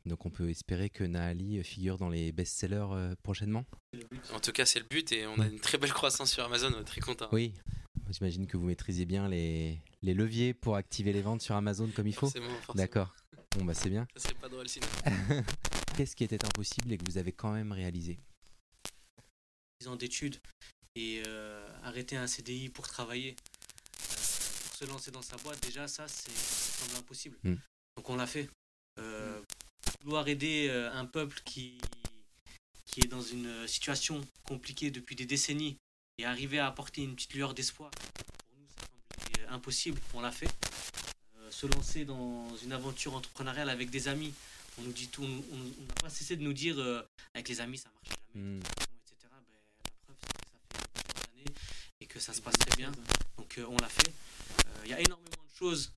Donc, 0.06 0.24
on 0.24 0.30
peut 0.30 0.48
espérer 0.48 0.88
que 0.88 1.02
Naali 1.04 1.62
figure 1.64 1.98
dans 1.98 2.08
les 2.08 2.30
best-sellers 2.32 2.86
euh, 2.92 3.14
prochainement. 3.24 3.64
En 4.32 4.38
tout 4.40 4.52
cas, 4.52 4.64
c'est 4.64 4.78
le 4.78 4.86
but 4.88 5.10
et 5.12 5.26
on 5.26 5.38
a 5.40 5.46
une 5.46 5.58
très 5.60 5.78
belle 5.78 5.92
croissance 5.92 6.32
sur 6.32 6.44
Amazon. 6.44 6.72
On 6.76 6.80
est 6.80 6.84
très 6.84 7.00
content. 7.00 7.28
Oui. 7.32 7.52
J'imagine 8.10 8.46
que 8.46 8.56
vous 8.56 8.66
maîtrisez 8.66 9.04
bien 9.04 9.28
les, 9.28 9.80
les 10.02 10.14
leviers 10.14 10.54
pour 10.54 10.76
activer 10.76 11.12
les 11.12 11.22
ventes 11.22 11.42
sur 11.42 11.56
Amazon 11.56 11.90
comme 11.94 12.06
il 12.06 12.14
faut. 12.14 12.26
Forcément, 12.26 12.48
forcément. 12.62 12.74
D'accord. 12.84 13.16
Bon, 13.58 13.64
bah, 13.64 13.74
c'est 13.74 13.90
bien. 13.90 14.06
Ça 14.14 14.28
serait 14.28 14.34
pas 14.40 14.48
drôle 14.48 14.68
sinon. 14.68 14.86
Qu'est-ce 15.96 16.14
qui 16.14 16.22
était 16.22 16.44
impossible 16.44 16.92
et 16.92 16.98
que 16.98 17.04
vous 17.10 17.18
avez 17.18 17.32
quand 17.32 17.50
même 17.52 17.72
réalisé? 17.72 18.20
10 19.80 19.88
ans 19.88 19.96
d'études 19.96 20.38
et 20.94 21.22
euh, 21.26 21.66
arrêter 21.82 22.16
un 22.16 22.26
CDI 22.26 22.68
pour 22.68 22.88
travailler, 22.88 23.32
euh, 23.34 24.14
pour 24.64 24.76
se 24.76 24.84
lancer 24.86 25.10
dans 25.10 25.22
sa 25.22 25.36
boîte, 25.36 25.62
déjà 25.62 25.88
ça, 25.88 26.08
c'est 26.08 26.30
semble 26.30 26.96
impossible. 26.96 27.38
Mm. 27.42 27.54
Donc 27.96 28.10
on 28.10 28.16
l'a 28.16 28.26
fait. 28.26 28.48
Euh, 28.98 29.40
Vouloir 30.02 30.26
aider 30.28 30.68
un 30.92 31.04
peuple 31.04 31.40
qui, 31.44 31.78
qui 32.86 33.00
est 33.00 33.08
dans 33.08 33.22
une 33.22 33.66
situation 33.66 34.24
compliquée 34.44 34.90
depuis 34.90 35.16
des 35.16 35.26
décennies 35.26 35.76
et 36.18 36.24
arriver 36.24 36.58
à 36.58 36.66
apporter 36.66 37.02
une 37.02 37.14
petite 37.14 37.34
lueur 37.34 37.54
d'espoir, 37.54 37.90
pour 37.90 38.58
nous, 38.58 38.66
ça 38.68 38.86
semblait 38.86 39.48
impossible. 39.48 40.00
On 40.14 40.20
l'a 40.20 40.32
fait. 40.32 40.48
Euh, 41.38 41.50
se 41.50 41.66
lancer 41.66 42.04
dans 42.04 42.48
une 42.56 42.72
aventure 42.72 43.14
entrepreneuriale 43.14 43.68
avec 43.68 43.90
des 43.90 44.08
amis, 44.08 44.32
on 44.78 44.82
nous 44.82 44.92
dit 44.92 45.08
tout, 45.08 45.22
on 45.24 45.56
n'a 45.56 45.94
pas 46.00 46.08
cessé 46.08 46.36
de 46.36 46.42
nous 46.42 46.52
dire 46.52 46.78
euh, 46.78 47.02
avec 47.34 47.48
les 47.48 47.60
amis 47.60 47.78
ça 47.78 47.90
marche 47.94 48.08
jamais 48.08 48.20
Hmm. 48.34 48.58
etc. 48.58 49.28
Ben, 49.30 49.56
la 49.88 49.94
preuve, 50.04 50.16
c'est 50.20 50.36
que 50.36 50.46
ça 50.50 50.58
fait 50.68 50.88
plusieurs 50.92 51.30
années 51.30 51.54
et 52.00 52.05
que 52.16 52.22
ça 52.22 52.32
se 52.32 52.40
passe 52.40 52.56
très 52.58 52.74
bien. 52.76 52.90
Donc, 53.36 53.58
euh, 53.58 53.66
on 53.68 53.76
l'a 53.76 53.88
fait. 53.88 54.08
Euh, 54.08 54.80
Il 54.84 54.90
y 54.90 54.94
a 54.94 55.00
énormément 55.00 55.28
de 55.30 55.54
choses 55.56 55.92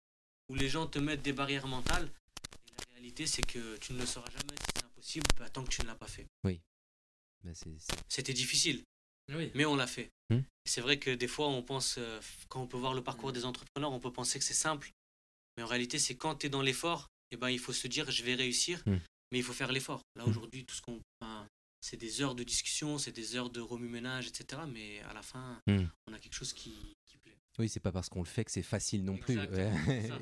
où 0.50 0.56
les 0.56 0.68
gens 0.68 0.86
te 0.86 1.00
mettent 1.00 1.22
des 1.22 1.32
barrières 1.34 1.66
mentales. 1.68 2.10
Et 2.10 2.86
la 2.90 2.94
réalité, 2.96 3.26
c'est 3.26 3.42
que 3.44 3.78
tu 3.78 3.94
ne 3.94 4.00
le 4.00 4.06
sauras 4.06 4.30
jamais 4.32 4.56
si 4.60 4.66
c'est 4.76 4.84
impossible 4.86 5.26
ben, 5.38 5.50
tant 5.50 5.64
que 5.64 5.70
tu 5.70 5.82
ne 5.82 5.88
l'as 5.88 5.96
pas 5.96 6.08
fait. 6.08 6.26
Bah, 6.44 7.52
c'est- 7.54 7.70
c'est- 7.80 7.96
C'était 8.10 8.34
difficile, 8.34 8.84
Oui. 9.30 9.50
mais 9.56 9.64
on 9.64 9.78
l'a 9.78 9.88
fait. 9.88 10.10
Hmm. 10.30 10.42
C'est 10.66 10.82
vrai 10.82 11.00
que 11.00 11.10
des 11.12 11.30
fois, 11.30 11.48
on 11.48 11.64
pense, 11.64 11.96
euh, 11.98 12.20
quand 12.50 12.62
on 12.62 12.68
peut 12.68 12.76
voir 12.78 12.94
le 12.94 13.02
parcours 13.02 13.32
des 13.32 13.46
entrepreneurs, 13.46 13.94
on 13.94 14.00
peut 14.02 14.12
penser 14.12 14.40
que 14.40 14.44
c'est 14.46 14.54
simple. 14.54 14.92
Mais 15.56 15.64
en 15.64 15.68
réalité, 15.68 16.00
c'est 16.00 16.16
quand 16.18 16.36
tu 16.36 16.48
es 16.48 16.50
dans 16.50 16.62
l'effort, 16.62 17.08
et 17.32 17.38
ben, 17.38 17.48
il 17.50 17.60
faut 17.60 17.72
se 17.72 17.88
dire, 17.88 18.12
je 18.12 18.24
vais 18.24 18.36
réussir, 18.36 18.84
Hmm. 18.86 18.98
mais 19.32 19.38
il 19.40 19.44
faut 19.44 19.54
faire 19.54 19.72
l'effort. 19.72 20.02
Là, 20.18 20.26
Hmm. 20.26 20.30
aujourd'hui, 20.32 20.66
tout 20.66 20.76
ce 20.76 20.82
qu'on. 20.82 21.00
C'est 21.82 21.98
des 21.98 22.22
heures 22.22 22.36
de 22.36 22.44
discussion, 22.44 22.98
c'est 22.98 23.12
des 23.12 23.36
heures 23.36 23.50
de 23.50 23.62
remue-ménage, 23.62 24.28
etc. 24.28 24.62
Mais 24.68 25.00
à 25.10 25.14
la 25.14 25.22
fin, 25.22 25.62
Hmm. 25.68 25.86
on 26.08 26.14
a 26.14 26.20
quelque 26.20 26.34
chose 26.36 26.54
qui, 26.54 26.74
qui 27.06 27.18
plaît. 27.18 27.38
Oui, 27.58 27.68
c'est 27.70 27.80
pas 27.80 27.92
parce 27.92 28.10
qu'on 28.10 28.20
le 28.20 28.26
fait 28.28 28.46
que 28.46 28.52
c'est 28.52 28.64
facile 28.64 29.04
non 29.04 29.18
plus. 29.18 29.38
Ouais. 29.40 29.72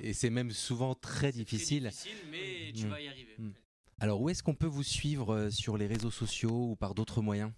Et 0.04 0.14
c'est 0.14 0.30
même 0.30 0.52
souvent 0.52 0.96
très 0.96 1.32
difficile. 1.32 1.84
difficile, 1.90 2.18
mais 2.32 2.72
tu 2.76 2.86
Hmm. 2.86 2.90
vas 2.90 3.02
y 3.02 3.08
arriver. 3.08 3.36
Hmm. 3.38 3.52
Alors, 4.00 4.22
où 4.22 4.30
est-ce 4.30 4.44
qu'on 4.44 4.54
peut 4.56 4.68
vous 4.68 4.84
suivre 4.84 5.34
euh, 5.34 5.50
sur 5.50 5.76
les 5.78 5.88
réseaux 5.88 6.12
sociaux 6.12 6.72
ou 6.72 6.76
par 6.76 6.94
d'autres 6.94 7.22
moyens? 7.22 7.52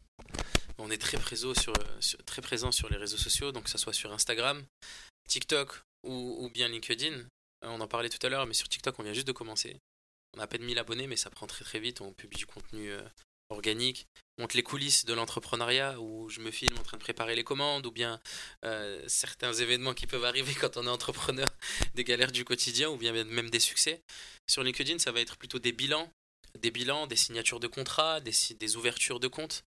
On 0.78 0.89
est 0.89 0.97
très 0.97 1.18
présent 1.18 1.54
sur, 1.54 1.74
sur- 2.00 2.24
très 2.24 2.41
présent 2.41 2.72
sur 2.72 2.89
les 2.89 2.95
réseaux 2.95 3.18
sociaux, 3.18 3.52
donc 3.52 3.66
que 3.66 3.70
ce 3.70 3.78
soit 3.78 3.91
sur 3.91 4.14
Instagram, 4.14 4.64
TikTok 5.28 5.82
ou, 6.06 6.38
ou 6.45 6.50
bien 6.50 6.68
LinkedIn. 6.70 7.14
Euh, 7.14 7.26
on 7.64 7.82
en 7.82 7.88
parlait 7.88 8.08
tout 8.10 8.26
à 8.26 8.30
l'heure, 8.30 8.45
mais 8.47 8.54
sur 8.54 8.70
TikTok, 8.70 8.97
on 9.00 9.04
vient 9.04 9.12
juste 9.14 9.28
de 9.28 9.34
commencer. 9.34 9.78
On 10.36 10.39
a 10.39 10.43
à 10.43 10.47
peine 10.47 10.64
1000 10.64 10.78
abonnés, 10.80 11.08
mais 11.08 11.18
ça 11.18 11.30
prend 11.30 11.47
très 11.47 11.66
très 11.66 11.80
vite. 11.82 12.00
On 12.02 12.14
publie 12.14 12.38
du 12.38 12.45
contenu 12.45 12.89
euh, 12.89 13.02
organique. 13.50 14.08
On 14.38 14.43
montre 14.43 14.56
les 14.56 14.64
coulisses 14.64 15.06
de 15.06 15.14
l'entrepreneuriat 15.14 16.00
où 16.00 16.30
je 16.30 16.39
me 16.39 16.52
filme 16.52 16.78
en 16.78 16.84
train 16.84 16.97
de 16.97 17.04
préparer 17.04 17.36
les 17.36 17.43
commandes 17.43 17.86
ou 17.86 17.91
bien 17.91 18.22
euh, 18.64 19.04
certains 19.08 19.54
événements 19.54 19.93
qui 19.93 20.08
peuvent 20.08 20.24
arriver 20.24 20.54
quand 20.54 20.78
on 20.78 20.86
est 20.86 20.89
entrepreneur, 20.89 21.47
des 21.95 22.04
galères 22.04 22.32
du 22.32 22.45
quotidien 22.45 22.89
ou 22.89 22.97
bien 22.97 23.12
même 23.12 23.50
des 23.50 23.60
succès. 23.60 24.02
Sur 24.47 24.64
LinkedIn, 24.64 25.00
ça 25.00 25.12
va 25.12 25.20
être 25.20 25.38
plutôt 25.38 25.60
des 25.60 25.74
bilans, 25.74 26.10
des 26.58 26.72
bilans, 26.72 27.06
des 27.06 27.18
signatures 27.18 27.60
de 27.60 27.68
contrats, 27.68 28.22
des, 28.22 28.76
ouvertures 28.78 29.20
de 29.20 29.28
comptes. 29.28 29.64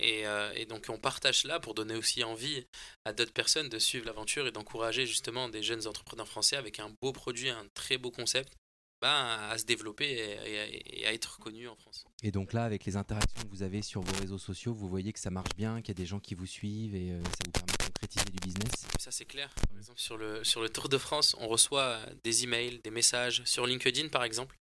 Et, 0.00 0.26
euh, 0.26 0.52
et 0.54 0.64
donc 0.64 0.86
on 0.88 0.98
partage 0.98 1.40
cela 1.40 1.60
pour 1.60 1.74
donner 1.74 1.96
aussi 1.96 2.22
envie 2.22 2.66
à 3.04 3.12
d'autres 3.12 3.32
personnes 3.32 3.68
de 3.68 3.78
suivre 3.78 4.06
l'aventure 4.06 4.46
et 4.46 4.52
d'encourager 4.52 5.06
justement 5.06 5.48
des 5.48 5.62
jeunes 5.62 5.86
entrepreneurs 5.86 6.28
français 6.28 6.56
avec 6.56 6.78
un 6.78 6.90
beau 7.02 7.12
produit, 7.12 7.50
un 7.50 7.66
très 7.74 7.98
beau 7.98 8.12
concept, 8.12 8.52
ben, 9.00 9.08
à 9.50 9.56
se 9.58 9.64
développer 9.64 10.06
et, 10.06 10.50
et- 10.50 11.00
et 11.02 11.06
à 11.06 11.12
être 11.12 11.36
reconnus 11.38 11.68
en 11.68 11.76
France. 11.76 12.04
Et 12.22 12.30
donc 12.32 12.52
là, 12.52 12.64
avec 12.64 12.84
les 12.84 12.96
interactions 12.96 13.42
que 13.42 13.48
vous 13.48 13.62
avez 13.62 13.82
sur 13.82 14.00
vos 14.00 14.20
réseaux 14.20 14.38
sociaux, 14.38 14.74
vous 14.74 14.88
voyez 14.88 15.12
que 15.12 15.20
ça 15.20 15.30
marche 15.30 15.54
bien, 15.56 15.80
qu'il 15.80 15.88
y 15.88 15.96
a 15.96 16.00
des 16.02 16.06
gens 16.06 16.18
qui 16.20 16.34
vous 16.34 16.46
suivent 16.46 16.94
et 16.96 17.12
euh, 17.12 17.22
ça 17.24 17.30
vous 17.46 17.52
permet 17.52 17.72
de 17.72 17.84
concrétiser 17.84 18.24
du 18.26 18.38
business. 18.40 18.72
Ça 18.98 19.10
c'est 19.10 19.24
clair. 19.24 19.50
Par 19.68 19.78
exemple 19.78 20.00
sur 20.00 20.16
le, 20.16 20.42
sur 20.44 20.60
le 20.60 20.68
Tour 20.68 20.88
de 20.88 20.98
France, 20.98 21.36
on 21.38 21.46
reçoit 21.48 21.98
des 22.24 22.44
emails, 22.44 22.80
des 22.82 22.90
messages. 22.90 23.42
Sur 23.44 23.66
LinkedIn 23.66 24.08
par 24.08 24.24
exemple, 24.24 24.56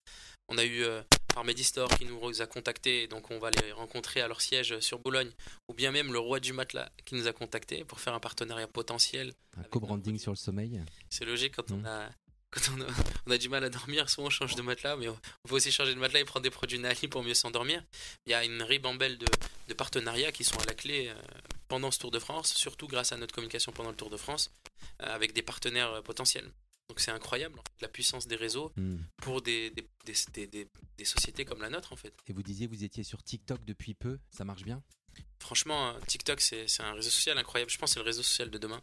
on 0.48 0.58
a 0.58 0.64
eu 0.64 0.82
euh, 0.84 1.02
par 1.34 1.42
Medistore 1.44 1.88
qui 1.98 2.04
nous 2.04 2.40
a 2.42 2.46
contactés, 2.46 3.08
donc 3.08 3.30
on 3.30 3.38
va 3.38 3.50
les 3.50 3.72
rencontrer 3.72 4.20
à 4.20 4.28
leur 4.28 4.40
siège 4.40 4.78
sur 4.80 4.98
Boulogne, 5.00 5.30
ou 5.68 5.74
bien 5.74 5.90
même 5.92 6.12
le 6.12 6.18
roi 6.18 6.40
du 6.40 6.52
matelas 6.52 6.88
qui 7.04 7.14
nous 7.14 7.26
a 7.26 7.32
contactés 7.32 7.84
pour 7.84 8.00
faire 8.00 8.14
un 8.14 8.20
partenariat 8.20 8.68
potentiel 8.68 9.32
Un 9.56 9.64
co-branding 9.64 10.18
sur 10.18 10.30
le 10.32 10.36
sommeil. 10.36 10.80
C'est 11.10 11.24
logique 11.24 11.56
quand 11.56 11.70
on 11.72 11.84
a 11.84 12.10
quand 12.56 12.72
on 12.76 12.80
a, 12.80 12.86
on 13.26 13.30
a 13.30 13.38
du 13.38 13.48
mal 13.48 13.62
à 13.64 13.68
dormir, 13.70 14.08
soit 14.08 14.24
on 14.24 14.30
change 14.30 14.54
de 14.54 14.62
matelas, 14.62 14.96
mais 14.96 15.08
on 15.08 15.18
peut 15.48 15.54
aussi 15.54 15.70
changer 15.70 15.94
de 15.94 16.00
matelas 16.00 16.20
et 16.20 16.24
prendre 16.24 16.42
des 16.44 16.50
produits 16.50 16.78
Nali 16.78 17.06
pour 17.08 17.22
mieux 17.22 17.34
s'endormir. 17.34 17.84
Il 18.26 18.30
y 18.30 18.34
a 18.34 18.44
une 18.44 18.62
ribambelle 18.62 19.18
de, 19.18 19.26
de 19.68 19.74
partenariats 19.74 20.32
qui 20.32 20.42
sont 20.44 20.58
à 20.58 20.64
la 20.64 20.74
clé 20.74 21.08
euh, 21.08 21.14
pendant 21.68 21.90
ce 21.90 21.98
Tour 21.98 22.10
de 22.10 22.18
France, 22.18 22.54
surtout 22.54 22.86
grâce 22.88 23.12
à 23.12 23.16
notre 23.16 23.34
communication 23.34 23.72
pendant 23.72 23.90
le 23.90 23.96
Tour 23.96 24.10
de 24.10 24.16
France, 24.16 24.50
euh, 25.02 25.14
avec 25.14 25.32
des 25.34 25.42
partenaires 25.42 25.92
euh, 25.92 26.02
potentiels. 26.02 26.50
Donc 26.88 27.00
c'est 27.00 27.10
incroyable, 27.10 27.58
en 27.58 27.62
fait, 27.62 27.82
la 27.82 27.88
puissance 27.88 28.26
des 28.28 28.36
réseaux 28.36 28.72
Hmm. 28.76 28.98
pour 29.22 29.42
des, 29.42 29.70
des, 29.70 29.86
des, 30.04 30.14
des- 30.32 30.46
des- 30.46 30.68
des 30.96 31.04
sociétés 31.04 31.44
comme 31.44 31.60
la 31.60 31.68
nôtre, 31.68 31.92
en 31.92 31.96
fait. 31.96 32.14
Et 32.28 32.32
vous 32.32 32.42
disiez, 32.44 32.66
vous 32.68 32.84
étiez 32.84 33.02
sur 33.04 33.22
TikTok 33.22 33.64
depuis 33.64 33.94
peu, 33.94 34.18
ça 34.30 34.44
marche 34.44 34.62
bien? 34.62 34.82
Franchement, 35.40 35.94
TikTok, 36.06 36.40
c'est 36.40 36.66
un 36.80 36.92
réseau 36.92 37.10
social 37.10 37.36
incroyable. 37.38 37.70
Je 37.70 37.78
pense 37.78 37.90
que 37.90 37.94
c'est 37.94 38.00
le 38.00 38.04
réseau 38.04 38.22
social 38.22 38.50
de 38.50 38.58
demain. 38.58 38.80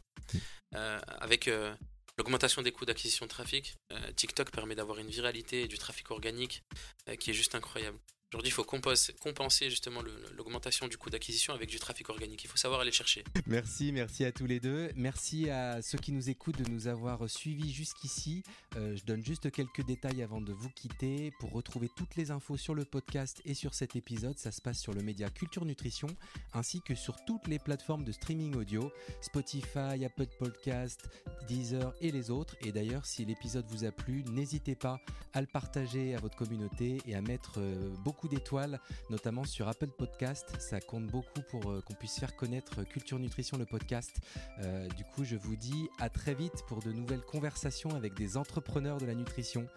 Euh, 0.75 0.99
avec 1.19 1.47
euh, 1.47 1.73
l'augmentation 2.17 2.61
des 2.61 2.71
coûts 2.71 2.85
d'acquisition 2.85 3.25
de 3.25 3.29
trafic, 3.29 3.75
euh, 3.91 4.11
TikTok 4.15 4.51
permet 4.51 4.75
d'avoir 4.75 4.99
une 4.99 5.07
viralité 5.07 5.63
et 5.63 5.67
du 5.67 5.77
trafic 5.77 6.11
organique 6.11 6.63
euh, 7.09 7.15
qui 7.15 7.31
est 7.31 7.33
juste 7.33 7.55
incroyable. 7.55 7.97
Aujourd'hui, 8.33 8.49
il 8.49 8.53
faut 8.53 8.63
compenser 8.63 9.69
justement 9.69 10.01
l'augmentation 10.35 10.87
du 10.87 10.97
coût 10.97 11.11
d'acquisition 11.11 11.53
avec 11.53 11.69
du 11.69 11.77
trafic 11.77 12.09
organique. 12.09 12.43
Il 12.43 12.47
faut 12.47 12.57
savoir 12.57 12.79
aller 12.79 12.89
le 12.89 12.95
chercher. 12.95 13.23
Merci, 13.45 13.91
merci 13.91 14.25
à 14.25 14.31
tous 14.31 14.47
les 14.47 14.59
deux. 14.59 14.89
Merci 14.95 15.51
à 15.51 15.83
ceux 15.83 15.99
qui 15.99 16.11
nous 16.11 16.31
écoutent 16.31 16.57
de 16.57 16.67
nous 16.67 16.87
avoir 16.87 17.29
suivis 17.29 17.71
jusqu'ici. 17.71 18.41
Euh, 18.75 18.95
je 18.95 19.05
donne 19.05 19.23
juste 19.23 19.51
quelques 19.51 19.85
détails 19.85 20.23
avant 20.23 20.41
de 20.41 20.51
vous 20.51 20.71
quitter. 20.71 21.31
Pour 21.39 21.51
retrouver 21.51 21.89
toutes 21.95 22.15
les 22.15 22.31
infos 22.31 22.57
sur 22.57 22.73
le 22.73 22.85
podcast 22.85 23.39
et 23.45 23.53
sur 23.53 23.75
cet 23.75 23.95
épisode, 23.95 24.39
ça 24.39 24.51
se 24.51 24.61
passe 24.61 24.79
sur 24.79 24.93
le 24.93 25.03
média 25.03 25.29
Culture 25.29 25.63
Nutrition, 25.63 26.07
ainsi 26.53 26.81
que 26.81 26.95
sur 26.95 27.23
toutes 27.25 27.47
les 27.47 27.59
plateformes 27.59 28.03
de 28.03 28.11
streaming 28.11 28.55
audio, 28.55 28.91
Spotify, 29.21 30.03
Apple 30.05 30.25
Podcast, 30.39 31.07
Deezer 31.47 31.93
et 32.01 32.09
les 32.09 32.31
autres. 32.31 32.55
Et 32.61 32.71
d'ailleurs, 32.71 33.05
si 33.05 33.25
l'épisode 33.25 33.65
vous 33.67 33.85
a 33.85 33.91
plu, 33.91 34.23
n'hésitez 34.23 34.73
pas 34.73 34.99
à 35.33 35.41
le 35.41 35.47
partager 35.47 36.15
à 36.15 36.19
votre 36.19 36.35
communauté 36.35 36.97
et 37.05 37.13
à 37.13 37.21
mettre 37.21 37.59
euh, 37.59 37.93
d'étoiles 38.27 38.79
notamment 39.09 39.43
sur 39.43 39.67
Apple 39.67 39.87
Podcast. 39.87 40.55
Ça 40.59 40.79
compte 40.79 41.07
beaucoup 41.07 41.41
pour 41.49 41.71
euh, 41.71 41.81
qu'on 41.81 41.93
puisse 41.93 42.19
faire 42.19 42.35
connaître 42.35 42.83
Culture 42.83 43.19
Nutrition, 43.19 43.57
le 43.57 43.65
podcast. 43.65 44.17
Euh, 44.59 44.87
du 44.89 45.03
coup, 45.03 45.23
je 45.23 45.35
vous 45.35 45.55
dis 45.55 45.89
à 45.99 46.09
très 46.09 46.33
vite 46.33 46.63
pour 46.67 46.81
de 46.81 46.91
nouvelles 46.91 47.21
conversations 47.21 47.89
avec 47.95 48.13
des 48.13 48.37
entrepreneurs 48.37 48.97
de 48.97 49.05
la 49.05 49.15
nutrition. 49.15 49.67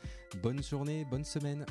Bonne 0.43 0.63
journée, 0.63 1.05
bonne 1.11 1.25
semaine. 1.25 1.65